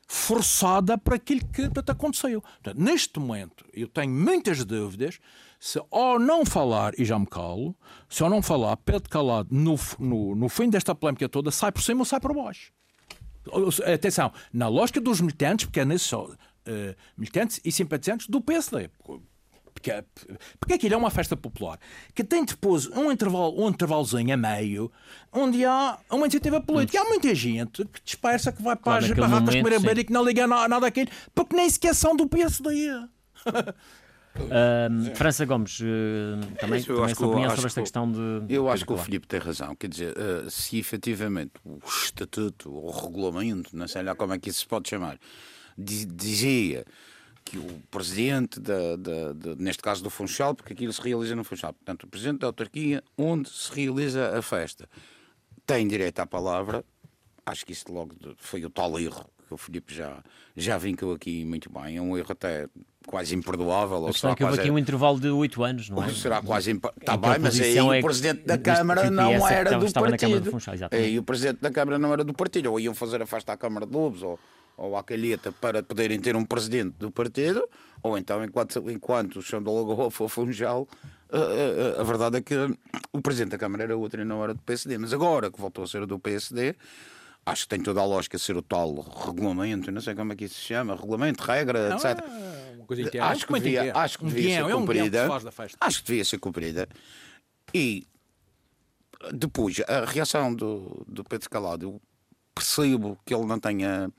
forçada 0.06 0.98
para 0.98 1.16
aquilo 1.16 1.40
que 1.52 1.62
portanto, 1.62 1.90
aconteceu. 1.90 2.40
Portanto, 2.40 2.80
neste 2.80 3.18
momento, 3.20 3.64
eu 3.72 3.86
tenho 3.86 4.12
muitas 4.12 4.64
dúvidas 4.64 5.18
se 5.60 5.78
ao 5.90 6.18
não 6.18 6.44
falar, 6.46 6.98
e 6.98 7.04
já 7.04 7.18
me 7.18 7.26
calo, 7.26 7.76
se 8.08 8.22
ao 8.22 8.30
não 8.30 8.40
falar, 8.40 8.76
Pedro 8.78 9.10
Calado, 9.10 9.48
no, 9.54 9.78
no, 9.98 10.34
no 10.34 10.48
fim 10.48 10.70
desta 10.70 10.94
polémica 10.94 11.28
toda, 11.28 11.50
sai 11.50 11.70
por 11.70 11.82
cima 11.82 12.00
ou 12.00 12.04
sai 12.06 12.18
por 12.18 12.34
baixo. 12.34 12.72
Atenção, 13.92 14.32
na 14.52 14.68
lógica 14.68 15.00
dos 15.00 15.20
militantes, 15.20 15.66
porque 15.66 15.80
é 15.80 15.84
nesses 15.84 16.06
só 16.06 16.24
uh, 16.24 16.36
militantes 17.16 17.60
e 17.64 17.72
simpatizantes 17.72 18.26
do 18.26 18.40
PSD. 18.40 18.90
Porque, 19.72 20.04
porque 20.58 20.74
aquilo 20.74 20.94
é 20.94 20.96
uma 20.96 21.10
festa 21.10 21.36
popular 21.36 21.78
que 22.14 22.22
tem 22.22 22.44
depois 22.44 22.86
um 22.88 23.10
intervalo, 23.10 23.64
um 23.64 23.68
intervalozinho 23.68 24.34
a 24.34 24.36
meio 24.36 24.92
onde 25.32 25.64
há 25.64 25.98
uma 26.10 26.26
iniciativa 26.26 26.60
política. 26.60 27.00
Há 27.00 27.04
muita 27.04 27.34
gente 27.34 27.84
que 27.86 28.02
dispersa, 28.04 28.52
que 28.52 28.62
vai 28.62 28.76
para 28.76 29.00
claro, 29.00 29.04
as 29.06 29.10
barracas 29.12 29.54
comer 29.54 29.98
a 29.98 30.00
e 30.00 30.04
que 30.04 30.12
não 30.12 30.24
liga 30.24 30.46
nada 30.46 30.86
àquilo, 30.86 31.10
porque 31.34 31.56
nem 31.56 31.68
sequer 31.70 31.94
são 31.94 32.14
do 32.14 32.28
PSD. 32.28 32.68
Uh, 34.36 35.14
França 35.16 35.44
Gomes, 35.44 35.80
uh, 35.80 35.84
também, 36.58 36.82
também 36.82 37.04
a 37.04 37.14
sua 37.14 37.26
opinião 37.26 37.50
sobre 37.50 37.66
esta 37.66 37.80
questão 37.80 38.10
de. 38.10 38.54
Eu 38.54 38.68
acho 38.68 38.86
que 38.86 38.92
o 38.92 38.96
Filipe 38.96 39.26
tem 39.26 39.40
razão. 39.40 39.74
Quer 39.74 39.88
dizer, 39.88 40.14
uh, 40.16 40.48
se 40.48 40.78
efetivamente 40.78 41.52
o 41.64 41.78
estatuto, 41.84 42.72
o 42.72 42.90
regulamento, 42.90 43.76
não 43.76 43.88
sei 43.88 44.02
lá 44.02 44.14
como 44.14 44.32
é 44.32 44.38
que 44.38 44.48
isso 44.48 44.60
se 44.60 44.66
pode 44.66 44.88
chamar, 44.88 45.18
dizia 45.76 46.84
que 47.44 47.58
o 47.58 47.82
presidente, 47.90 48.60
da, 48.60 48.96
da, 48.96 49.32
da, 49.32 49.56
neste 49.56 49.82
caso 49.82 50.02
do 50.02 50.10
Funchal, 50.10 50.54
porque 50.54 50.72
aquilo 50.72 50.92
se 50.92 51.02
realiza 51.02 51.34
no 51.34 51.42
Funchal, 51.42 51.72
portanto, 51.72 52.04
o 52.04 52.06
presidente 52.06 52.40
da 52.40 52.46
autarquia, 52.46 53.02
onde 53.18 53.50
se 53.50 53.72
realiza 53.74 54.38
a 54.38 54.42
festa, 54.42 54.88
tem 55.66 55.88
direito 55.88 56.20
à 56.20 56.26
palavra. 56.26 56.84
Acho 57.44 57.66
que 57.66 57.72
isso 57.72 57.92
logo 57.92 58.14
foi 58.36 58.64
o 58.64 58.70
tal 58.70 58.98
erro 59.00 59.28
que 59.48 59.54
o 59.54 59.56
Filipe 59.56 59.92
já, 59.92 60.22
já 60.56 60.78
vincou 60.78 61.12
aqui 61.12 61.44
muito 61.44 61.68
bem. 61.72 61.96
É 61.96 62.00
um 62.00 62.16
erro 62.16 62.30
até 62.30 62.68
quase 63.10 63.34
imperdoável. 63.34 64.06
A 64.06 64.12
questão 64.12 64.30
é 64.30 64.36
que 64.36 64.44
houve 64.44 64.60
aqui 64.60 64.70
um 64.70 64.78
intervalo 64.78 65.18
de 65.18 65.28
oito 65.28 65.64
anos, 65.64 65.90
não 65.90 66.00
é? 66.00 66.10
Será 66.10 66.40
quase 66.40 66.70
Está 66.70 67.16
bem, 67.16 67.40
mas 67.40 67.60
aí 67.60 67.76
é 67.76 67.82
o 67.82 68.02
Presidente 68.02 68.44
da 68.46 68.56
Câmara 68.56 69.10
não 69.10 69.48
era 69.48 69.76
do 69.76 69.92
partido. 69.92 70.56
Aí 70.92 71.18
o 71.18 71.22
Presidente 71.24 71.58
da 71.60 71.72
Câmara 71.72 71.98
não 71.98 72.12
era 72.12 72.22
do 72.22 72.32
partido. 72.32 72.70
Ou 72.70 72.78
iam 72.78 72.94
fazer 72.94 73.20
a 73.20 73.26
festa 73.26 73.52
à 73.52 73.56
Câmara 73.56 73.84
de 73.84 73.92
Lobos 73.92 74.22
ou, 74.22 74.38
ou 74.76 74.96
à 74.96 75.02
Calheta 75.02 75.50
para 75.50 75.82
poderem 75.82 76.20
ter 76.20 76.36
um 76.36 76.44
Presidente 76.44 76.94
do 77.00 77.10
partido, 77.10 77.68
ou 78.00 78.16
então, 78.16 78.44
enquanto, 78.44 78.88
enquanto 78.88 79.36
o 79.40 79.42
chão 79.42 79.60
da 79.60 79.72
Lagoa 79.72 80.08
for 80.08 80.28
Funchal, 80.28 80.86
a, 81.32 81.98
a, 81.98 82.00
a, 82.00 82.04
verdade 82.04 82.36
é 82.36 82.40
que 82.40 82.54
o 83.12 83.20
Presidente 83.20 83.50
da 83.50 83.58
Câmara 83.58 83.82
era 83.82 83.96
outro 83.96 84.22
e 84.22 84.24
não 84.24 84.44
era 84.44 84.54
do 84.54 84.62
PSD. 84.62 84.98
Mas 84.98 85.12
agora 85.12 85.50
que 85.50 85.60
voltou 85.60 85.82
a 85.82 85.86
ser 85.88 86.06
do 86.06 86.16
PSD, 86.16 86.76
acho 87.44 87.62
que 87.62 87.68
tem 87.68 87.80
toda 87.80 88.00
a 88.00 88.04
lógica 88.04 88.38
ser 88.38 88.56
o 88.56 88.62
tal 88.62 89.00
regulamento, 89.00 89.90
não 89.90 90.00
sei 90.00 90.14
como 90.14 90.32
é 90.32 90.36
que 90.36 90.44
isso 90.44 90.54
se 90.54 90.66
chama, 90.66 90.94
regulamento, 90.94 91.42
regra, 91.42 91.90
não, 91.90 91.96
etc. 91.96 92.04
É 92.06 92.84
coisa 92.90 93.02
inteira. 93.02 93.26
acho, 93.26 93.46
que 93.46 93.52
devia, 93.52 93.94
acho 93.94 94.18
que 94.18 94.24
devia 94.24 94.48
ser 94.48 94.56
é 94.56 94.64
um 94.64 94.68
que 94.68 94.74
cumprida. 94.74 95.40
festa. 95.52 95.78
Acho 95.80 96.00
que 96.00 96.06
devia 96.06 96.24
ser 96.24 96.38
cumprida. 96.38 96.88
E 97.72 98.06
depois, 99.32 99.80
a 99.86 100.04
reação 100.04 100.54
do, 100.54 101.04
do 101.06 101.22
Pedro 101.22 101.48
Calado, 101.48 101.86
eu 101.86 102.02
percebo 102.54 103.18
que 103.24 103.34
ele 103.34 103.46
não 103.46 103.60
tenha. 103.60 104.10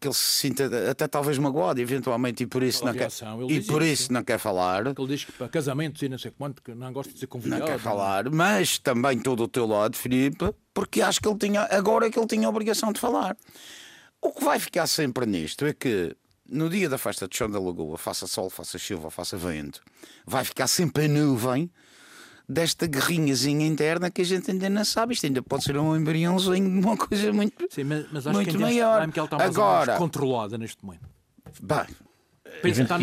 Que 0.00 0.08
ele 0.08 0.14
se 0.14 0.20
sinta 0.20 0.90
até 0.90 1.06
talvez 1.06 1.38
magoado, 1.38 1.80
eventualmente, 1.80 2.42
e 2.42 2.46
por 2.46 2.62
isso, 2.62 2.84
não, 2.84 2.92
quer, 2.92 3.08
e 3.48 3.60
por 3.62 3.82
isso. 3.82 4.02
isso 4.02 4.12
não 4.12 4.24
quer 4.24 4.38
falar. 4.38 4.86
Ele 4.86 5.06
diz 5.06 5.24
que 5.24 5.32
para 5.32 5.48
casamentos 5.48 6.02
e 6.02 6.08
não 6.08 6.18
sei 6.18 6.32
quanto, 6.32 6.62
que 6.62 6.74
não 6.74 6.92
gosta 6.92 7.12
de 7.12 7.18
ser 7.18 7.26
Não 7.26 7.30
convidado. 7.30 7.64
quer 7.64 7.78
falar, 7.78 8.28
mas 8.30 8.78
também 8.78 9.18
todo 9.20 9.44
o 9.44 9.48
teu 9.48 9.66
lado, 9.66 9.96
Filipe, 9.96 10.52
porque 10.74 11.00
acho 11.00 11.20
que 11.20 11.28
ele 11.28 11.38
tinha, 11.38 11.62
agora 11.70 12.06
é 12.06 12.10
que 12.10 12.18
ele 12.18 12.26
tinha 12.26 12.46
a 12.46 12.50
obrigação 12.50 12.92
de 12.92 12.98
falar. 12.98 13.36
O 14.20 14.32
que 14.32 14.42
vai 14.44 14.58
ficar 14.58 14.86
sempre 14.88 15.26
nisto 15.26 15.64
é 15.64 15.72
que 15.72 16.16
no 16.48 16.68
dia 16.68 16.88
da 16.88 16.98
festa 16.98 17.28
de 17.28 17.36
Chão 17.36 17.48
da 17.48 17.60
Lagoa, 17.60 17.96
faça 17.98 18.26
sol, 18.26 18.50
faça 18.50 18.78
chuva, 18.78 19.10
faça 19.10 19.36
vento, 19.36 19.80
vai 20.26 20.44
ficar 20.44 20.66
sempre 20.66 21.04
a 21.04 21.08
nuvem 21.08 21.70
desta 22.48 22.86
guerrinhazinha 22.86 23.66
interna 23.66 24.10
que 24.10 24.22
a 24.22 24.24
gente 24.24 24.50
ainda 24.50 24.70
não 24.70 24.84
sabe. 24.84 25.12
Isto 25.14 25.26
ainda 25.26 25.42
pode 25.42 25.64
ser 25.64 25.76
um 25.76 25.94
embriãozinho 25.96 26.80
de 26.80 26.86
uma 26.86 26.96
coisa 26.96 27.32
muito, 27.32 27.66
Sim, 27.70 27.84
mas, 27.84 28.06
mas 28.10 28.26
acho 28.26 28.34
muito 28.36 28.50
que 28.50 28.58
maior. 28.58 29.02
ela 29.02 29.04
está 29.06 29.20
mais 29.20 29.30
ou 29.30 29.36
menos 29.36 29.56
Agora, 29.58 29.96
controlada 29.96 30.56
neste 30.58 30.84
momento. 30.84 31.02
bem, 31.62 31.84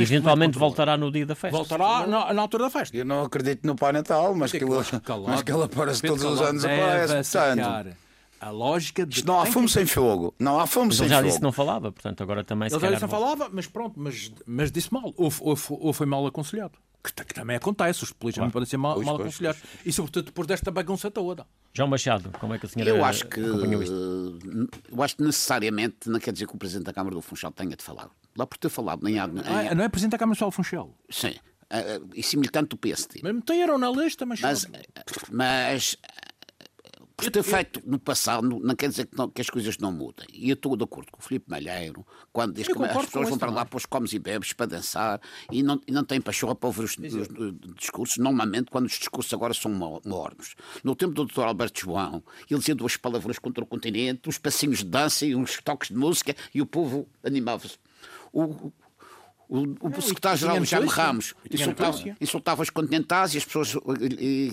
Eventualmente 0.02 0.58
voltará 0.58 0.98
no 0.98 1.12
dia 1.12 1.26
da 1.26 1.36
festa. 1.36 1.56
Voltará 1.56 2.06
na, 2.08 2.34
na 2.34 2.42
altura 2.42 2.66
da 2.66 2.70
festa. 2.70 2.96
eu 2.98 3.06
não 3.06 3.24
acredito 3.24 3.66
no 3.66 3.76
Pai 3.76 3.92
Natal, 3.94 4.34
mas 4.36 4.54
É 4.54 4.60
que, 4.60 4.66
que 4.66 4.84
que 4.84 5.00
Calado- 5.02 5.28
mas 5.30 5.42
que 5.44 5.52
ele 5.52 5.64
aparece 5.64 6.02
todos 6.02 6.24
os 6.24 6.42
anos, 6.42 6.66
aparece. 6.66 7.32
Portanto, 7.38 7.96
a 8.42 8.50
lógica 8.50 9.06
de. 9.06 9.16
isto 9.20 9.28
não 9.28 9.40
há 9.40 9.46
fumo 9.46 9.68
que- 9.68 9.74
sem 9.74 9.86
fogo. 9.86 10.34
Não 10.38 10.60
há 10.60 10.68
fumo 10.68 10.88
Mas 10.88 10.98
sem 10.98 11.06
ele 11.06 11.10
já 11.10 11.16
fogo. 11.18 11.28
disse 11.28 11.38
que 11.40 11.44
não 11.44 11.52
falava, 11.54 11.92
portanto 11.92 12.22
agora 12.22 12.44
também 12.44 12.70
se 12.70 12.76
Ele 12.76 12.82
já 12.82 12.90
disse 12.92 13.02
não 13.02 13.08
não- 13.08 13.18
falava, 13.20 13.50
mas 13.52 13.66
pronto, 13.68 13.94
mas, 13.98 14.32
mas 14.46 14.72
disse 14.72 14.92
mal. 14.94 15.14
Ou, 15.16 15.32
ou, 15.40 15.58
ou 15.70 15.94
foi 15.94 16.06
mal 16.06 16.26
aconselhado. 16.28 16.74
Que, 17.14 17.26
que 17.26 17.34
também 17.34 17.56
acontece, 17.56 18.04
os 18.04 18.12
políticos 18.12 18.42
também 18.42 18.52
podem 18.52 18.66
ser 18.68 18.78
mal, 18.78 18.96
Pois, 18.96 19.06
mal 19.06 19.16
pois, 19.18 19.28
aconselhados. 19.30 19.62
E 19.86 19.92
sobretudo 19.94 20.26
depois 20.26 20.48
desta 20.48 20.72
bagunça 20.72 21.10
toda. 21.12 21.46
João 21.74 21.88
Machado, 21.90 22.32
como 22.40 22.54
é 22.54 22.60
que 22.60 22.66
a 22.66 22.70
senhora 22.70 22.90
Eu 22.90 23.04
acho 23.06 23.26
que 23.28 23.40
acompanhou 23.40 23.84
isto? 23.84 24.40
eh, 24.44 24.78
eu 24.92 25.04
acho 25.04 25.18
que 25.18 25.24
necessariamente 25.24 26.10
não 26.10 26.20
quer 26.20 26.32
dizer 26.32 26.48
que 26.48 26.56
o 26.56 26.58
Presidente 26.58 26.86
da 26.86 26.94
Câmara 26.94 27.16
do 27.16 27.22
Funchal 27.22 27.52
tenha 27.52 27.76
de 27.76 27.84
falar. 27.84 28.10
Lá 28.38 28.46
por 28.48 28.58
ter 28.58 28.70
falado, 28.70 29.04
nem 29.04 29.20
há. 29.20 29.28
nem 29.28 29.44
há- 29.44 29.72
Ah, 29.72 29.76
não 29.76 29.84
é 29.84 29.90
Presidente 29.90 30.12
da 30.12 30.18
Câmara 30.18 30.38
Municipal 30.40 30.50
de 30.50 30.56
Funchal. 30.56 30.98
Sim. 31.10 31.36
eh, 31.70 32.00
e 32.14 32.22
sim 32.24 32.38
militante 32.38 32.70
do 32.70 32.78
PSD. 32.78 33.20
Mas 33.24 33.34
meteram 33.36 33.78
na 33.78 33.90
lista, 33.90 34.26
mas. 34.26 34.40
Mas, 34.42 34.66
mas 35.32 35.98
por 37.18 37.32
ter 37.32 37.44
feito 37.44 37.82
no 37.86 37.98
passado, 37.98 38.60
não 38.60 38.76
quer 38.76 38.90
dizer 38.90 39.06
que, 39.08 39.18
não- 39.18 39.30
que 39.30 39.40
as 39.42 39.50
coisas 39.50 39.78
não 39.78 39.92
mudem. 39.92 40.28
E 40.34 40.50
eu 40.50 40.54
estou 40.54 40.76
de 40.76 40.84
acordo 40.84 41.12
com 41.12 41.20
o 41.20 41.24
Filipe 41.24 41.50
Malheiro, 41.50 42.06
quando 42.34 42.54
diz 42.54 42.68
Eu 42.68 42.76
que 42.76 42.82
as 42.84 42.88
concordo 42.90 43.08
com 43.08 43.12
pessoas 43.14 43.30
vão 43.30 43.38
para 43.38 43.52
lá 43.52 43.66
para 43.66 43.78
os 43.78 43.86
comes 43.86 44.12
e 44.14 44.20
bebes, 44.20 44.52
para 44.54 44.66
dançar, 44.66 45.22
e 45.52 45.64
não, 45.64 45.80
e 45.88 45.92
não 45.92 46.04
têm 46.04 46.20
pachorra 46.20 46.54
para 46.56 46.68
ouvir 46.68 46.84
os, 46.84 46.98
os- 46.98 47.30
os 47.30 47.76
discursos, 47.76 48.18
normalmente 48.18 48.70
quando 48.70 48.86
os 48.86 48.94
discursos 49.00 49.34
agora 49.34 49.54
são 49.54 49.72
mo- 49.72 50.02
mornos. 50.06 50.56
No 50.84 50.96
tempo 50.96 51.14
do 51.14 51.26
Dr. 51.26 51.42
Alberto 51.44 51.80
João, 51.82 52.22
ele 52.50 52.60
dizia 52.60 52.76
duas 52.76 52.98
palavras 52.98 53.40
contra 53.40 53.64
o 53.64 53.68
continente, 53.68 54.28
uns 54.28 54.38
passinhos 54.38 54.80
de 54.80 54.86
dança 54.86 55.26
e 55.26 55.36
uns 55.36 55.62
toques 55.62 55.90
de 55.90 55.96
música, 55.96 56.36
e 56.54 56.62
o 56.62 56.66
povo 56.66 57.08
animava-se. 57.24 57.78
O, 58.34 58.72
o, 59.50 59.64
o 59.98 60.02
secretário-geral 60.02 60.64
Jaime 60.66 60.88
Ramos 60.88 61.34
insultava, 61.52 62.00
insultava 62.20 62.62
os 62.64 62.70
continentais 62.70 63.34
e 63.34 63.38
as 63.38 63.46
pessoas 63.46 63.76
e, 64.10 64.52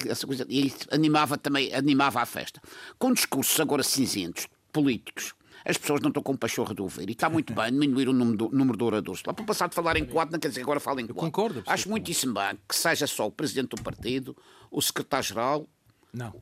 e 0.48 0.66
e 0.66 0.74
animava 0.90 1.37
também 1.38 1.72
animava 1.74 2.20
a 2.20 2.26
festa. 2.26 2.61
Com 2.98 3.12
discursos 3.12 3.59
agora 3.61 3.83
cinzentos, 3.83 4.46
políticos, 4.72 5.35
as 5.64 5.76
pessoas 5.78 6.00
não 6.00 6.09
estão 6.09 6.22
com 6.22 6.37
pachorra 6.37 6.74
de 6.74 6.83
ouvir 6.83 7.09
e 7.09 7.12
está 7.12 7.31
muito 7.31 7.52
bem 7.55 7.70
diminuir 7.72 8.09
o 8.09 8.12
número, 8.12 8.37
do- 8.37 8.50
número 8.50 8.76
de 8.76 8.85
oradores. 8.85 9.22
Lá 9.26 9.33
para 9.33 9.44
passar 9.44 9.68
de 9.68 9.74
falar 9.74 9.96
em 9.96 10.05
quatro, 10.05 10.33
não 10.33 10.40
quer 10.40 10.48
dizer 10.48 10.61
que 10.61 10.64
agora 10.64 10.81
fala 10.81 11.00
em 11.00 11.07
quatro. 11.07 11.20
concordo, 11.22 11.62
Acho 11.66 11.88
muitíssimo 11.88 12.35
bem 12.35 12.59
que 12.68 12.74
seja 12.76 13.07
só 13.07 13.26
o 13.26 13.31
presidente 13.31 13.76
do 13.76 13.83
partido, 13.83 14.37
o 14.70 14.81
secretário-geral. 14.83 15.68
Não. 16.12 16.35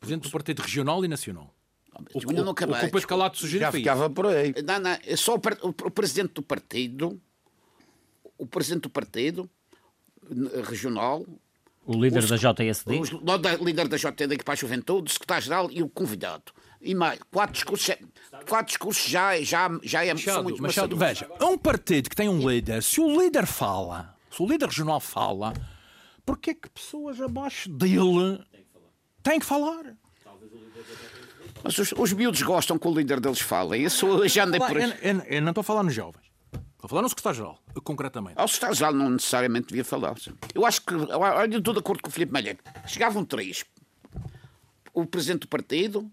Presidente 0.00 0.24
do 0.24 0.30
Partido 0.30 0.62
Regional 0.62 1.04
e 1.04 1.08
Nacional. 1.08 1.54
O, 2.14 2.18
ainda 2.30 2.40
não 2.42 2.48
o, 2.48 2.50
acabei, 2.52 2.74
o 2.74 2.78
que 2.80 2.86
o 2.86 2.90
Pedro 2.90 3.06
Calado 3.06 3.36
sugeriu 3.36 3.60
Já 3.66 3.70
ficava 3.70 4.08
por 4.08 4.26
aí. 4.26 4.54
Não, 4.64 4.78
não, 4.80 4.90
é 5.04 5.14
só 5.16 5.34
o, 5.34 5.38
o- 5.38 5.68
o 5.68 5.90
presidente 5.90 6.32
do 6.34 6.42
partido, 6.42 7.20
o 8.42 8.46
presidente 8.46 8.82
do 8.82 8.90
partido 8.90 9.48
regional, 10.68 11.24
O 11.86 11.94
líder 11.94 12.20
os- 12.20 12.28
da 12.30 12.36
JSD? 12.36 12.94
O 12.96 13.24
lo- 13.24 13.38
da- 13.38 13.56
líder 13.56 13.88
da 13.88 13.96
JTD 13.96 14.38
para 14.44 14.52
a 14.54 14.56
Juventude, 14.56 15.10
o 15.10 15.12
secretário-geral 15.12 15.68
e 15.70 15.82
o 15.82 15.88
convidado. 15.88 16.52
E 16.80 16.94
mais, 16.94 17.18
quatro 17.30 17.54
discursos, 17.54 17.94
quatro 18.48 18.66
discursos 18.66 19.08
já, 19.08 19.40
já, 19.42 19.68
já 19.82 20.04
é 20.04 20.08
são 20.08 20.14
Machado, 20.16 20.42
muito 20.44 20.62
Machado, 20.62 20.96
veja, 20.96 21.28
é 21.38 21.44
um 21.44 21.56
partido 21.58 22.10
que 22.10 22.16
tem 22.16 22.28
um 22.28 22.48
líder. 22.48 22.82
Se 22.82 23.00
o 23.00 23.20
líder 23.20 23.46
fala, 23.46 24.16
se 24.30 24.42
o 24.42 24.46
líder 24.48 24.66
regional 24.68 24.98
fala, 25.00 25.52
porquê 26.26 26.50
é 26.50 26.54
que 26.54 26.68
pessoas 26.70 27.20
abaixo 27.20 27.68
dele 27.70 28.40
têm 29.22 29.38
que 29.38 29.46
falar? 29.46 29.94
Mas 31.64 31.78
os, 31.78 31.92
os 31.96 32.12
miúdos 32.12 32.42
gostam 32.42 32.76
que 32.76 32.88
o 32.88 32.92
líder 32.94 33.20
deles 33.20 33.40
fale. 33.40 33.78
Isso 33.78 34.04
eu 34.06 34.28
já 34.28 34.44
andei 34.44 34.58
por 34.58 34.76
eu, 34.76 34.88
eu- 34.88 35.20
eu 35.20 35.42
não 35.42 35.50
estou 35.50 35.60
a 35.60 35.64
falar 35.64 35.84
nos 35.84 35.94
jovens. 35.94 36.31
Estou 36.82 36.86
a 36.86 36.88
falar 36.88 37.02
no 37.02 37.08
secretário-geral, 37.10 37.62
concretamente. 37.84 38.34
Ao 38.36 38.48
secretário-geral 38.48 38.92
não 38.92 39.10
necessariamente 39.10 39.68
devia 39.68 39.84
falar. 39.84 40.16
Eu 40.52 40.66
acho 40.66 40.80
que, 40.84 40.92
olha, 40.94 41.54
eu 41.54 41.58
estou 41.60 41.72
de 41.74 41.78
acordo 41.78 42.02
com 42.02 42.08
o 42.08 42.12
Filipe 42.12 42.32
Malheiro. 42.32 42.58
Chegavam 42.88 43.24
três. 43.24 43.64
O 44.92 45.06
presidente 45.06 45.42
do 45.42 45.48
partido, 45.48 46.10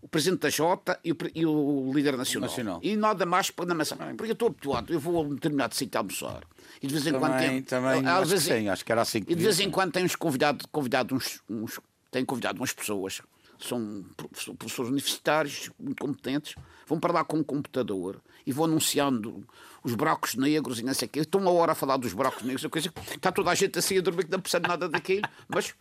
o 0.00 0.06
presidente 0.06 0.40
da 0.42 0.50
Jota 0.50 1.00
e 1.02 1.10
o, 1.10 1.16
e 1.34 1.44
o 1.44 1.90
líder 1.92 2.16
nacional. 2.16 2.48
Nacional. 2.48 2.80
E 2.80 2.94
nada 2.94 3.26
mais 3.26 3.50
para 3.50 3.66
na 3.66 3.74
maçã. 3.74 3.96
Porque 4.16 4.30
eu 4.30 4.34
estou 4.34 4.48
habituado, 4.48 4.92
eu 4.92 5.00
vou 5.00 5.18
a 5.18 5.20
um 5.22 5.34
determinado 5.34 5.74
sítio 5.74 5.98
almoçar. 5.98 6.44
E 6.80 6.86
de 6.86 6.92
vez 6.94 7.06
em 7.08 7.12
quando 7.18 7.32
Também, 7.32 7.48
tem. 7.50 7.62
também 7.62 8.00
às 8.00 8.06
acho 8.06 8.22
que 8.22 8.28
vezes- 8.30 8.44
sim, 8.46 8.68
acho 8.68 8.84
que 8.84 8.92
era 8.92 9.02
assim 9.02 9.20
que 9.22 9.32
E 9.32 9.34
de 9.34 9.42
vez 9.42 9.58
em 9.58 9.68
quando 9.68 9.90
tem 9.92 10.04
uns 10.04 10.14
convidados, 10.14 10.64
convidado 10.70 11.12
uns, 11.16 11.40
uns, 11.50 11.80
tem 12.12 12.24
convidado 12.24 12.60
umas 12.60 12.72
pessoas, 12.72 13.20
são 13.58 14.04
professor- 14.16 14.54
professores 14.56 14.90
universitários 14.90 15.70
muito 15.78 16.00
competentes, 16.00 16.54
vão 16.86 16.98
para 17.00 17.12
lá 17.12 17.24
com 17.24 17.38
um 17.38 17.44
computador 17.44 18.20
e 18.46 18.52
vão 18.52 18.64
anunciando 18.66 19.46
os 19.82 19.94
brocos 19.94 20.34
negros 20.34 20.78
e 20.80 20.82
não 20.82 20.94
sei 20.94 21.06
o 21.06 21.10
quê. 21.10 21.20
Estão 21.20 21.40
uma 21.40 21.50
hora 21.50 21.72
a 21.72 21.74
falar 21.74 21.96
dos 21.96 22.12
brocos 22.12 22.42
negros, 22.42 22.64
a 22.64 22.68
coisa, 22.68 22.92
está 23.14 23.30
toda 23.32 23.50
a 23.50 23.54
gente 23.54 23.78
assim 23.78 23.98
a 23.98 24.00
dormir 24.00 24.24
que 24.24 24.30
não 24.30 24.40
percebe 24.40 24.68
nada 24.68 24.88
daquilo, 24.88 25.22
mas 25.48 25.74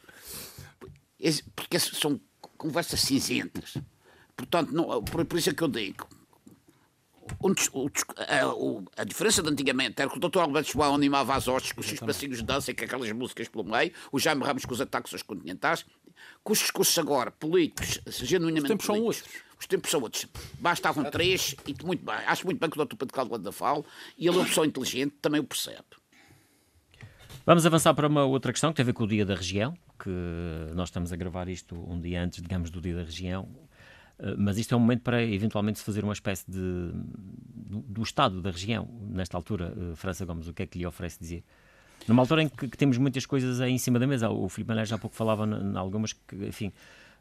é- 1.19 1.31
porque 1.55 1.79
são 1.79 2.19
conversas 2.57 3.01
cinzentas. 3.01 3.75
Portanto, 4.35 4.71
não, 4.71 5.03
por, 5.03 5.25
por 5.25 5.37
isso 5.39 5.49
é 5.49 5.53
que 5.53 5.61
eu 5.63 5.67
digo. 5.67 6.07
a, 8.97 9.01
a 9.01 9.03
diferença 9.05 9.41
de 9.41 9.49
antigamente 9.49 10.01
era 10.01 10.09
que 10.09 10.17
o 10.17 10.19
Dr. 10.19 10.39
Alberto 10.39 10.71
João 10.71 10.95
animava 10.95 11.35
as 11.35 11.47
hostes 11.47 11.71
com 11.71 11.79
os 11.81 11.87
seus 11.87 11.99
passinhos 11.99 12.37
de 12.39 12.43
dança 12.43 12.71
e 12.71 12.73
com 12.75 12.83
aquelas 12.83 13.11
músicas 13.13 13.47
pelo 13.47 13.63
meio, 13.63 13.91
o 14.11 14.19
Jaime 14.19 14.43
Ramos 14.43 14.65
com 14.65 14.73
os 14.73 14.81
ataques 14.81 15.13
aos 15.13 15.21
continentais, 15.23 15.85
com 16.43 16.53
os 16.53 16.59
discursos 16.59 16.97
agora 16.97 17.31
políticos, 17.31 17.99
genuinamente 18.07 18.63
Os 18.63 18.69
tempos 18.69 18.85
são 18.85 18.99
outros. 19.01 19.23
Os 19.59 19.67
tempos 19.67 19.91
são 19.91 20.01
outros. 20.01 20.27
Bastavam 20.59 21.09
três 21.09 21.55
e 21.65 21.85
muito 21.85 22.05
bem. 22.05 22.15
Acho 22.27 22.45
muito 22.45 22.59
bem 22.59 22.69
que 22.69 22.79
o 22.79 22.85
Dr. 22.85 22.95
Pedro 22.95 23.13
Caldo 23.13 23.37
da 23.37 23.51
fala 23.51 23.83
e 24.17 24.27
ele 24.27 24.35
é 24.35 24.39
uma 24.39 24.45
pessoa 24.45 24.67
inteligente, 24.67 25.15
também 25.21 25.39
o 25.39 25.43
percebe. 25.43 25.85
Vamos 27.45 27.65
avançar 27.65 27.93
para 27.93 28.07
uma 28.07 28.23
outra 28.25 28.51
questão 28.51 28.71
que 28.71 28.77
tem 28.77 28.83
a 28.83 28.87
ver 28.87 28.93
com 28.93 29.03
o 29.03 29.07
Dia 29.07 29.25
da 29.25 29.35
Região, 29.35 29.73
que 30.01 30.09
nós 30.73 30.89
estamos 30.89 31.11
a 31.11 31.15
gravar 31.15 31.47
isto 31.49 31.75
um 31.75 31.99
dia 31.99 32.21
antes, 32.21 32.41
digamos, 32.41 32.69
do 32.69 32.79
Dia 32.79 32.95
da 32.95 33.03
Região, 33.03 33.49
Eh, 34.19 34.35
mas 34.37 34.57
isto 34.57 34.73
é 34.73 34.77
um 34.77 34.79
momento 34.79 35.01
para 35.01 35.23
eventualmente 35.23 35.79
se 35.79 35.85
fazer 35.85 36.03
uma 36.03 36.13
espécie 36.13 36.49
de 36.49 36.91
do, 37.53 37.79
do 37.81 38.03
estado 38.03 38.41
da 38.41 38.51
região, 38.51 38.87
nesta 39.09 39.37
altura, 39.37 39.73
eh, 39.75 39.95
França 39.95 40.25
Gomes, 40.25 40.47
o 40.47 40.53
que 40.53 40.63
é 40.63 40.67
que 40.67 40.77
lhe 40.77 40.85
oferece 40.85 41.19
dizer? 41.19 41.43
Numa 42.07 42.21
altura 42.21 42.43
em 42.43 42.49
que, 42.49 42.67
que 42.67 42.77
temos 42.77 42.97
muitas 42.97 43.25
coisas 43.25 43.61
aí 43.61 43.71
em 43.71 43.77
cima 43.77 43.97
da 43.99 44.05
mesa, 44.07 44.29
o 44.29 44.49
Filipe 44.49 44.67
Maneiro 44.69 44.89
já 44.89 44.95
há 44.95 44.99
pouco 44.99 45.15
falava 45.15 45.45
em 45.45 45.77
algumas 45.77 46.13
que, 46.13 46.35
enfim, 46.47 46.71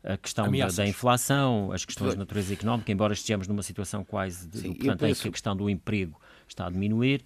a 0.03 0.17
questão 0.17 0.51
da, 0.51 0.67
da 0.69 0.87
inflação, 0.87 1.71
as 1.73 1.85
questões 1.85 2.13
de 2.13 2.19
natureza 2.19 2.53
económica, 2.53 2.91
embora 2.91 3.13
estejamos 3.13 3.47
numa 3.47 3.63
situação 3.63 4.05
quase 4.05 4.49
de, 4.49 4.59
Sim, 4.59 4.75
portanto, 4.75 5.03
em 5.05 5.09
penso- 5.09 5.23
que 5.23 5.29
a 5.29 5.33
questão 5.33 5.57
do 5.57 5.71
emprego 5.71 6.21
está 6.49 6.67
a 6.67 6.71
diminuir, 6.71 7.23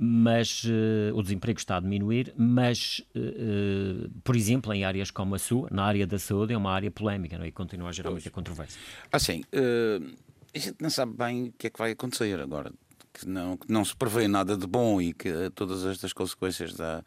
mas 0.00 0.62
eh, 0.66 1.10
o 1.12 1.22
desemprego 1.22 1.58
está 1.58 1.78
a 1.78 1.80
diminuir, 1.80 2.32
mas, 2.36 3.02
eh, 3.16 3.18
eh, 4.04 4.08
por 4.22 4.36
exemplo, 4.36 4.72
em 4.72 4.84
áreas 4.84 5.10
como 5.10 5.34
a 5.34 5.38
sua, 5.38 5.68
na 5.72 5.82
área 5.82 6.06
da 6.06 6.18
saúde, 6.18 6.52
é 6.52 6.56
uma 6.56 6.70
área 6.70 6.90
polémica 6.90 7.36
não 7.36 7.44
é? 7.44 7.48
e 7.48 7.52
continua 7.52 7.88
a 7.88 7.92
gerar 7.92 8.10
muita 8.12 8.30
controvérsia. 8.30 8.80
Assim, 9.10 9.42
a 10.54 10.58
gente 10.58 10.76
não 10.80 10.90
sabe 10.90 11.14
bem 11.16 11.48
o 11.48 11.52
que 11.52 11.66
é 11.66 11.70
que 11.70 11.78
vai 11.78 11.90
acontecer 11.92 12.38
agora. 12.38 12.70
Que 13.12 13.28
não, 13.28 13.56
que 13.56 13.70
não 13.70 13.84
se 13.84 13.96
prevê 13.96 14.28
nada 14.28 14.56
de 14.56 14.66
bom 14.66 15.00
e 15.00 15.12
que 15.12 15.28
eh, 15.28 15.50
todas 15.54 15.84
estas 15.84 16.12
consequências 16.12 16.74
da, 16.74 17.02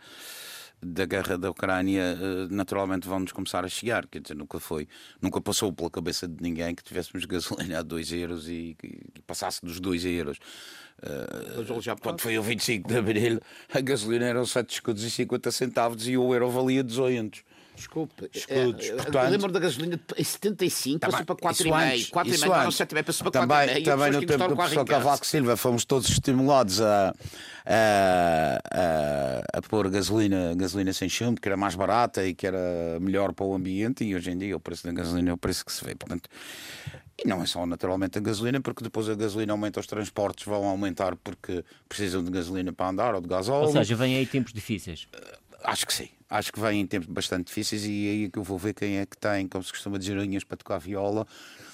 da 0.82 1.06
guerra 1.06 1.38
da 1.38 1.52
Ucrânia 1.52 2.18
eh, 2.20 2.48
naturalmente 2.50 3.08
vão-nos 3.08 3.32
começar 3.32 3.64
a 3.64 3.70
chegar. 3.70 4.08
Quer 4.08 4.22
dizer, 4.22 4.36
nunca 4.36 4.60
foi, 4.60 4.88
nunca 5.22 5.40
passou 5.40 5.72
pela 5.72 5.90
cabeça 5.90 6.28
de 6.28 6.42
ninguém 6.42 6.74
que 6.74 6.84
tivéssemos 6.84 7.24
gasolina 7.26 7.80
a 7.80 7.82
2 7.84 8.12
euros 8.14 8.50
e 8.50 8.76
que 8.80 9.00
passasse 9.28 9.64
dos 9.64 9.80
2 9.80 10.06
euros. 10.06 10.38
Eh, 11.04 11.96
quando 12.02 12.20
foi 12.20 12.38
o 12.38 12.44
25 12.44 12.88
de 12.88 12.98
Abril, 12.98 13.40
a 13.74 13.82
gasolina 13.82 14.26
eram 14.26 14.46
7 14.46 14.74
escudos 14.74 15.04
e 15.04 15.10
50 15.10 15.52
centavos 15.52 16.08
e 16.08 16.18
o 16.18 16.34
euro 16.34 16.50
valia 16.50 16.84
200. 16.84 17.44
Desculpe. 17.82 18.30
Escudos, 18.34 18.86
é, 18.86 18.94
portanto- 18.96 19.26
eu 19.26 19.30
lembro 19.32 19.52
da 19.52 19.60
gasolina 19.60 20.00
em 20.18 20.24
75, 20.24 21.00
Tá 21.00 21.08
passou 21.10 21.26
para 21.26 21.52
isso 21.52 21.64
4,5. 21.64 21.74
antes, 21.94 22.10
4,5 22.10 22.36
isso 22.36 22.46
não, 22.46 22.54
não 22.56 22.62
antes. 22.66 22.78
7,5, 22.78 23.04
passou 23.06 23.32
para 23.32 23.32
4,5. 23.42 23.66
Também, 23.74 23.84
também 23.84 24.12
no 24.12 24.20
que 24.20 24.26
tempo 24.28 24.48
do 24.48 24.56
professor. 24.56 24.86
Cavaco 24.86 25.26
Silva 25.28 25.58
fomos 25.58 25.84
todos 25.86 26.10
estimulados 26.10 26.80
a, 26.82 27.14
a, 27.66 28.62
a, 28.72 29.58
a 29.58 29.62
pôr 29.64 29.90
gasolina, 29.90 30.54
gasolina 30.56 30.94
sem 30.94 31.10
chumbo, 31.10 31.40
que 31.42 31.48
era 31.48 31.58
mais 31.58 31.76
barata 31.76 32.26
e 32.26 32.34
que 32.34 32.46
era 32.48 32.60
melhor 33.00 33.34
para 33.34 33.46
o 33.46 33.54
ambiente, 33.54 34.04
e 34.04 34.16
hoje 34.16 34.32
em 34.32 34.38
dia 34.38 34.56
o 34.56 34.60
preço 34.60 34.86
da 34.86 34.92
gasolina 34.94 35.32
é 35.32 35.34
o 35.34 35.38
preço 35.38 35.66
que 35.66 35.72
se 35.72 35.84
vê. 35.84 35.96
Portanto, 35.96 36.30
e 37.24 37.28
não 37.28 37.42
é 37.42 37.46
só 37.46 37.66
naturalmente 37.66 38.18
a 38.18 38.22
gasolina, 38.22 38.60
porque 38.62 38.84
depois 38.84 39.08
a 39.10 39.16
gasolina 39.16 39.54
aumenta, 39.54 39.80
os 39.80 39.88
transportes 39.88 40.46
vão 40.46 40.66
aumentar 40.66 41.16
porque 41.18 41.64
precisam 41.88 42.24
de 42.24 42.32
gasolina 42.32 42.74
para 42.74 42.90
andar 42.90 43.16
ou 43.16 43.22
de 43.22 43.28
gasóleo. 43.28 43.68
Ou 43.68 43.72
seja, 43.72 43.96
vêm 43.96 44.16
aí 44.18 44.26
tempos 44.26 44.54
difíceis. 44.54 45.08
Acho 45.64 45.86
que 45.86 45.94
sim. 45.94 46.10
Acho 46.32 46.54
que 46.54 46.62
vem 46.62 46.80
em 46.80 46.88
tempos 46.88 47.10
bastante 47.10 47.48
difíceis 47.48 47.84
e 47.84 48.08
é 48.08 48.12
aí 48.12 48.30
que 48.30 48.40
eu 48.40 48.44
vou 48.44 48.58
ver 48.58 48.74
quem 48.74 49.00
é 49.00 49.06
que 49.06 49.18
tem, 49.18 49.50
como 49.50 49.62
se 49.62 49.70
costuma 49.70 49.98
dizer, 49.98 50.18
unhas 50.18 50.46
para 50.46 50.56
tocar 50.56 50.78
viola, 50.78 51.28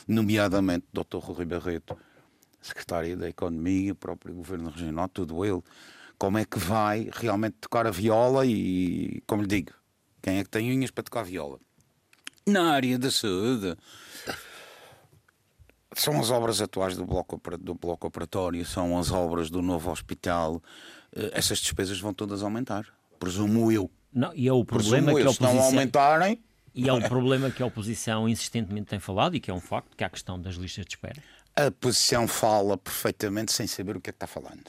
nomeadamente 0.07 0.87
Dr. 0.91 1.19
Rui 1.19 1.45
Barreto, 1.45 1.95
secretário 2.59 3.15
da 3.15 3.29
Economia, 3.29 3.93
próprio 3.93 4.33
Governo 4.33 4.71
Regional, 4.71 5.07
tudo 5.09 5.45
ele. 5.45 5.61
Como 6.17 6.39
é 6.39 6.43
que 6.43 6.57
vai 6.57 7.07
realmente 7.13 7.57
tocar 7.61 7.85
a 7.85 7.91
viola 7.91 8.47
e, 8.47 9.21
como 9.27 9.43
lhe 9.43 9.47
digo, 9.47 9.73
quem 10.23 10.39
é 10.39 10.43
que 10.43 10.49
tem 10.49 10.71
unhas 10.71 10.89
para 10.89 11.03
tocar 11.03 11.21
viola? 11.21 11.59
Na 12.43 12.71
área 12.71 12.97
da 12.97 13.11
saúde, 13.11 13.77
são 15.93 16.19
as 16.19 16.31
obras 16.31 16.61
atuais 16.61 16.97
do 16.97 17.05
bloco, 17.05 17.39
do 17.59 17.75
bloco 17.75 18.07
operatório, 18.07 18.65
são 18.65 18.97
as 18.97 19.11
obras 19.11 19.51
do 19.51 19.61
novo 19.61 19.91
hospital. 19.91 20.63
Eh, 21.15 21.29
Essas 21.33 21.59
despesas 21.59 21.99
vão 21.99 22.11
todas 22.11 22.41
aumentar, 22.41 22.87
presumo 23.19 23.71
eu. 23.71 23.91
Não, 24.17 24.33
e 24.33 24.47
é 24.47 24.53
o 24.53 24.65
problema 24.65 25.11
Presumo 25.13 25.23
que 25.23 25.29
a 25.29 25.33
se 25.33 25.41
não 25.41 25.49
oposição. 25.49 25.77
aumentarem, 25.79 26.39
E 26.73 26.89
é 26.89 26.93
um 26.93 27.01
problema 27.01 27.51
que 27.51 27.61
a 27.61 27.65
oposição 27.65 28.27
insistentemente 28.27 28.87
tem 28.87 28.99
falado 28.99 29.35
e 29.35 29.39
que 29.39 29.49
é 29.51 29.53
um 29.53 29.59
facto, 29.59 29.95
que 29.95 30.03
é 30.03 30.07
a 30.07 30.09
questão 30.09 30.39
das 30.41 30.55
listas 30.55 30.85
de 30.85 30.91
espera. 30.95 31.21
a 31.55 31.69
posição 31.71 32.27
fala 32.27 32.77
perfeitamente 32.77 33.51
sem 33.51 33.65
saber 33.67 33.95
o 33.97 34.01
que 34.01 34.09
é 34.09 34.13
que 34.13 34.17
está 34.17 34.27
falando. 34.27 34.63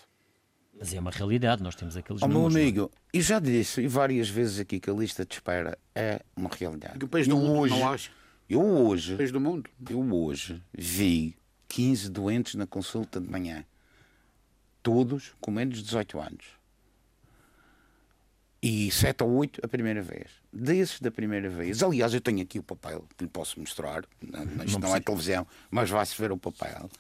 Mas 0.78 0.94
é 0.94 1.00
uma 1.00 1.10
realidade, 1.10 1.62
nós 1.62 1.74
temos 1.74 1.96
aqueles 1.96 2.22
Ó 2.22 2.26
meu 2.28 2.34
números. 2.38 2.54
não 2.54 2.60
é? 2.60 2.62
amigo, 2.64 2.90
eu 3.12 3.20
já 3.22 3.38
disse 3.40 3.86
várias 3.88 4.28
vezes 4.28 4.60
aqui 4.60 4.78
que 4.78 4.88
a 4.88 4.92
lista 4.94 5.24
de 5.26 5.34
espera 5.34 5.76
é 5.94 6.20
uma 6.36 6.48
realidade. 6.50 6.98
Que 6.98 7.04
o 7.04 7.08
país 7.08 7.26
do 7.26 7.34
Eu 7.34 7.38
mundo 7.40 7.58
hoje, 7.60 7.74
não 7.74 7.88
acha. 7.90 8.10
eu 8.48 8.60
hoje, 8.62 9.14
O 9.14 9.16
país 9.16 9.32
do 9.32 9.40
mundo. 9.40 9.68
eu 9.90 10.14
hoje 10.14 10.62
vi 10.72 11.36
15 11.68 12.10
doentes 12.10 12.54
na 12.54 12.66
consulta 12.66 13.20
de 13.20 13.28
manhã. 13.28 13.64
Todos 14.82 15.32
com 15.40 15.50
menos 15.50 15.78
de 15.78 15.84
18 15.84 16.20
anos. 16.20 16.44
E 18.60 18.90
7 18.90 19.22
ou 19.22 19.30
8 19.36 19.60
a 19.62 19.68
primeira 19.68 20.02
vez. 20.02 20.26
Desses 20.52 21.00
da 21.00 21.10
primeira 21.10 21.48
vez. 21.48 21.82
Aliás, 21.82 22.12
eu 22.12 22.20
tenho 22.20 22.42
aqui 22.42 22.58
o 22.58 22.62
papel 22.62 23.04
que 23.16 23.24
lhe 23.24 23.30
posso 23.30 23.60
mostrar. 23.60 24.04
Não, 24.20 24.64
isto 24.64 24.80
não, 24.80 24.94
é 24.94 25.00
televisão, 25.00 25.46
mas 25.70 25.88
vai-se 25.88 26.20
ver 26.20 26.32
o 26.32 26.36
papel. 26.36 26.90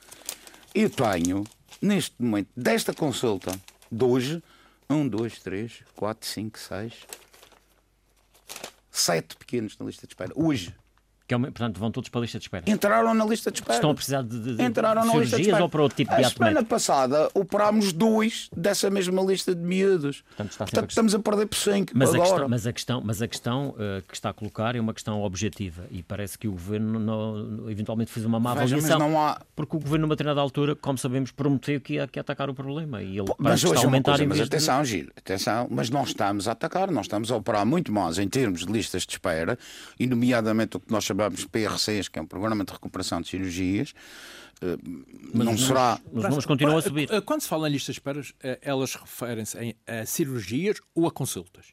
Eu 0.74 0.88
tenho, 0.88 1.44
neste 1.82 2.14
momento, 2.18 2.48
desta 2.56 2.94
consulta 2.94 3.58
de 3.90 4.04
hoje, 4.04 4.42
1, 4.88 5.08
2, 5.08 5.38
3, 5.40 5.82
4, 5.96 6.28
5, 6.28 6.58
6, 6.58 6.94
7 8.90 9.36
pequenos 9.36 9.76
na 9.78 9.86
lista 9.86 10.06
de 10.06 10.12
espera. 10.12 10.32
Hoje. 10.36 10.74
Que 11.28 11.34
é 11.34 11.36
uma- 11.36 11.48
portanto, 11.48 11.78
vão 11.78 11.90
todos 11.90 12.08
para 12.08 12.20
a 12.20 12.22
lista 12.22 12.38
de 12.38 12.46
espera. 12.46 12.64
Entraram 12.66 13.12
na 13.12 13.24
lista 13.26 13.50
de 13.50 13.58
espera. 13.58 13.74
Estão 13.74 13.90
a 13.90 13.94
precisar 13.94 14.22
de, 14.22 14.38
de- 14.40 14.56
de 14.56 14.62
Entraram 14.62 15.02
de 15.02 15.08
cirurgias 15.28 15.60
ou 15.60 15.68
para 15.68 15.82
outro 15.82 15.94
tipo 15.96 16.10
de 16.16 16.22
A 16.24 16.26
ato 16.26 16.36
semana 16.38 16.54
médico? 16.54 16.70
passada 16.70 17.28
operámos 17.34 17.92
dois 17.92 18.48
dessa 18.56 18.88
mesma 18.88 19.20
lista 19.22 19.54
de 19.54 19.60
miúdos. 19.62 20.22
Portanto, 20.22 20.54
a 20.54 20.58
Portanto, 20.58 20.66
questão- 20.68 20.84
estamos 20.88 21.14
a 21.14 21.18
perder 21.18 21.46
por 21.46 21.56
5 21.58 21.92
Mas 21.94 22.08
a, 22.08 22.12
agora. 22.14 22.28
questão, 22.30 22.48
mas 22.48 22.66
a 22.66 22.72
questão, 22.72 23.02
mas 23.04 23.20
a 23.22 23.28
questão 23.28 23.74
eh, 23.78 24.02
que 24.08 24.14
está 24.14 24.30
a 24.30 24.32
colocar 24.32 24.74
é 24.74 24.80
uma 24.80 24.94
questão 24.94 25.22
objetiva 25.22 25.84
e 25.90 26.02
parece 26.02 26.38
que 26.38 26.48
o 26.48 26.52
governo 26.52 26.98
não- 26.98 27.68
eventualmente 27.70 28.10
fez 28.10 28.24
uma 28.24 28.40
má 28.40 28.54
Veja, 28.54 28.76
mas 28.76 28.84
avaliação. 28.86 29.10
não 29.12 29.20
há- 29.22 29.38
Porque 29.54 29.76
o 29.76 29.80
governo, 29.80 30.06
numa 30.06 30.14
determinada 30.14 30.40
altura, 30.40 30.74
como 30.76 30.96
sabemos, 30.96 31.30
prometeu 31.30 31.78
que 31.78 31.92
ia, 31.94 32.08
que 32.08 32.18
ia 32.18 32.22
atacar 32.22 32.48
o 32.48 32.54
problema 32.54 33.02
e 33.02 33.18
ele 33.18 33.28
Mas 33.28 33.36
parece 33.36 33.60
que 33.64 33.66
hoje 33.66 33.74
está 33.74 33.80
a 33.80 33.84
aumentar 33.86 34.12
coisa, 34.12 34.24
mas 34.26 34.38
vez 34.38 34.48
de- 34.48 34.56
atenção, 34.56 34.82
Gil, 34.82 35.08
atenção, 35.14 35.68
mas 35.70 35.90
não 35.90 36.04
estamos 36.04 36.48
a 36.48 36.52
atacar, 36.52 36.90
nós 36.90 37.04
estamos 37.04 37.30
a 37.30 37.36
operar 37.36 37.66
muito 37.66 37.92
mais 37.92 38.18
em 38.18 38.26
termos 38.26 38.64
de 38.64 38.72
listas 38.72 39.02
de 39.04 39.12
espera, 39.12 39.58
e 40.00 40.06
nomeadamente 40.06 40.78
o 40.78 40.80
que 40.80 40.90
nós 40.90 41.04
chamamos 41.04 41.17
de 41.30 41.48
PRCs, 41.48 42.08
que 42.08 42.18
é 42.18 42.22
um 42.22 42.26
programa 42.26 42.64
de 42.64 42.72
recuperação 42.72 43.20
de 43.20 43.28
cirurgias, 43.28 43.92
eh, 44.62 44.76
não 45.34 45.52
os 45.54 45.66
será. 45.66 45.98
números- 46.04 46.12
Os 46.16 46.22
números 46.24 46.46
continuam 46.46 46.78
a 46.78 46.82
subir. 46.82 47.08
Eh, 47.12 47.20
Quando 47.20 47.40
se 47.42 47.48
fala 47.48 47.68
em 47.68 47.72
listas 47.72 47.94
de 47.94 48.00
esperas, 48.00 48.32
eh, 48.42 48.58
elas 48.62 48.94
referem-se 48.94 49.58
em- 49.58 49.74
a 49.86 50.06
cirurgias 50.06 50.78
ou 50.94 51.06
a 51.06 51.10
consultas? 51.10 51.66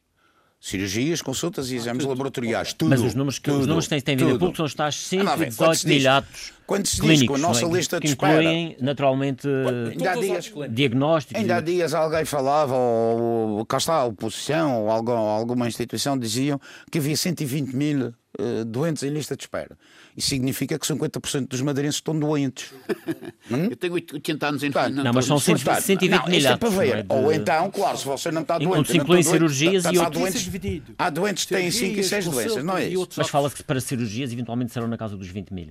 Cirurgias, 0.58 1.20
consultas 1.20 1.70
e 1.70 1.76
exames 1.76 2.04
laboratoriais, 2.04 2.72
tudo. 2.72 2.88
Mas 2.88 3.00
os 3.02 3.14
números 3.14 3.38
que, 3.38 3.50
os 3.50 3.56
tudo, 3.56 3.66
números 3.68 3.84
que 3.84 3.90
têm, 3.90 4.00
têm 4.00 4.16
vindo 4.16 4.28
a 4.28 4.30
tudo. 4.30 4.38
público 4.40 4.56
são 4.56 4.66
os 4.66 4.74
tais 4.74 5.10
Ah, 5.12 5.22
lá 5.22 5.36
vem, 5.36 5.52
quando 5.52 5.74
118 5.74 5.76
se 5.78 5.86
diz- 5.86 6.02
mil 6.02 6.10
atos 6.10 6.52
quando 6.66 6.86
se 6.86 6.92
diz 6.96 7.00
clínicos, 7.02 7.26
com 7.28 7.34
a 7.34 7.38
nossa 7.48 7.60
não 7.60 7.70
é? 7.70 7.76
lista 7.78 8.00
que 8.00 8.06
de 8.06 8.12
espera- 8.14 8.42
incluem, 8.42 8.76
naturalmente, 8.80 9.46
Ainda 9.46 10.10
há 10.12 10.14
os 10.18 10.24
dias- 10.24 10.52
diagnósticos. 10.70 11.40
Ainda 11.40 11.56
há 11.56 11.60
dias 11.60 11.94
alguém 11.94 12.24
falava, 12.24 12.74
ou, 12.74 13.58
ou 13.58 13.66
cá 13.66 13.76
está, 13.76 13.94
a 13.96 14.04
oposição, 14.06 14.82
ou 14.84 14.90
algum, 14.90 15.12
alguma 15.12 15.68
instituição 15.68 16.18
diziam 16.18 16.58
que 16.90 16.98
havia 16.98 17.16
120 17.16 17.72
mil 17.76 18.12
eh, 18.38 18.64
doentes 18.64 19.02
em 19.02 19.10
lista 19.10 19.36
de 19.36 19.42
espera. 19.44 19.76
Isso 20.16 20.28
significa 20.28 20.78
que 20.78 20.86
50% 20.86 21.48
dos 21.48 21.60
madeirenses 21.62 21.96
estão 21.96 22.18
doentes. 22.18 22.72
Eu 23.70 23.76
tenho 23.76 23.94
80 23.94 24.46
anos 24.48 24.62
em 24.62 24.70
Portanto, 24.72 24.94
Não, 24.94 25.12
mas 25.12 25.24
são 25.26 25.36
estou- 25.36 25.56
120 25.56 25.64
Portanto, 25.64 25.84
120 25.86 26.10
não, 26.20 26.26
mil 26.28 26.38
isto 26.38 26.46
é 26.48 26.56
para 26.56 26.68
atos, 26.68 26.78
ver. 26.78 26.88
não 26.88 26.96
é 26.98 27.02
de- 27.02 27.26
Ou 27.26 27.32
então, 27.32 27.70
claro, 27.70 27.98
se 27.98 28.04
você 28.04 28.30
não 28.30 28.42
está 28.42 28.58
doente. 28.58 28.88
se 28.88 28.94
não 28.96 29.02
incluem 29.02 29.22
doente, 29.22 29.32
cirurgias 29.32 29.74
está- 29.74 29.90
e 29.90 29.92
está 29.94 30.04
outros- 30.04 30.22
doentes- 30.22 30.40
é 30.40 30.44
dividido. 30.44 30.94
Há 30.98 31.10
doentes 31.10 31.44
que 31.44 31.54
têm 31.54 31.70
5 31.70 32.00
e 32.00 32.04
6 32.04 32.24
Cirurgias, 32.24 32.46
doenças, 32.46 32.64
não 32.64 32.76
é 32.76 32.88
e 32.88 32.92
isso? 32.94 33.08
Mas 33.16 33.28
fala-se 33.28 33.56
que 33.56 33.62
para 33.62 33.80
cirurgias 33.80 34.32
eventualmente 34.32 34.72
serão 34.72 34.88
na 34.88 34.96
casa 34.96 35.16
dos 35.16 35.28
20 35.28 35.52
mil. 35.52 35.68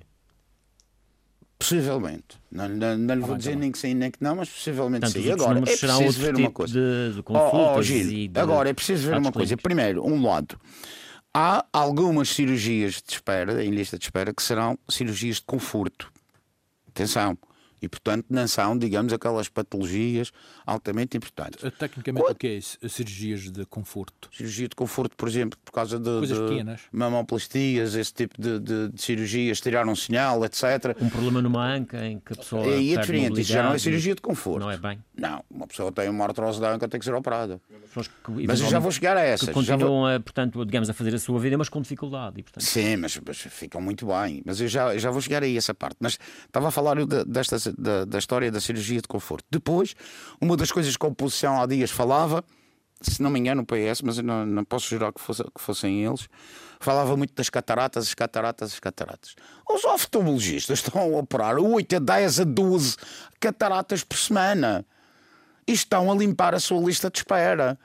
Possivelmente. 1.57 2.38
Não, 2.51 2.68
não, 2.68 2.97
não 2.97 3.16
lhe 3.16 3.22
vou 3.22 3.38
dizer 3.38 3.55
nem 3.55 3.72
que 3.72 3.78
sim 3.78 3.93
nem 3.93 4.11
que 4.11 4.18
não, 4.22 4.36
mas 4.36 4.49
possivelmente 4.49 5.01
Portanto, 5.05 5.24
sim. 5.24 5.30
outros 5.30 5.41
Agora, 5.45 5.51
é 5.57 5.61
números 5.61 5.80
serão 5.80 5.97
preciso 5.97 6.20
outro 6.20 6.22
ver 6.34 6.39
uma 6.41 6.47
tipo 6.47 6.53
coisa. 6.53 6.74
de, 6.74 7.13
de 7.13 7.20
Oh, 7.20 7.24
consultas 7.24 7.78
oh, 7.78 7.82
Gil, 7.82 8.11
e 8.11 8.28
de 8.28 8.39
agora 8.39 8.70
é 8.70 8.74
preciso 8.74 9.07
ver 9.07 9.18
uma 9.18 9.32
coisa. 9.32 9.57
Primeiro, 9.57 10.05
um 10.05 10.22
lado. 10.22 10.59
Há 11.38 11.65
algumas 11.73 12.29
cirurgias 12.29 13.03
de 13.05 13.11
espera, 13.11 13.61
em 13.61 13.69
lista 13.69 13.99
de 13.99 14.05
espera, 14.05 14.33
que 14.33 14.41
serão 14.41 14.79
cirurgias 14.88 15.36
de 15.36 15.41
conforto. 15.41 16.09
Atenção. 16.88 17.38
E, 17.82 17.88
portanto, 17.89 18.26
não 18.30 18.47
são, 18.47 18.78
digamos, 18.78 19.11
aquelas 19.13 19.49
patologias 19.49 20.32
altamente 20.65 21.17
importantes. 21.17 21.63
Eh, 21.63 21.69
Tecnicamente, 21.71 22.26
o 22.32 22.36
que 22.36 22.47
é 22.47 22.53
isso? 22.55 22.78
As 22.84 22.93
cirurgias 22.93 23.51
de 23.51 23.65
conforto. 23.65 24.30
Cirurgia 24.32 24.67
de 24.67 24.76
conforto, 24.76 25.15
por 25.15 25.28
exemplo, 25.28 25.59
por 25.63 25.71
causa 25.71 25.99
de, 25.99 26.05
Coisas 26.09 26.38
de 26.39 26.47
pequenas. 26.47 26.82
mamoplastias, 26.91 27.95
esse 27.95 28.13
tipo 28.13 28.41
de, 28.41 28.59
de- 28.59 28.89
de 28.89 29.01
cirurgias, 29.01 29.59
tirar 29.59 29.88
um 29.88 29.95
sinal, 29.95 30.43
etc. 30.45 30.95
Um 31.01 31.09
problema 31.09 31.41
numa 31.41 31.65
anca 31.65 32.05
em 32.05 32.19
que 32.19 32.34
a 32.34 32.36
pessoa. 32.36 32.65
E 32.67 32.91
é 32.93 32.95
perde 32.95 33.11
diferente, 33.13 33.41
isso 33.41 33.49
já 33.51 33.55
não 33.55 33.61
é 33.61 33.63
mobilidade 33.73 33.82
cirurgia 33.84 34.15
de 34.15 34.21
conforto. 34.21 34.59
Não 34.59 34.71
é 34.71 34.78
bem. 34.78 34.99
Não, 35.17 35.43
uma 35.49 35.67
pessoa 35.67 35.91
tem 35.91 36.09
uma 36.09 36.26
artrose 36.26 36.59
da 36.59 36.73
anca, 36.73 36.88
tem 36.88 36.99
que 36.99 37.05
ser 37.05 37.13
operada. 37.13 37.61
Que, 38.26 38.45
Mas 38.47 38.59
eu 38.59 38.69
já 38.69 38.80
vou 38.80 38.91
chegar 38.91 39.15
a 39.17 39.21
essas. 39.21 39.47
Que 39.49 39.61
já 39.61 39.76
vou- 39.76 39.88
continuam, 39.88 40.05
a, 40.15 40.19
portanto, 40.19 40.65
digamos, 40.65 40.89
a 40.89 40.93
fazer 40.93 41.15
a 41.15 41.19
sua 41.19 41.39
vida, 41.39 41.57
mas 41.57 41.69
com 41.69 41.82
dificuldade. 41.82 42.39
E, 42.39 42.43
portanto, 42.43 42.63
Sim, 42.63 42.97
mas, 42.97 43.19
mas 43.26 43.38
ficam 43.38 43.80
muito 43.82 44.05
bem. 44.07 44.41
Mas 44.45 44.59
eu 44.59 44.67
já, 44.67 44.97
já 44.97 45.09
vou 45.11 45.21
chegar 45.21 45.43
aí 45.43 45.55
a 45.55 45.57
essa 45.57 45.73
parte. 45.73 45.97
Mas 45.99 46.17
estava 46.45 46.67
a 46.67 46.71
falar 46.71 46.97
eu 46.97 47.07
da, 47.78 48.05
da, 48.05 48.18
história 48.18 48.51
da 48.51 48.59
cirurgia 48.59 49.01
de 49.01 49.07
conforto. 49.07 49.45
Depois, 49.49 49.95
uma 50.39 50.55
das 50.57 50.72
coisas 50.72 50.95
que 50.95 51.05
a 51.05 51.09
oposição 51.09 51.61
há 51.61 51.66
dias 51.66 51.91
falava, 51.91 52.43
se 53.01 53.22
não 53.22 53.30
me 53.30 53.39
engano, 53.39 53.61
o 53.61 53.66
PS, 53.66 54.01
mas 54.01 54.18
não, 54.18 54.45
não 54.45 54.63
posso 54.63 54.88
jurar 54.88 55.11
que, 55.11 55.22
fosse, 55.22 55.43
que 55.43 55.61
fossem 55.61 56.05
eles, 56.05 56.28
falava 56.80 57.16
muito 57.16 57.34
das 57.34 57.49
cataratas, 57.49 58.07
as 58.07 58.13
cataratas, 58.13 58.74
as 58.74 58.80
cataratas. 58.80 59.36
Os 59.70 59.84
oftalmologistas 59.84 60.80
estão 60.80 61.01
a 61.01 61.20
operar 61.20 61.57
8 61.57 61.95
a 61.95 61.99
10 61.99 62.39
a 62.39 62.43
12 62.43 62.95
cataratas 63.39 64.03
por 64.03 64.18
semana 64.18 64.86
e 65.68 65.74
estão 65.74 66.11
a 66.11 66.16
limpar 66.16 66.53
a 66.53 66.59
sua 66.59 66.80
lista 66.82 67.09
de 67.09 67.20
espera. 67.20 67.78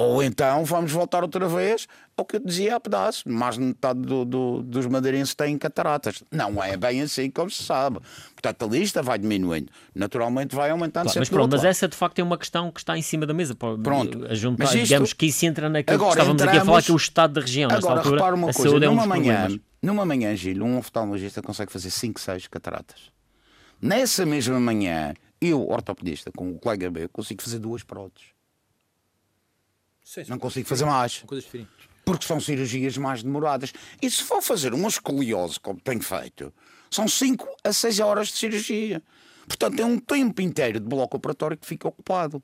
Ou 0.00 0.22
então 0.22 0.64
vamos 0.64 0.92
voltar 0.92 1.22
outra 1.22 1.48
vez 1.48 1.88
ao 2.16 2.24
que 2.24 2.36
eu 2.36 2.40
dizia 2.40 2.76
a 2.76 2.80
pedaço. 2.80 3.28
Mais 3.28 3.56
de 3.56 3.62
metade 3.62 4.00
do- 4.00 4.24
do- 4.24 4.62
dos 4.62 4.86
madeirenses 4.86 5.34
têm 5.34 5.58
cataratas. 5.58 6.22
Não 6.30 6.62
é 6.62 6.76
bem 6.76 7.02
assim 7.02 7.28
como 7.30 7.50
se 7.50 7.64
sabe. 7.64 7.98
Portanto, 8.32 8.64
a 8.64 8.68
lista 8.68 9.02
vai 9.02 9.18
diminuindo. 9.18 9.72
Naturalmente 9.94 10.54
vai 10.54 10.70
aumentando 10.70 11.04
Claro, 11.06 11.18
mas 11.18 11.28
pronto, 11.28 11.50
mas 11.50 11.64
essa 11.64 11.88
de 11.88 11.96
facto 11.96 12.20
é 12.20 12.22
uma 12.22 12.38
questão 12.38 12.70
que 12.70 12.78
está 12.78 12.96
em 12.96 13.02
cima 13.02 13.26
da 13.26 13.34
mesa. 13.34 13.56
Pronto. 13.56 14.24
A 14.30 14.34
juntar, 14.34 14.64
Mas 14.66 14.74
isto- 14.74 14.84
digamos 14.84 15.12
que 15.12 15.26
isso 15.26 15.44
entra 15.46 15.68
naquilo 15.68 15.96
Agora 15.96 16.10
que 16.12 16.18
estávamos 16.20 16.42
aqui 16.42 16.50
a 16.50 16.52
falar, 16.52 16.62
entramos- 16.78 16.84
que 16.86 16.90
é 16.92 16.94
o 16.94 16.96
estado 16.96 17.32
da 17.34 17.40
região. 17.40 17.70
Agora, 17.72 17.96
altura, 17.96 18.14
repara 18.16 18.36
uma 18.36 18.52
coisa. 18.52 18.70
saúde 18.70 18.84
é 18.84 18.88
um 18.88 18.94
Numa 18.94 19.06
manhã, 19.06 19.36
problemas. 19.40 19.60
numa 19.82 20.04
manhã, 20.06 20.36
Gil, 20.36 20.64
um 20.64 20.78
oftalmologista 20.78 21.42
consegue 21.42 21.72
fazer 21.72 21.90
5, 21.90 22.20
6 22.20 22.46
cataratas. 22.46 23.10
Nessa 23.82 24.24
mesma 24.24 24.60
manhã, 24.60 25.12
eu, 25.40 25.68
ortopedista, 25.68 26.30
com 26.36 26.50
o 26.52 26.58
colega 26.58 26.88
meu, 26.90 27.08
consigo 27.08 27.42
fazer 27.42 27.58
duas 27.58 27.82
próteses. 27.82 28.28
Sim, 30.08 30.24
Não 30.26 30.38
consigo 30.38 30.66
fazer 30.66 30.86
mais. 30.86 31.18
Coisas 31.26 31.44
diferentes. 31.44 31.70
porque 32.02 32.24
são 32.24 32.40
cirurgias 32.40 32.96
mais 32.96 33.22
demoradas. 33.22 33.74
E 34.00 34.10
se 34.10 34.22
for 34.22 34.40
fazer 34.40 34.72
uma 34.72 34.88
escoliose, 34.88 35.60
como 35.60 35.78
tenho 35.78 36.00
feito, 36.00 36.50
são 36.90 37.06
5 37.06 37.46
a 37.62 37.70
6 37.70 38.00
horas 38.00 38.28
de 38.28 38.38
cirurgia. 38.38 39.02
Portanto, 39.46 39.80
é 39.80 39.84
um 39.84 39.98
tempo 39.98 40.40
inteiro 40.40 40.80
de 40.80 40.86
bloco 40.86 41.18
operatório 41.18 41.58
que 41.58 41.66
fica 41.66 41.86
ocupado. 41.88 42.42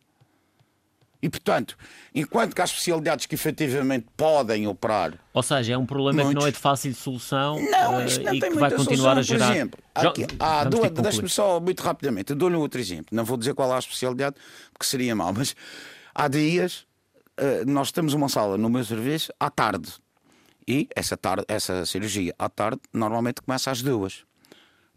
E, 1.22 1.30
portanto, 1.30 1.74
enquanto 2.14 2.54
que 2.54 2.60
há 2.60 2.64
especialidades 2.64 3.24
que 3.24 3.34
efetivamente 3.34 4.08
podem 4.14 4.66
operar. 4.66 5.18
Ou 5.32 5.42
seja, 5.42 5.72
é 5.72 5.78
um 5.78 5.86
problema 5.86 6.22
muitos... 6.22 6.34
que 6.34 6.40
não 6.40 6.46
é 6.46 6.50
de 6.50 6.58
fácil 6.58 6.94
solução 6.94 7.58
não, 7.58 8.04
isto 8.04 8.22
não 8.22 8.34
e 8.34 8.40
tem 8.40 8.52
que 8.52 8.58
vai 8.58 8.70
continuar 8.70 9.14
solução. 9.14 9.36
a 9.36 9.38
gerar. 9.38 9.46
Por 9.46 9.54
exemplo, 9.54 9.80
aqui, 9.94 10.26
há 10.38 10.64
duas, 10.64 10.90
deixe-me 10.90 11.30
só 11.30 11.58
muito 11.60 11.82
rapidamente, 11.82 12.30
eu 12.30 12.36
dou-lhe 12.36 12.56
um 12.56 12.60
outro 12.60 12.78
exemplo. 12.78 13.06
Não 13.10 13.24
vou 13.24 13.38
dizer 13.38 13.54
qual 13.54 13.72
é 13.72 13.76
a 13.76 13.78
especialidade, 13.78 14.36
porque 14.70 14.84
seria 14.84 15.16
mau, 15.16 15.32
mas 15.32 15.56
há 16.14 16.28
dias 16.28 16.84
nós 17.66 17.90
temos 17.92 18.14
uma 18.14 18.28
sala 18.28 18.56
no 18.56 18.68
meu 18.68 18.84
serviço 18.84 19.32
à 19.38 19.50
tarde. 19.50 19.92
E 20.66 20.88
essa, 20.94 21.16
tarde, 21.16 21.44
essa 21.46 21.84
cirurgia 21.84 22.34
à 22.38 22.48
tarde 22.48 22.80
normalmente 22.92 23.42
começa 23.42 23.70
às 23.70 23.82
duas. 23.82 24.24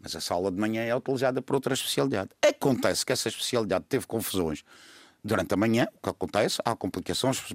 Mas 0.00 0.14
a 0.14 0.20
sala 0.20 0.50
de 0.50 0.58
manhã 0.58 0.82
é 0.82 0.94
utilizada 0.94 1.42
por 1.42 1.54
outra 1.54 1.74
especialidade. 1.74 2.30
Acontece 2.42 3.04
que 3.04 3.12
essa 3.12 3.28
especialidade 3.28 3.84
teve 3.88 4.06
confusões 4.06 4.64
durante 5.22 5.52
a 5.52 5.56
manhã, 5.56 5.88
o 5.96 6.00
que 6.00 6.08
acontece, 6.08 6.58
há 6.64 6.74
complicações, 6.76 7.52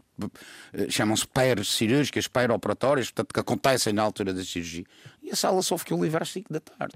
eh, 0.73 0.89
chamam-se 0.89 1.25
peres 1.25 1.69
cirúrgicas, 1.69 2.29
operatórias 2.53 3.09
portanto, 3.09 3.33
que 3.33 3.39
acontecem 3.39 3.93
na 3.93 4.03
altura 4.03 4.33
da 4.33 4.43
cirurgia. 4.43 4.85
E 5.21 5.31
a 5.31 5.35
sala 5.35 5.61
só 5.61 5.77
ficou 5.77 6.03
livre 6.03 6.21
às 6.21 6.29
5 6.29 6.51
da 6.51 6.59
tarde. 6.59 6.95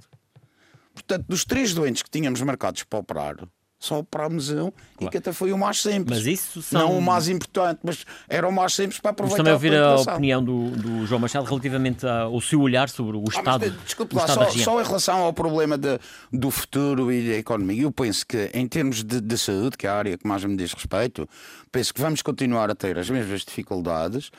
Portanto, 0.93 1.25
dos 1.27 1.45
três 1.45 1.73
doentes 1.73 2.03
que 2.03 2.09
tínhamos 2.09 2.41
marcados 2.41 2.83
para 2.83 2.99
operar, 2.99 3.47
só 3.79 4.01
para 4.01 4.25
a 4.25 4.29
museu 4.29 4.73
claro. 4.95 5.07
e 5.07 5.09
que 5.09 5.17
até 5.17 5.31
foi 5.31 5.51
o 5.51 5.57
mais 5.57 5.81
simples. 5.81 6.17
Mas 6.17 6.27
isso 6.27 6.61
são... 6.61 6.81
Não 6.81 6.97
o 6.97 7.01
mais 7.01 7.29
importante, 7.29 7.79
mas 7.83 8.05
era 8.27 8.47
o 8.47 8.51
mais 8.51 8.73
simples 8.73 8.99
para 8.99 9.11
aproveitar 9.11 9.43
Vamos 9.43 9.61
também 9.61 9.71
ouvir 9.79 10.09
a, 10.09 10.13
opinião 10.13 10.43
do, 10.43 10.71
do, 10.71 11.05
João 11.05 11.21
Machado 11.21 11.45
relativamente 11.45 12.05
ao 12.05 12.41
seu 12.41 12.59
olhar 12.61 12.89
sobre 12.89 13.17
o 13.17 13.23
ah, 13.27 13.37
Estado. 13.37 13.67
Mas, 13.67 13.83
desculpe 13.83 14.15
lá, 14.15 14.27
só, 14.27 14.49
só, 14.49 14.81
em 14.81 14.83
relação 14.83 15.19
ao 15.19 15.31
problema 15.31 15.77
de, 15.77 15.99
do 16.33 16.49
futuro 16.49 17.11
e 17.11 17.29
da 17.29 17.35
economia, 17.35 17.83
eu 17.83 17.91
penso 17.91 18.25
que 18.25 18.49
em 18.53 18.67
termos 18.67 19.03
de, 19.03 19.21
de, 19.21 19.37
saúde, 19.37 19.77
que 19.77 19.85
é 19.85 19.89
a 19.89 19.95
área 19.95 20.17
que 20.17 20.27
mais 20.27 20.43
me 20.43 20.55
diz 20.57 20.73
respeito, 20.73 21.29
penso 21.71 21.93
que 21.93 22.01
vamos 22.01 22.23
continuar 22.23 22.71
a 22.71 22.75
ter 22.75 22.97
as 22.97 23.09
mesmas 23.09 23.41
dificuldades, 23.41 24.31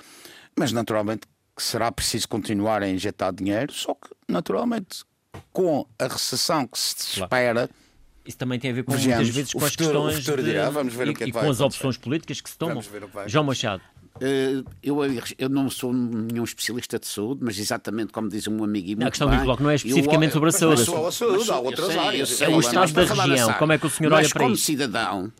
mas 0.56 0.72
naturalmente 0.72 1.26
que 1.56 1.62
será 1.62 1.92
preciso 1.92 2.28
continuar 2.28 2.82
a 2.82 2.88
injetar 2.88 3.32
dinheiro, 3.32 3.72
só 3.72 3.94
que 3.94 4.08
naturalmente 4.28 5.04
com 5.52 5.86
a 5.98 6.08
recessão 6.08 6.66
que 6.66 6.78
se 6.78 7.20
espera. 7.20 7.68
Claro 7.68 7.87
isso 8.28 8.36
também 8.36 8.60
tem 8.60 8.70
a 8.70 8.74
ver 8.74 8.84
com 8.84 8.92
Vejamos, 8.92 9.16
muitas 9.16 9.34
vezes 9.34 9.52
com 9.54 9.64
as 9.64 9.74
questões 9.74 10.22
de, 10.22 10.42
dirá, 10.42 10.70
e, 10.70 11.14
que 11.14 11.22
é 11.22 11.24
que 11.24 11.30
e 11.30 11.32
com 11.32 11.48
as 11.48 11.60
opções 11.62 11.96
políticas 11.96 12.42
que 12.42 12.50
se 12.50 12.58
tomam. 12.58 12.82
João 13.26 13.44
Machado. 13.44 13.82
Uh, 14.16 14.68
eu, 14.82 14.98
eu 15.38 15.48
não 15.48 15.70
sou 15.70 15.94
nenhum 15.94 16.44
especialista 16.44 16.98
de 16.98 17.06
saúde, 17.06 17.40
mas 17.42 17.58
exatamente 17.58 18.12
como 18.12 18.28
diz 18.28 18.46
um 18.46 18.62
amigo 18.62 18.88
e 18.88 18.96
muito 18.96 19.06
A 19.06 19.10
questão 19.10 19.30
bem, 19.30 19.38
do 19.38 19.44
bloco 19.44 19.62
não 19.62 19.70
é 19.70 19.76
especificamente 19.76 20.32
sobre 20.32 20.50
a 20.50 20.52
saúde. 20.52 20.80
Mas, 20.80 20.88
a 20.90 21.12
saúde, 21.12 21.50
há 21.50 21.58
outras 21.58 21.86
sei, 21.86 21.98
áreas. 21.98 22.28
Sei, 22.28 22.46
é 22.46 22.50
o 22.50 22.60
estado 22.60 22.92
da 22.92 23.04
região. 23.04 23.52
Como 23.54 23.72
é 23.72 23.78
que 23.78 23.86
o 23.86 23.90
senhor 23.90 24.10
mas 24.10 24.18
olha 24.18 24.28
para 24.28 24.40
como 24.42 24.54
isso? 24.54 24.64
cidadão, 24.64 25.32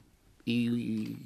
e, 0.47 0.67
e 0.67 1.17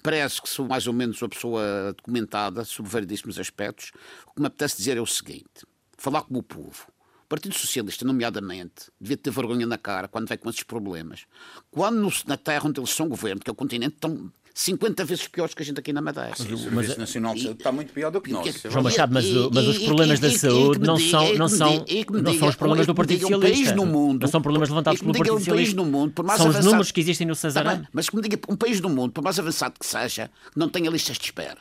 parece 0.00 0.40
que 0.40 0.48
sou 0.48 0.68
mais 0.68 0.86
ou 0.86 0.92
menos 0.92 1.20
uma 1.20 1.28
pessoa 1.28 1.92
documentada 1.96 2.64
sobre 2.64 2.92
variedíssimos 2.92 3.36
aspectos, 3.40 3.90
o 4.28 4.34
que 4.34 4.40
me 4.40 4.46
apetece 4.46 4.76
dizer 4.76 4.96
é 4.96 5.00
o 5.00 5.06
seguinte: 5.06 5.66
falar 5.98 6.22
como 6.22 6.38
o 6.38 6.42
povo. 6.42 6.86
O 7.34 7.36
Partido 7.36 7.54
Socialista, 7.56 8.04
nomeadamente, 8.04 8.92
devia 9.00 9.16
ter 9.16 9.32
vergonha 9.32 9.66
na 9.66 9.76
cara 9.76 10.06
quando 10.06 10.28
vem 10.28 10.38
com 10.38 10.48
esses 10.48 10.62
problemas. 10.62 11.22
Quando 11.68 11.96
no, 11.96 12.12
na 12.28 12.36
terra 12.36 12.68
onde 12.68 12.78
eles 12.78 12.90
são 12.90 13.08
governo, 13.08 13.40
que 13.40 13.50
é 13.50 13.52
o 13.52 13.56
continente, 13.56 13.96
estão 13.96 14.30
50 14.54 15.04
vezes 15.04 15.26
piores 15.26 15.52
que 15.52 15.60
a 15.60 15.64
gente 15.64 15.80
aqui 15.80 15.92
na 15.92 16.00
Madeira. 16.00 16.30
Mas 16.30 16.38
o 16.38 16.56
Serviço 16.56 17.00
Nacional 17.00 17.34
de 17.34 17.42
Saúde 17.42 17.58
está 17.58 17.72
muito 17.72 17.92
pior 17.92 18.12
do 18.12 18.20
que 18.20 18.30
nós. 18.30 18.62
João 18.70 18.84
Machado, 18.84 19.12
mas, 19.12 19.26
mas 19.52 19.66
os 19.66 19.78
problemas 19.80 20.20
da 20.20 20.30
saúde 20.30 20.78
não 20.78 20.96
são, 20.96 21.34
não 21.34 21.48
são, 21.48 21.84
não 22.22 22.34
são 22.38 22.48
os 22.50 22.54
problemas 22.54 22.86
do 22.86 22.94
Partido 22.94 23.26
Socialista. 23.26 23.74
no 23.74 23.84
mundo, 23.84 24.22
não 24.22 24.28
são 24.28 24.40
problemas 24.40 24.68
levantados 24.68 25.00
pelo 25.00 25.12
Partido 25.12 25.38
Socialista. 25.38 25.82
Um 25.82 25.86
mundo, 25.86 26.24
são 26.36 26.48
os 26.50 26.64
números 26.64 26.92
que 26.92 27.00
existem 27.00 27.26
no 27.26 27.34
Cesarano. 27.34 27.84
Mas 27.92 28.08
que 28.08 28.14
me 28.14 28.22
diga, 28.22 28.38
um 28.48 28.54
país 28.54 28.80
no 28.80 28.88
mundo, 28.88 29.10
por 29.10 29.24
mais 29.24 29.40
avançado 29.40 29.74
que 29.76 29.84
seja, 29.84 30.30
não 30.54 30.68
tenha 30.68 30.88
listas 30.88 31.18
de 31.18 31.24
espera. 31.24 31.58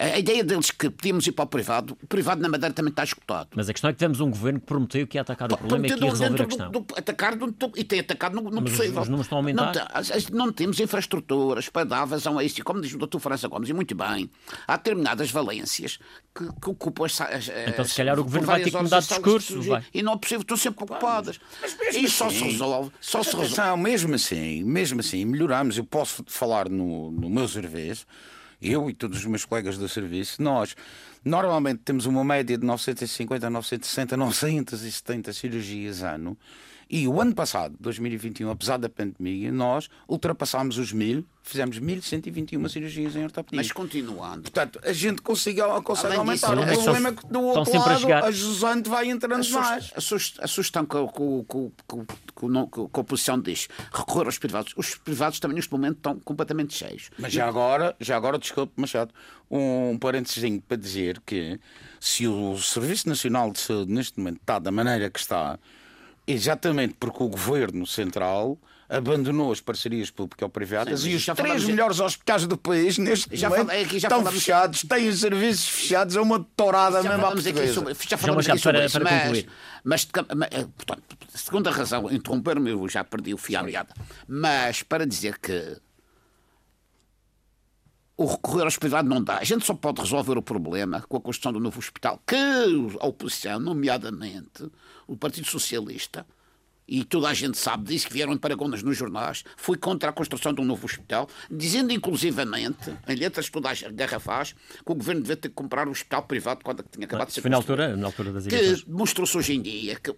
A 0.00 0.18
ideia 0.18 0.42
deles 0.42 0.70
que 0.70 0.88
podíamos 0.88 1.26
ir 1.26 1.32
para 1.32 1.44
o 1.44 1.46
privado, 1.46 1.94
o 2.02 2.06
privado 2.06 2.40
na 2.40 2.48
Madeira 2.48 2.74
também 2.74 2.88
está 2.88 3.04
escutado. 3.04 3.50
Mas 3.54 3.68
a 3.68 3.72
questão 3.74 3.90
é 3.90 3.92
que 3.92 3.98
tivemos 3.98 4.18
um 4.18 4.30
governo 4.30 4.58
que 4.58 4.64
prometeu 4.64 5.06
que 5.06 5.18
ia 5.18 5.20
atacar 5.20 5.52
o 5.52 5.58
problema 5.58 5.86
e 5.86 5.90
que 5.90 6.02
ia 6.02 6.10
resolver 6.10 6.42
a 6.42 6.46
questão. 6.46 6.70
Do, 6.70 6.80
do, 6.80 6.94
atacar 6.96 7.36
do, 7.36 7.54
e 7.76 7.84
tem 7.84 8.00
atacado 8.00 8.34
no, 8.34 8.50
no 8.50 8.62
Mas 8.62 8.72
possível. 8.72 9.02
Os, 9.02 9.08
números 9.10 9.26
estão 9.26 9.36
a 9.36 9.40
aumentar. 9.40 9.74
Não, 10.32 10.46
não 10.46 10.52
temos 10.52 10.80
infraestruturas 10.80 11.68
para 11.68 11.84
dar 11.84 12.06
vazão 12.06 12.38
a 12.38 12.44
isso. 12.44 12.58
E 12.60 12.62
como 12.62 12.80
diz 12.80 12.94
o 12.94 12.98
Dr. 12.98 13.18
França 13.18 13.46
Gomes, 13.46 13.68
e 13.68 13.74
muito 13.74 13.94
bem, 13.94 14.30
há 14.66 14.78
determinadas 14.78 15.30
valências 15.30 15.98
que, 16.34 16.46
que 16.46 16.70
ocupam 16.70 17.04
as, 17.04 17.20
as, 17.20 17.50
Então, 17.68 17.84
se 17.84 17.94
calhar, 17.94 18.18
o 18.18 18.24
governo 18.24 18.46
vai 18.46 18.62
ter 18.62 18.70
que 18.70 18.82
mudar 18.82 19.00
de 19.00 19.08
discurso. 19.08 19.60
Vai. 19.60 19.84
E 19.92 20.02
não 20.02 20.14
é 20.14 20.16
possível, 20.16 20.40
estão 20.40 20.56
sempre 20.56 20.82
ocupadas. 20.82 21.38
Mas 21.60 21.76
mesmo 21.78 22.06
e 22.06 22.08
só 22.08 22.28
assim, 22.28 22.38
se 22.38 22.44
resolve. 22.44 22.90
Só 23.02 23.22
se 23.22 23.36
resolve. 23.36 23.82
mesmo 23.82 24.14
assim, 24.14 24.64
mesmo 24.64 25.00
assim, 25.00 25.26
melhoramos. 25.26 25.76
Eu 25.76 25.84
posso 25.84 26.24
falar 26.26 26.70
no, 26.70 27.10
no 27.10 27.28
meu 27.28 27.46
serviço 27.46 28.06
eu 28.60 28.90
e 28.90 28.94
todos 28.94 29.18
os 29.18 29.26
meus 29.26 29.44
colegas 29.44 29.78
do 29.78 29.88
serviço, 29.88 30.42
nós 30.42 30.76
normalmente 31.24 31.80
temos 31.84 32.06
uma 32.06 32.24
média 32.24 32.56
de 32.56 32.64
950, 32.64 33.48
960, 33.48 34.16
970 34.16 35.32
cirurgias 35.32 36.02
ano. 36.02 36.36
E 36.92 37.06
o 37.06 37.20
ano 37.20 37.32
passado, 37.32 37.76
2021, 37.78 38.50
apesar 38.50 38.76
da 38.76 38.88
pandemia, 38.88 39.52
nós 39.52 39.88
ultrapassámos 40.08 40.76
os 40.76 40.92
mil, 40.92 41.24
fizemos 41.40 41.78
1121 41.78 42.68
cirurgias 42.68 43.14
em 43.14 43.22
ortopedia. 43.22 43.58
Mas 43.58 43.70
continuando. 43.70 44.42
Portanto, 44.42 44.80
a 44.82 44.92
gente 44.92 45.22
consegue, 45.22 45.60
consegue 45.84 46.16
aumentar. 46.16 46.56
Disso, 46.56 46.80
o 46.80 46.82
problema 46.82 47.08
é 47.10 47.12
que 47.12 47.26
do 47.28 47.40
outro 47.42 47.78
lado 47.78 48.12
a, 48.12 48.24
a 48.26 48.30
jusante 48.32 48.88
vai 48.88 49.08
entrando 49.08 49.34
a 49.34 49.60
mais. 49.60 49.92
A 50.42 50.48
sugestão 50.48 50.84
que, 50.84 50.96
que, 50.96 51.44
que, 51.48 52.06
que, 52.34 52.98
a 52.98 53.00
oposição 53.00 53.40
diz, 53.40 53.68
recorrer 53.92 54.26
aos 54.26 54.38
privados. 54.38 54.72
Os 54.76 54.96
privados 54.96 55.38
também 55.38 55.54
neste 55.54 55.70
momento 55.70 55.98
estão 55.98 56.18
completamente 56.18 56.74
cheios. 56.74 57.08
Mas 57.16 57.32
já 57.32 57.46
agora, 57.46 57.94
já 58.00 58.16
agora 58.16 58.36
desculpe, 58.36 58.72
Machado, 58.74 59.14
um 59.48 59.96
parênteses 59.96 60.60
para 60.66 60.76
dizer 60.76 61.22
que 61.24 61.60
se 62.00 62.26
o 62.26 62.58
Serviço 62.58 63.08
Nacional 63.08 63.52
de 63.52 63.60
Saúde 63.60 63.92
neste 63.92 64.18
momento 64.18 64.40
está 64.40 64.58
da 64.58 64.72
maneira 64.72 65.08
que 65.08 65.20
está, 65.20 65.56
Exatamente, 66.32 66.94
porque 66.98 67.22
o 67.22 67.28
governo 67.28 67.86
central 67.86 68.58
abandonou 68.90 69.52
as 69.52 69.60
parcerias 69.60 70.10
público-privadas 70.10 71.04
e 71.06 71.14
os 71.14 71.24
três 71.24 71.64
melhores 71.64 72.00
hospitais 72.00 72.44
do 72.44 72.58
país 72.58 72.98
neste 72.98 73.36
já 73.36 73.48
momento 73.48 73.68
falei, 73.68 73.82
estão 73.82 74.10
falamos... 74.10 74.32
fechados, 74.32 74.82
têm 74.82 75.08
os 75.08 75.20
serviços 75.20 75.68
fechados, 75.68 76.16
é 76.16 76.20
uma 76.20 76.44
tourada 76.56 77.00
mesmo 77.00 77.24
à 77.24 77.30
portuguesa. 77.30 77.72
Sobre, 77.72 77.94
já 77.94 78.16
falamos 78.16 78.44
já 78.44 78.52
aqui 78.54 78.62
sobre 78.62 78.78
para, 78.78 78.86
isso, 78.86 79.00
mas, 79.84 80.08
mas, 80.12 80.26
mas, 80.34 80.48
eh, 80.50 80.66
portanto, 80.76 81.02
segunda 81.32 81.70
razão, 81.70 82.10
interromper-me, 82.10 82.70
eu 82.70 82.88
já 82.88 83.04
perdi 83.04 83.32
o 83.32 83.38
fio 83.38 83.60
à 83.60 83.62
meada, 83.62 83.94
mas 84.26 84.82
para 84.82 85.06
dizer 85.06 85.38
que 85.38 85.76
o 88.20 88.26
recorrer 88.26 88.64
aos 88.64 88.76
privados 88.76 89.08
não 89.08 89.24
dá. 89.24 89.38
A 89.38 89.44
gente 89.44 89.64
só 89.64 89.72
pode 89.72 89.98
resolver 89.98 90.36
o 90.36 90.42
problema 90.42 91.02
com 91.08 91.16
a 91.16 91.20
construção 91.22 91.54
do 91.54 91.58
novo 91.58 91.78
hospital, 91.78 92.22
que 92.26 92.36
a 92.36 93.06
oposição, 93.06 93.58
nomeadamente 93.58 94.70
o 95.06 95.16
Partido 95.16 95.46
Socialista, 95.46 96.26
e 96.86 97.02
toda 97.02 97.28
a 97.28 97.32
gente 97.32 97.56
sabe 97.56 97.84
disso, 97.84 98.08
que 98.08 98.12
vieram 98.12 98.34
em 98.34 98.36
paragonas 98.36 98.82
nos 98.82 98.94
jornais, 98.94 99.42
foi 99.56 99.78
contra 99.78 100.10
a 100.10 100.12
construção 100.12 100.52
de 100.52 100.60
um 100.60 100.66
novo 100.66 100.84
hospital, 100.84 101.30
dizendo 101.50 101.94
inclusivamente, 101.94 102.94
em 103.08 103.16
letras 103.16 103.46
que 103.46 103.52
toda 103.52 103.70
a 103.70 103.74
guerra 103.74 104.20
faz, 104.20 104.52
que 104.52 104.92
o 104.92 104.94
governo 104.94 105.22
devia 105.22 105.36
ter 105.36 105.48
que 105.48 105.54
comprar 105.54 105.88
um 105.88 105.92
hospital 105.92 106.24
privado 106.24 106.60
quando 106.62 106.84
tinha 106.92 107.06
acabado 107.06 107.28
de 107.28 107.32
ser 107.32 107.40
Foi 107.40 107.50
na 107.50 107.56
altura, 107.56 107.96
na 107.96 108.06
altura 108.06 108.32
das 108.32 108.46
eleições. 108.46 108.82
Que 108.82 108.90
mostrou-se 108.90 109.34
hoje 109.38 109.54
em 109.54 109.62
dia 109.62 109.96
que, 109.98 110.14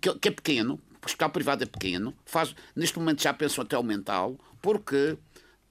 que, 0.00 0.14
que, 0.20 0.28
é 0.28 0.30
pequeno, 0.30 0.74
o 1.02 1.06
hospital 1.06 1.30
privado 1.30 1.64
é 1.64 1.66
pequeno, 1.66 2.14
faz, 2.24 2.54
neste 2.76 2.96
momento 2.96 3.20
já 3.20 3.34
pensam 3.34 3.64
até 3.64 3.74
aumentá-lo, 3.74 4.38
porque 4.60 5.16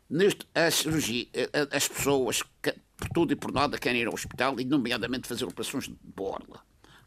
neste, 0.09 0.47
as, 0.53 0.75
cirurgia, 0.75 1.27
as 1.71 1.87
pessoas, 1.87 2.43
que, 2.61 2.73
por 2.95 3.09
tudo 3.09 3.33
e 3.33 3.35
por 3.35 3.51
nada, 3.51 3.77
querem 3.77 4.01
ir 4.01 4.07
ao 4.07 4.13
hospital 4.13 4.59
e, 4.59 4.65
nomeadamente, 4.65 5.27
fazer 5.27 5.45
operações 5.45 5.85
de 5.85 5.97
borla. 6.03 6.61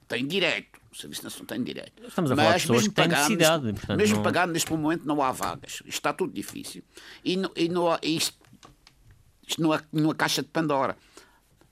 Têm 0.09 0.27
direito 0.27 0.81
o 0.91 0.97
Serviço 0.97 1.23
Nacional 1.23 1.47
tem 1.47 1.63
direito. 1.63 2.05
Estamos 2.05 2.33
a 2.33 2.37
falar 2.37 2.51
Mas, 2.51 2.63
de 2.63 2.69
pessoas 2.69 2.89
que 2.89 2.95
têm 2.95 3.09
necessidade. 3.09 3.65
Neste, 3.65 3.81
portanto, 3.81 3.99
mesmo 3.99 4.17
não... 4.17 4.23
pagando, 4.23 4.53
neste 4.53 4.73
momento 4.73 5.07
não 5.07 5.23
há 5.23 5.31
vagas. 5.31 5.75
Isto 5.75 5.89
está 5.89 6.13
tudo 6.13 6.33
difícil. 6.33 6.83
E, 7.25 7.37
não, 7.37 7.51
e 7.55 7.69
não 7.69 7.91
há, 7.91 7.99
isto, 8.03 8.37
isto 9.47 9.63
não 9.63 9.73
é 9.73 9.81
numa 9.93 10.15
caixa 10.15 10.43
de 10.43 10.49
Pandora. 10.49 10.97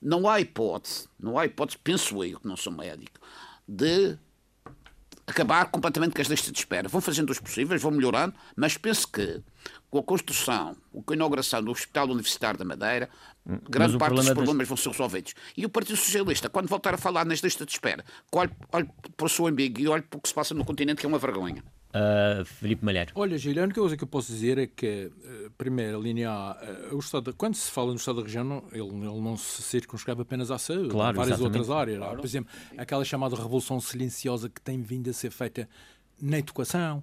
Não 0.00 0.28
há 0.28 0.40
hipótese, 0.40 1.08
não 1.18 1.36
há 1.36 1.46
hipótese, 1.46 1.78
penso 1.82 2.22
eu, 2.24 2.38
que 2.38 2.46
não 2.46 2.56
sou 2.56 2.72
médico, 2.72 3.18
de 3.66 4.16
acabar 5.26 5.66
completamente 5.66 6.14
com 6.14 6.22
as 6.22 6.28
listas 6.28 6.52
de 6.52 6.58
espera. 6.60 6.88
Vão 6.88 7.00
fazendo 7.00 7.30
os 7.30 7.40
possíveis, 7.40 7.82
vão 7.82 7.90
melhorando, 7.90 8.32
mas 8.54 8.76
penso 8.76 9.08
que 9.08 9.42
com 9.90 9.98
a 9.98 10.02
construção, 10.02 10.76
com 10.92 11.12
a 11.12 11.16
inauguração 11.16 11.62
do 11.62 11.70
Hospital 11.70 12.06
Universitário 12.06 12.58
da 12.58 12.64
Madeira, 12.64 13.08
hum, 13.46 13.58
grande 13.68 13.96
parte 13.96 14.16
dos 14.16 14.26
problemas 14.26 14.58
das... 14.58 14.68
vão 14.68 14.76
ser 14.76 14.90
resolvidos. 14.90 15.34
E 15.56 15.64
o 15.64 15.68
Partido 15.68 15.96
Socialista, 15.96 16.48
quando 16.48 16.68
voltar 16.68 16.94
a 16.94 16.98
falar 16.98 17.24
nas 17.24 17.40
listas 17.40 17.66
de 17.66 17.72
espera, 17.72 18.04
olhe, 18.32 18.50
olhe 18.72 18.88
para 19.16 19.26
o 19.26 19.28
seu 19.28 19.46
umbigo 19.46 19.80
e 19.80 19.88
olhe 19.88 20.02
para 20.02 20.18
o 20.18 20.20
que 20.20 20.28
se 20.28 20.34
passa 20.34 20.54
no 20.54 20.64
continente, 20.64 21.00
que 21.00 21.06
é 21.06 21.08
uma 21.08 21.18
vergonha. 21.18 21.62
Uh, 21.88 22.44
Felipe 22.44 22.84
Malheiro. 22.84 23.12
Olha, 23.14 23.38
Gilho, 23.38 23.62
a 23.62 23.64
única 23.64 23.80
coisa 23.80 23.96
que 23.96 24.04
eu 24.04 24.08
posso 24.08 24.30
dizer 24.30 24.58
é 24.58 24.66
que, 24.66 25.06
uh, 25.06 25.50
primeiro, 25.56 25.98
a 25.98 26.00
linha 26.00 26.30
A, 26.30 26.52
uh, 26.90 26.94
o 26.94 26.98
estado, 26.98 27.34
quando 27.34 27.54
se 27.54 27.70
fala 27.70 27.88
no 27.88 27.96
Estado 27.96 28.16
da 28.16 28.24
região, 28.24 28.44
não, 28.44 28.62
ele, 28.72 28.82
ele 28.82 29.20
não 29.20 29.38
se 29.38 29.62
circunscreve 29.62 30.20
apenas 30.20 30.50
à 30.50 30.58
saúde, 30.58 30.90
claro, 30.90 31.16
várias 31.16 31.38
exatamente. 31.38 31.58
outras 31.60 31.74
áreas. 31.74 31.98
Claro. 31.98 32.16
Por 32.16 32.26
exemplo, 32.26 32.52
aquela 32.76 33.04
chamada 33.06 33.34
revolução 33.36 33.80
silenciosa 33.80 34.50
que 34.50 34.60
tem 34.60 34.82
vindo 34.82 35.08
a 35.08 35.14
ser 35.14 35.30
feita 35.30 35.66
na 36.20 36.38
educação, 36.38 37.02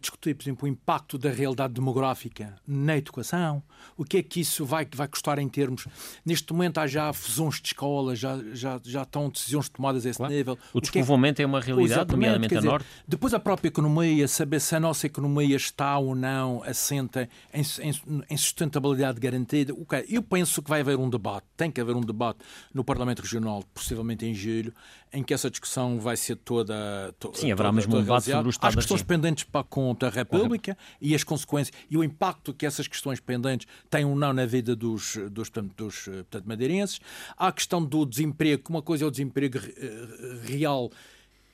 discutir, 0.00 0.34
por 0.34 0.42
exemplo, 0.42 0.66
o 0.66 0.68
impacto 0.68 1.16
da 1.16 1.30
realidade 1.30 1.72
demográfica 1.72 2.56
na 2.66 2.96
educação, 2.96 3.62
o 3.96 4.04
que 4.04 4.18
é 4.18 4.22
que 4.22 4.40
isso 4.40 4.64
vai, 4.64 4.86
vai 4.92 5.08
custar 5.08 5.38
em 5.38 5.48
termos. 5.48 5.86
Neste 6.24 6.52
momento 6.52 6.78
há 6.78 6.86
já 6.86 7.12
fusões 7.12 7.60
de 7.60 7.68
escolas, 7.68 8.18
já, 8.18 8.38
já, 8.52 8.80
já 8.84 9.02
estão 9.02 9.30
decisões 9.30 9.68
tomadas 9.68 10.04
a 10.04 10.10
esse 10.10 10.18
claro. 10.18 10.32
nível. 10.32 10.58
O 10.74 10.80
despovoamento 10.80 11.40
é, 11.40 11.44
é, 11.44 11.46
uma 11.46 11.60
realidade, 11.60 12.10
nomeadamente 12.12 12.56
a 12.56 12.60
norte. 12.60 12.86
Depois 13.06 13.32
a 13.32 13.40
própria 13.40 13.68
economia, 13.68 14.28
saber 14.28 14.60
se 14.60 14.74
a 14.76 14.80
nossa 14.80 15.06
economia 15.06 15.56
está 15.56 15.96
ou 15.98 16.14
não 16.14 16.62
assenta 16.64 17.28
em, 17.52 17.62
em, 17.80 18.22
em 18.28 18.36
sustentabilidade 18.36 19.18
garantida. 19.18 19.72
Okay. 19.72 20.04
Eu 20.08 20.22
penso 20.22 20.60
que 20.62 20.68
vai 20.68 20.80
haver 20.80 20.98
um 20.98 21.08
debate, 21.08 21.46
tem 21.56 21.70
que 21.70 21.80
haver 21.80 21.96
um 21.96 22.02
debate 22.02 22.40
no 22.74 22.84
Parlamento 22.84 23.20
Regional, 23.20 23.64
possivelmente 23.72 24.26
em 24.26 24.34
julho, 24.34 24.74
em 25.12 25.22
que 25.22 25.32
essa 25.32 25.50
discussão 25.50 25.98
vai 25.98 26.16
ser 26.16 26.36
toda. 26.36 27.14
To, 27.18 27.32
Sim, 27.34 27.52
haverá 27.52 27.68
toda, 27.68 27.76
mesmo 27.76 27.96
um 27.96 28.00
debate 28.00 28.30
sobre 28.30 28.48
o 28.48 28.50
Estado 28.50 28.70
As 28.70 28.74
questões 28.76 29.02
pendentes 29.02 29.44
para 29.44 29.64
conta 29.64 30.10
da 30.10 30.14
República 30.14 30.76
e 31.00 31.14
as 31.14 31.24
consequências 31.24 31.76
e 31.90 31.96
o 31.96 32.04
impacto 32.04 32.52
que 32.52 32.66
essas 32.66 32.86
questões 32.86 33.20
pendentes 33.20 33.66
têm 33.90 34.04
ou 34.04 34.14
não 34.14 34.32
na 34.32 34.46
vida 34.46 34.74
dos, 34.74 35.16
dos, 35.30 35.48
portanto, 35.48 35.84
dos 35.84 36.04
portanto, 36.04 36.44
madeirenses. 36.46 37.00
Há 37.36 37.48
a 37.48 37.52
questão 37.52 37.84
do 37.84 38.04
desemprego, 38.04 38.64
que 38.64 38.70
uma 38.70 38.82
coisa 38.82 39.04
é 39.04 39.06
o 39.06 39.10
desemprego 39.10 39.58
eh, 39.58 40.40
real, 40.44 40.90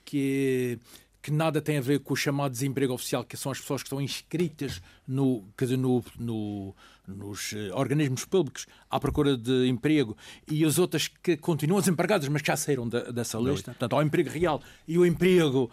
que 0.03 0.79
que 1.25 1.31
nada 1.31 1.59
tem 1.59 1.79
a 1.79 1.81
ver 1.81 2.01
com 2.01 2.13
o 2.13 2.15
chamado 2.15 2.51
desemprego 2.51 2.93
oficial, 2.93 3.23
que 3.23 3.35
são 3.35 3.51
as 3.51 3.59
pessoas 3.59 3.81
que 3.81 3.87
estão 3.87 3.99
inscritas 3.99 4.79
no, 5.07 5.43
no, 5.75 6.03
no, 6.19 6.75
nos 7.07 7.53
eh, 7.53 7.71
organismos 7.73 8.25
públicos 8.25 8.67
à 8.89 8.99
procura 8.99 9.37
de 9.37 9.67
emprego 9.67 10.17
e 10.49 10.63
as 10.65 10.79
outras 10.79 11.07
que 11.07 11.37
continuam 11.37 11.79
desempregadas, 11.79 12.27
mas 12.27 12.41
que 12.41 12.47
já 12.47 12.57
saíram 12.57 12.87
da, 12.87 13.11
dessa 13.11 13.37
lista. 13.37 13.71
Portanto, 13.71 13.93
há 13.93 13.99
o 13.99 14.01
emprego 14.01 14.29
real 14.29 14.61
e 14.87 14.97
o 14.97 15.05
emprego 15.05 15.69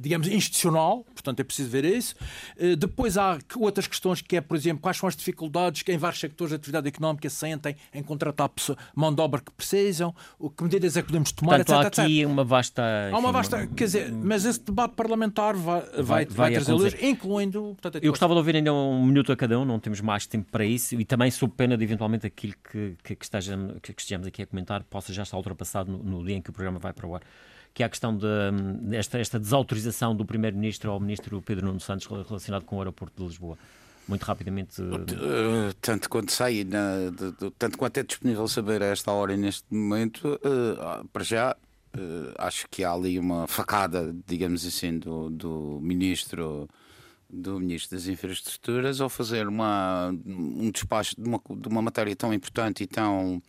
digamos, 0.00 0.28
institucional, 0.28 1.04
portanto 1.14 1.40
é 1.40 1.44
preciso 1.44 1.70
ver 1.70 1.84
isso. 1.84 2.14
Eh, 2.56 2.76
depois 2.76 3.16
há 3.16 3.38
outras 3.56 3.86
questões 3.86 4.20
que 4.20 4.36
é, 4.36 4.40
por 4.40 4.56
exemplo, 4.56 4.82
quais 4.82 4.96
são 4.96 5.08
as 5.08 5.16
dificuldades 5.16 5.82
que 5.82 5.92
em 5.92 5.98
vários 5.98 6.20
sectores 6.20 6.50
de 6.50 6.56
atividade 6.56 6.88
económica 6.88 7.28
sentem 7.28 7.76
em 7.92 8.02
contratar 8.02 8.50
mão 8.94 9.14
de 9.14 9.20
obra 9.20 9.40
que 9.40 9.50
precisam, 9.52 10.14
que 10.56 10.62
medidas 10.62 10.96
é 10.96 11.02
que 11.02 11.08
podemos 11.08 11.32
tomar, 11.32 11.56
portanto, 11.56 11.86
etc. 11.86 11.98
Há 11.98 12.02
aqui 12.02 12.26
uma 12.26 12.44
vasta... 12.44 12.82
Há 13.12 13.18
uma 13.18 13.32
vasta, 13.32 13.66
quer 13.66 13.84
dizer, 13.84 14.12
mas 14.12 14.44
esse 14.44 14.60
debate 14.60 14.94
parlamentar 14.94 15.54
vai, 15.54 15.80
vai, 15.80 16.02
vai, 16.02 16.24
vai 16.26 16.52
trazer 16.52 16.72
luz, 16.72 16.94
incluindo... 17.00 17.76
Portanto, 17.80 18.02
Eu 18.02 18.12
gostava 18.12 18.34
de 18.34 18.38
ouvir 18.38 18.56
ainda 18.56 18.72
um 18.72 19.04
minuto 19.04 19.32
a 19.32 19.36
cada 19.36 19.58
um, 19.58 19.64
não 19.64 19.78
temos 19.78 20.00
mais 20.00 20.26
tempo 20.26 20.50
para 20.50 20.64
isso, 20.64 20.94
e 20.94 21.04
também 21.04 21.30
sob 21.30 21.52
pena 21.56 21.76
de 21.76 21.84
eventualmente 21.84 22.26
aquilo 22.26 22.54
que, 22.70 22.96
que, 23.02 23.16
que, 23.16 23.24
estejamos, 23.24 23.76
que 23.82 23.94
estejamos 23.96 24.26
aqui 24.26 24.42
a 24.42 24.46
comentar 24.46 24.82
possa 24.84 25.12
já 25.12 25.22
estar 25.22 25.36
ultrapassado 25.36 25.90
no, 25.90 26.02
no 26.02 26.24
dia 26.24 26.36
em 26.36 26.42
que 26.42 26.50
o 26.50 26.52
programa 26.52 26.78
vai 26.78 26.92
para 26.92 27.06
o 27.06 27.14
ar 27.14 27.22
que 27.76 27.82
é 27.82 27.86
a 27.86 27.90
questão 27.90 28.16
desta 28.16 29.18
de, 29.18 29.20
esta 29.20 29.38
desautorização 29.38 30.16
do 30.16 30.24
Primeiro-Ministro 30.24 30.90
ao 30.90 30.98
Ministro 30.98 31.42
Pedro 31.42 31.66
Nuno 31.66 31.78
Santos 31.78 32.06
relacionado 32.06 32.64
com 32.64 32.76
o 32.76 32.78
aeroporto 32.78 33.22
de 33.22 33.28
Lisboa. 33.28 33.58
Muito 34.08 34.22
rapidamente. 34.22 34.80
Uh, 34.80 35.74
tanto 35.82 36.08
quanto 36.08 36.32
sai, 36.32 36.64
na, 36.64 37.12
tanto 37.58 37.76
quanto 37.76 37.98
é 37.98 38.02
disponível 38.02 38.48
saber 38.48 38.82
a 38.82 38.86
esta 38.86 39.12
hora 39.12 39.34
e 39.34 39.36
neste 39.36 39.66
momento, 39.70 40.40
uh, 40.42 41.06
para 41.08 41.22
já, 41.22 41.52
uh, 41.52 42.32
acho 42.38 42.66
que 42.70 42.82
há 42.82 42.92
ali 42.92 43.18
uma 43.18 43.46
facada, 43.46 44.16
digamos 44.26 44.64
assim, 44.64 44.98
do, 44.98 45.28
do 45.28 45.78
Ministro 45.82 46.66
do 47.28 47.60
Ministro 47.60 47.94
das 47.94 48.06
Infraestruturas 48.06 49.02
ao 49.02 49.10
fazer 49.10 49.46
uma, 49.48 50.14
um 50.24 50.70
despacho 50.70 51.14
de 51.20 51.28
uma, 51.28 51.40
de 51.50 51.68
uma 51.68 51.82
matéria 51.82 52.16
tão 52.16 52.32
importante 52.32 52.84
e 52.84 52.86
tão 52.86 53.42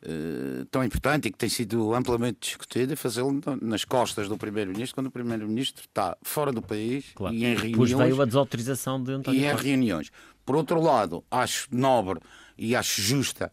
eh, 0.00 0.64
tão 0.70 0.84
importante 0.84 1.26
e 1.26 1.32
que 1.32 1.38
tem 1.38 1.48
sido 1.48 1.92
amplamente 1.92 2.38
discutida, 2.40 2.94
fazê-lo 2.96 3.40
nas 3.60 3.84
costas 3.84 4.28
do 4.28 4.38
Primeiro-Ministro, 4.38 4.94
quando 4.94 5.08
o 5.08 5.10
Primeiro-Ministro 5.10 5.84
está 5.84 6.16
fora 6.22 6.52
do 6.52 6.62
país 6.62 7.06
claro. 7.14 7.34
e 7.34 7.44
em 7.44 7.54
reuniões. 7.54 7.72
Depois 7.72 7.92
veio 7.92 8.22
a 8.22 8.24
desautorização 8.24 9.02
de 9.02 9.12
António 9.12 9.40
E 9.40 9.44
em 9.44 9.54
reuniões. 9.56 10.12
Por 10.46 10.54
outro 10.54 10.80
lado, 10.80 11.24
acho 11.30 11.68
nobre 11.72 12.20
e 12.56 12.76
acho 12.76 13.02
justa 13.02 13.50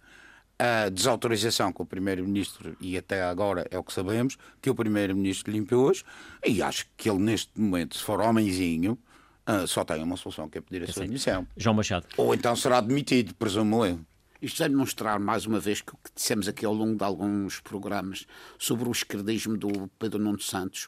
a 0.58 0.88
desautorização 0.90 1.74
que 1.74 1.82
o 1.82 1.86
Primeiro-Ministro, 1.86 2.78
e 2.80 2.96
até 2.96 3.24
agora 3.24 3.68
é 3.70 3.78
o 3.78 3.84
que 3.84 3.92
sabemos, 3.92 4.38
que 4.62 4.70
o 4.70 4.76
Primeiro-Ministro 4.76 5.52
lhe 5.52 5.58
impôs, 5.58 6.04
e 6.46 6.62
acho 6.62 6.86
que 6.96 7.10
ele, 7.10 7.20
neste 7.20 7.60
momento, 7.60 7.98
se 7.98 8.04
for 8.04 8.22
homenzinho, 8.22 8.98
uh, 9.50 9.68
só 9.68 9.84
tem 9.84 10.02
uma 10.02 10.16
solução, 10.16 10.48
que 10.48 10.60
é 10.60 10.62
pedir 10.62 10.88
a 10.88 10.94
sua 10.94 11.06
demissão. 11.06 11.46
João 11.58 11.76
Machado. 11.76 12.06
Ou 12.16 12.34
então 12.34 12.56
será 12.56 12.80
demitido, 12.80 13.34
presumo 13.34 13.86
eu. 13.86 14.00
Isto 14.42 14.60
vai 14.60 14.70
demonstrar 14.70 15.20
mais 15.20 15.46
uma 15.46 15.60
vez 15.60 15.82
que 15.82 15.94
o 15.94 15.98
que 15.98 16.12
dissemos 16.14 16.48
aqui 16.48 16.66
ao 16.66 16.74
longo 16.74 16.98
de 16.98 17.04
alguns 17.04 17.60
programas 17.60 18.26
sobre 18.60 18.88
o 18.88 18.92
esquerdismo 18.92 19.58
do 19.58 19.90
Pedro 19.98 20.20
Nuno 20.20 20.40
Santos. 20.40 20.88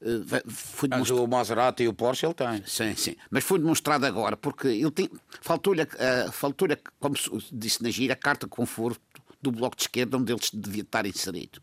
Uh, 0.00 0.50
foi 0.50 0.88
Mas 0.88 1.10
o 1.10 1.26
Maserati 1.26 1.84
e 1.84 1.88
o 1.88 1.94
Porsche 1.94 2.26
ele 2.26 2.34
tem. 2.34 2.62
Sim, 2.66 2.94
sim. 2.96 3.16
Mas 3.30 3.44
foi 3.44 3.58
demonstrado 3.58 4.04
agora, 4.04 4.36
porque 4.36 4.66
ele 4.66 4.90
tem. 4.90 5.08
Faltou-lhe, 5.40 5.82
uh, 5.82 6.32
faltou 6.32 6.68
como 6.98 7.14
disse 7.52 7.82
na 7.82 7.90
gira, 7.90 8.14
a 8.14 8.16
carta 8.16 8.46
de 8.46 8.50
conforto 8.50 9.00
do 9.40 9.52
Bloco 9.52 9.76
de 9.76 9.82
Esquerda, 9.82 10.16
onde 10.16 10.32
ele 10.32 10.40
devia 10.52 10.82
estar 10.82 11.06
inserido. 11.06 11.60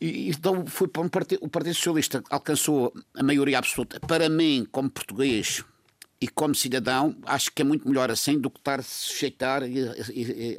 E, 0.00 0.30
então 0.30 0.66
foi 0.66 0.88
para 0.88 1.02
um 1.02 1.08
partido, 1.08 1.44
o 1.44 1.48
Partido 1.48 1.74
Socialista 1.74 2.22
alcançou 2.30 2.92
a 3.14 3.22
maioria 3.22 3.58
absoluta. 3.58 4.00
Para 4.00 4.28
mim, 4.28 4.66
como 4.70 4.90
português, 4.90 5.64
e 6.20 6.28
como 6.28 6.54
cidadão, 6.54 7.16
acho 7.26 7.52
que 7.52 7.60
é 7.62 7.64
muito 7.64 7.86
melhor 7.88 8.10
assim 8.10 8.38
do 8.38 8.50
que 8.50 8.58
estar 8.58 8.80
a 8.80 8.82
sujeitar 8.82 9.62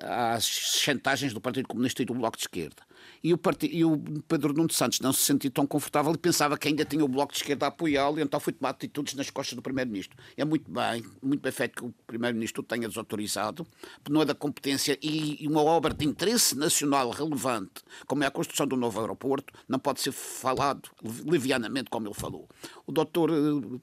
às 0.03 0.45
chantagens 0.45 1.33
do 1.33 1.41
Partido 1.41 1.67
Comunista 1.67 2.01
e 2.01 2.05
do 2.05 2.13
Bloco 2.13 2.37
de 2.37 2.43
Esquerda. 2.43 2.87
E 3.23 3.33
o, 3.33 3.37
partido, 3.37 3.73
e 3.73 3.83
o 3.83 3.97
Pedro 4.27 4.53
Nuno 4.53 4.71
Santos 4.71 4.99
não 4.99 5.11
se 5.11 5.21
sentia 5.21 5.49
tão 5.49 5.65
confortável 5.65 6.13
e 6.13 6.17
pensava 6.17 6.57
que 6.57 6.67
ainda 6.67 6.85
tinha 6.85 7.03
o 7.03 7.07
Bloco 7.07 7.33
de 7.33 7.39
Esquerda 7.39 7.65
a 7.65 7.69
apoiá-lo 7.69 8.19
e 8.19 8.21
então 8.21 8.39
foi 8.39 8.53
tomar 8.53 8.69
atitudes 8.69 9.15
nas 9.15 9.29
costas 9.29 9.55
do 9.55 9.61
Primeiro-Ministro. 9.61 10.17
É 10.35 10.45
muito 10.45 10.69
bem, 10.69 11.03
muito 11.21 11.41
bem 11.41 11.51
feito 11.51 11.75
que 11.75 11.85
o 11.85 11.93
Primeiro-Ministro 12.05 12.61
tenha 12.61 12.87
desautorizado, 12.87 13.65
não 14.09 14.21
é 14.21 14.25
da 14.25 14.35
competência 14.35 14.97
e 15.01 15.45
uma 15.47 15.63
obra 15.63 15.93
de 15.93 16.05
interesse 16.05 16.55
nacional 16.55 17.09
relevante, 17.09 17.81
como 18.05 18.23
é 18.23 18.27
a 18.27 18.31
construção 18.31 18.67
do 18.67 18.77
novo 18.77 18.99
aeroporto, 18.99 19.53
não 19.67 19.79
pode 19.79 20.01
ser 20.01 20.11
falado 20.11 20.89
levianamente 21.25 21.89
como 21.89 22.07
ele 22.07 22.15
falou. 22.15 22.47
O 22.85 22.91
doutor 22.91 23.31
eh, 23.31 23.79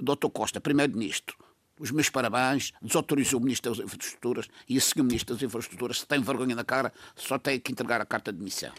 Dr. 0.00 0.28
Costa, 0.32 0.60
Primeiro-Ministro, 0.60 1.36
os 1.80 1.90
meus 1.90 2.10
parabéns, 2.10 2.72
desautorizou 2.82 3.40
o 3.40 3.42
Ministro 3.42 3.74
das 3.74 3.84
Infraestruturas 3.84 4.46
e 4.68 4.76
a 4.76 4.80
seguir 4.80 5.00
o 5.00 5.04
Ministro 5.04 5.34
das 5.34 5.42
Infraestruturas, 5.42 6.00
se 6.00 6.06
tem 6.06 6.20
vergonha 6.20 6.54
na 6.54 6.64
cara, 6.64 6.92
só 7.16 7.38
tem 7.38 7.58
que 7.58 7.72
entregar 7.72 8.00
a 8.00 8.04
carta 8.04 8.30
de 8.30 8.38
demissão. 8.38 8.70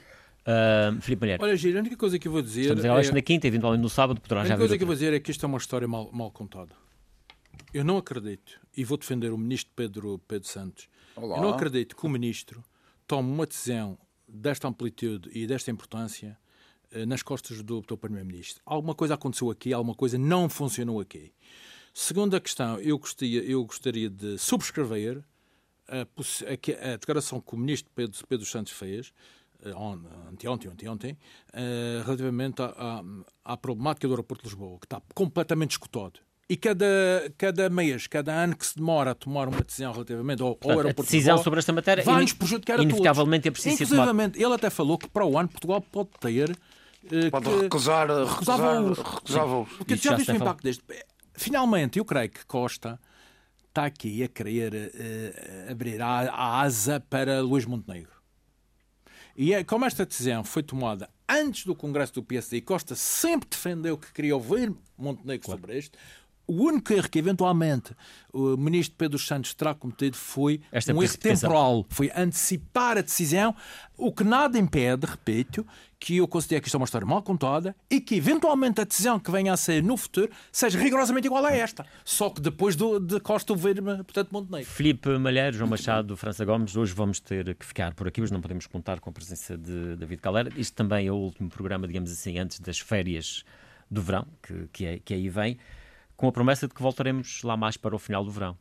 Uh, 0.41 1.01
Filipe 1.01 1.21
Malher. 1.21 1.41
Olha, 1.41 1.55
Giro, 1.55 1.77
a 1.77 1.81
única 1.81 1.97
coisa 1.97 2.17
que 2.17 2.27
eu 2.27 2.31
vou 2.31 2.41
dizer. 2.41 2.61
Estamos 2.61 2.85
agora 2.85 3.05
é... 3.05 3.11
na 3.11 3.21
quinta, 3.21 3.47
eventualmente 3.47 3.81
no 3.81 3.89
sábado, 3.89 4.21
poderá 4.21 4.41
já 4.41 4.53
A 4.53 4.57
única 4.57 4.57
coisa 4.59 4.77
que 4.77 4.83
eu 4.83 4.87
vou 4.87 4.95
dizer 4.95 5.13
é 5.13 5.19
que 5.19 5.31
isto 5.31 5.45
é 5.45 5.47
uma 5.47 5.57
história 5.57 5.87
mal, 5.87 6.11
mal 6.11 6.31
contada. 6.31 6.75
Eu 7.73 7.83
não 7.83 7.97
acredito, 7.97 8.59
e 8.75 8.83
vou 8.83 8.97
defender 8.97 9.31
o 9.31 9.37
Ministro 9.37 9.71
Pedro, 9.75 10.19
Pedro 10.27 10.47
Santos, 10.47 10.87
Olá. 11.15 11.37
eu 11.37 11.41
não 11.41 11.49
acredito 11.49 11.95
que 11.95 12.05
o 12.05 12.09
Ministro 12.09 12.63
tome 13.07 13.31
uma 13.31 13.45
decisão 13.45 13.97
desta 14.27 14.67
amplitude 14.67 15.29
e 15.33 15.47
desta 15.47 15.71
importância 15.71 16.37
nas 17.07 17.23
costas 17.23 17.61
do, 17.61 17.81
do 17.81 17.97
Primeiro-Ministro. 17.97 18.61
Alguma 18.65 18.93
coisa 18.93 19.13
aconteceu 19.13 19.49
aqui, 19.49 19.73
alguma 19.73 19.95
coisa 19.95 20.17
não 20.17 20.49
funcionou 20.49 20.99
aqui. 20.99 21.31
Segunda 21.93 22.39
questão, 22.39 22.79
eu 22.79 22.97
gostaria, 22.97 23.43
eu 23.43 23.63
gostaria 23.65 24.09
de 24.09 24.37
subscrever 24.37 25.23
a, 25.87 26.01
a, 26.01 26.93
a 26.93 26.97
declaração 26.97 27.41
que 27.41 27.53
o 27.53 27.57
Ministro 27.57 27.91
Pedro, 27.93 28.17
Pedro 28.27 28.45
Santos 28.45 28.71
fez, 28.71 29.13
eh, 29.63 29.73
anteontem, 30.29 30.71
anteontem, 30.71 31.11
uh, 31.53 32.03
relativamente 32.03 32.61
à, 32.61 33.03
à, 33.45 33.57
problemática 33.57 34.07
do 34.07 34.13
aeroporto 34.13 34.43
de 34.43 34.49
Lisboa, 34.49 34.79
que 34.79 34.87
está 34.87 35.01
completamente 35.13 35.71
escutado. 35.71 36.19
E 36.49 36.57
cada, 36.57 36.85
cada 37.37 37.69
mês, 37.69 38.07
cada 38.07 38.33
ano 38.33 38.55
que 38.55 38.65
se 38.65 38.75
demora 38.75 39.11
a 39.11 39.15
tomar 39.15 39.47
uma 39.47 39.61
decisão 39.61 39.91
relativamente 39.91 40.41
ao, 40.41 40.57
ao 40.63 40.69
aeroporto 40.71 41.03
decisão 41.03 41.35
de 41.35 41.39
Lisboa, 41.39 41.43
sobre 41.43 41.59
esta 41.59 41.73
matéria 41.73 42.03
vai-nos 42.03 42.33
prejudicar 42.33 42.79
a 42.79 42.83
inevitavelmente 42.83 43.43
todos. 43.43 43.59
é 43.59 43.69
preciso 43.69 43.95
Inclusive, 43.95 44.43
ele 44.43 44.53
até 44.53 44.69
falou 44.69 44.97
que 44.97 45.07
para 45.07 45.25
o 45.25 45.37
ano 45.37 45.47
Portugal 45.47 45.79
pode 45.79 46.09
ter 46.19 46.49
eh, 46.49 46.55
Pode 47.31 47.49
que 47.49 47.61
recusar, 47.61 48.07
recusar, 48.07 48.59
recusar 48.59 49.47
voos. 49.47 49.69
Porque 49.73 49.95
já 49.95 50.15
viste 50.15 50.31
o 50.31 50.35
impacto 50.35 50.63
deste. 50.63 50.83
Finalmente, 51.33 51.97
eu 51.97 52.05
creio 52.05 52.29
que 52.29 52.45
Costa 52.45 52.99
está 53.67 53.85
aqui 53.85 54.23
a 54.23 54.27
querer 54.27 54.73
uh, 54.73 55.71
abrir 55.71 56.01
a, 56.01 56.29
a, 56.29 56.61
asa 56.61 56.99
para 56.99 57.41
Luís 57.41 57.65
Montenegro. 57.65 58.11
E 59.35 59.53
é, 59.53 59.63
como 59.63 59.85
esta 59.85 60.05
decisão 60.05 60.43
foi 60.43 60.61
tomada 60.61 61.09
antes 61.27 61.65
do 61.65 61.73
Congresso 61.73 62.13
do 62.13 62.23
PSD 62.23 62.57
e 62.57 62.61
Costa 62.61 62.95
sempre 62.95 63.47
defendeu 63.49 63.97
que 63.97 64.11
queria 64.11 64.35
ouvir 64.35 64.73
Montenegro 64.97 65.45
claro. 65.45 65.61
sobre 65.61 65.77
isto, 65.77 65.97
o 66.51 66.63
único 66.65 66.91
erro 66.91 67.09
que 67.09 67.17
eventualmente 67.17 67.95
o 68.33 68.57
ministro 68.57 68.95
Pedro 68.97 69.17
Santos 69.17 69.53
terá 69.53 69.73
cometido 69.73 70.17
foi 70.17 70.59
Esta 70.69 70.93
um 70.93 71.01
erro 71.01 71.17
temporal, 71.17 71.85
foi 71.89 72.11
antecipar 72.13 72.97
a 72.97 73.01
decisão, 73.01 73.55
o 73.97 74.11
que 74.11 74.25
nada 74.25 74.59
impede, 74.59 75.05
repito, 75.05 75.65
que 75.97 76.17
eu 76.17 76.27
considero 76.27 76.61
que 76.61 76.67
isto 76.67 76.75
é 76.75 76.79
uma 76.79 76.85
história 76.85 77.07
mal 77.07 77.21
contada 77.21 77.73
e 77.89 78.01
que 78.01 78.15
eventualmente 78.15 78.81
a 78.81 78.83
decisão 78.83 79.17
que 79.17 79.31
venha 79.31 79.53
a 79.53 79.57
ser 79.57 79.81
no 79.81 79.95
futuro 79.95 80.29
seja 80.51 80.77
rigorosamente 80.77 81.27
igual 81.27 81.45
a 81.45 81.53
esta, 81.53 81.85
só 82.03 82.29
que 82.29 82.41
depois 82.41 82.75
do, 82.75 82.99
de 82.99 83.19
Costa 83.21 83.55
ver, 83.55 83.81
portanto, 83.81 84.29
Montenegro. 84.31 84.69
Filipe 84.69 85.09
Malheiro, 85.17 85.55
João 85.55 85.69
Machado, 85.69 86.17
França 86.17 86.43
Gomes, 86.43 86.75
hoje 86.75 86.93
vamos 86.93 87.21
ter 87.21 87.55
que 87.55 87.65
ficar 87.65 87.93
por 87.93 88.09
aqui, 88.09 88.21
hoje 88.21 88.33
não 88.33 88.41
podemos 88.41 88.67
contar 88.67 88.99
com 88.99 89.09
a 89.09 89.13
presença 89.13 89.57
de 89.57 89.95
David 89.95 90.21
Calera. 90.21 90.51
Isto 90.57 90.75
também 90.75 91.07
é 91.07 91.11
o 91.11 91.15
último 91.15 91.49
programa, 91.49 91.87
digamos 91.87 92.11
assim, 92.11 92.37
antes 92.37 92.59
das 92.59 92.79
férias 92.79 93.45
do 93.89 94.01
verão, 94.01 94.25
que, 94.41 94.67
que, 94.73 94.85
é, 94.85 94.99
que 94.99 95.13
aí 95.13 95.29
vem, 95.29 95.57
com 96.21 96.27
a 96.27 96.31
promessa 96.31 96.67
de 96.67 96.73
que 96.75 96.81
voltaremos 96.83 97.41
lá 97.41 97.57
mais 97.57 97.77
para 97.77 97.95
o 97.95 97.99
final 97.99 98.23
do 98.23 98.29
verão. 98.29 98.55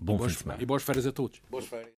Bom 0.00 0.16
boas, 0.16 0.30
fim 0.30 0.36
de 0.36 0.42
semana. 0.44 0.62
E 0.62 0.64
boas 0.64 0.84
férias 0.84 1.04
a 1.04 1.10
todos. 1.10 1.42
Boas 1.50 1.66
férias. 1.66 1.92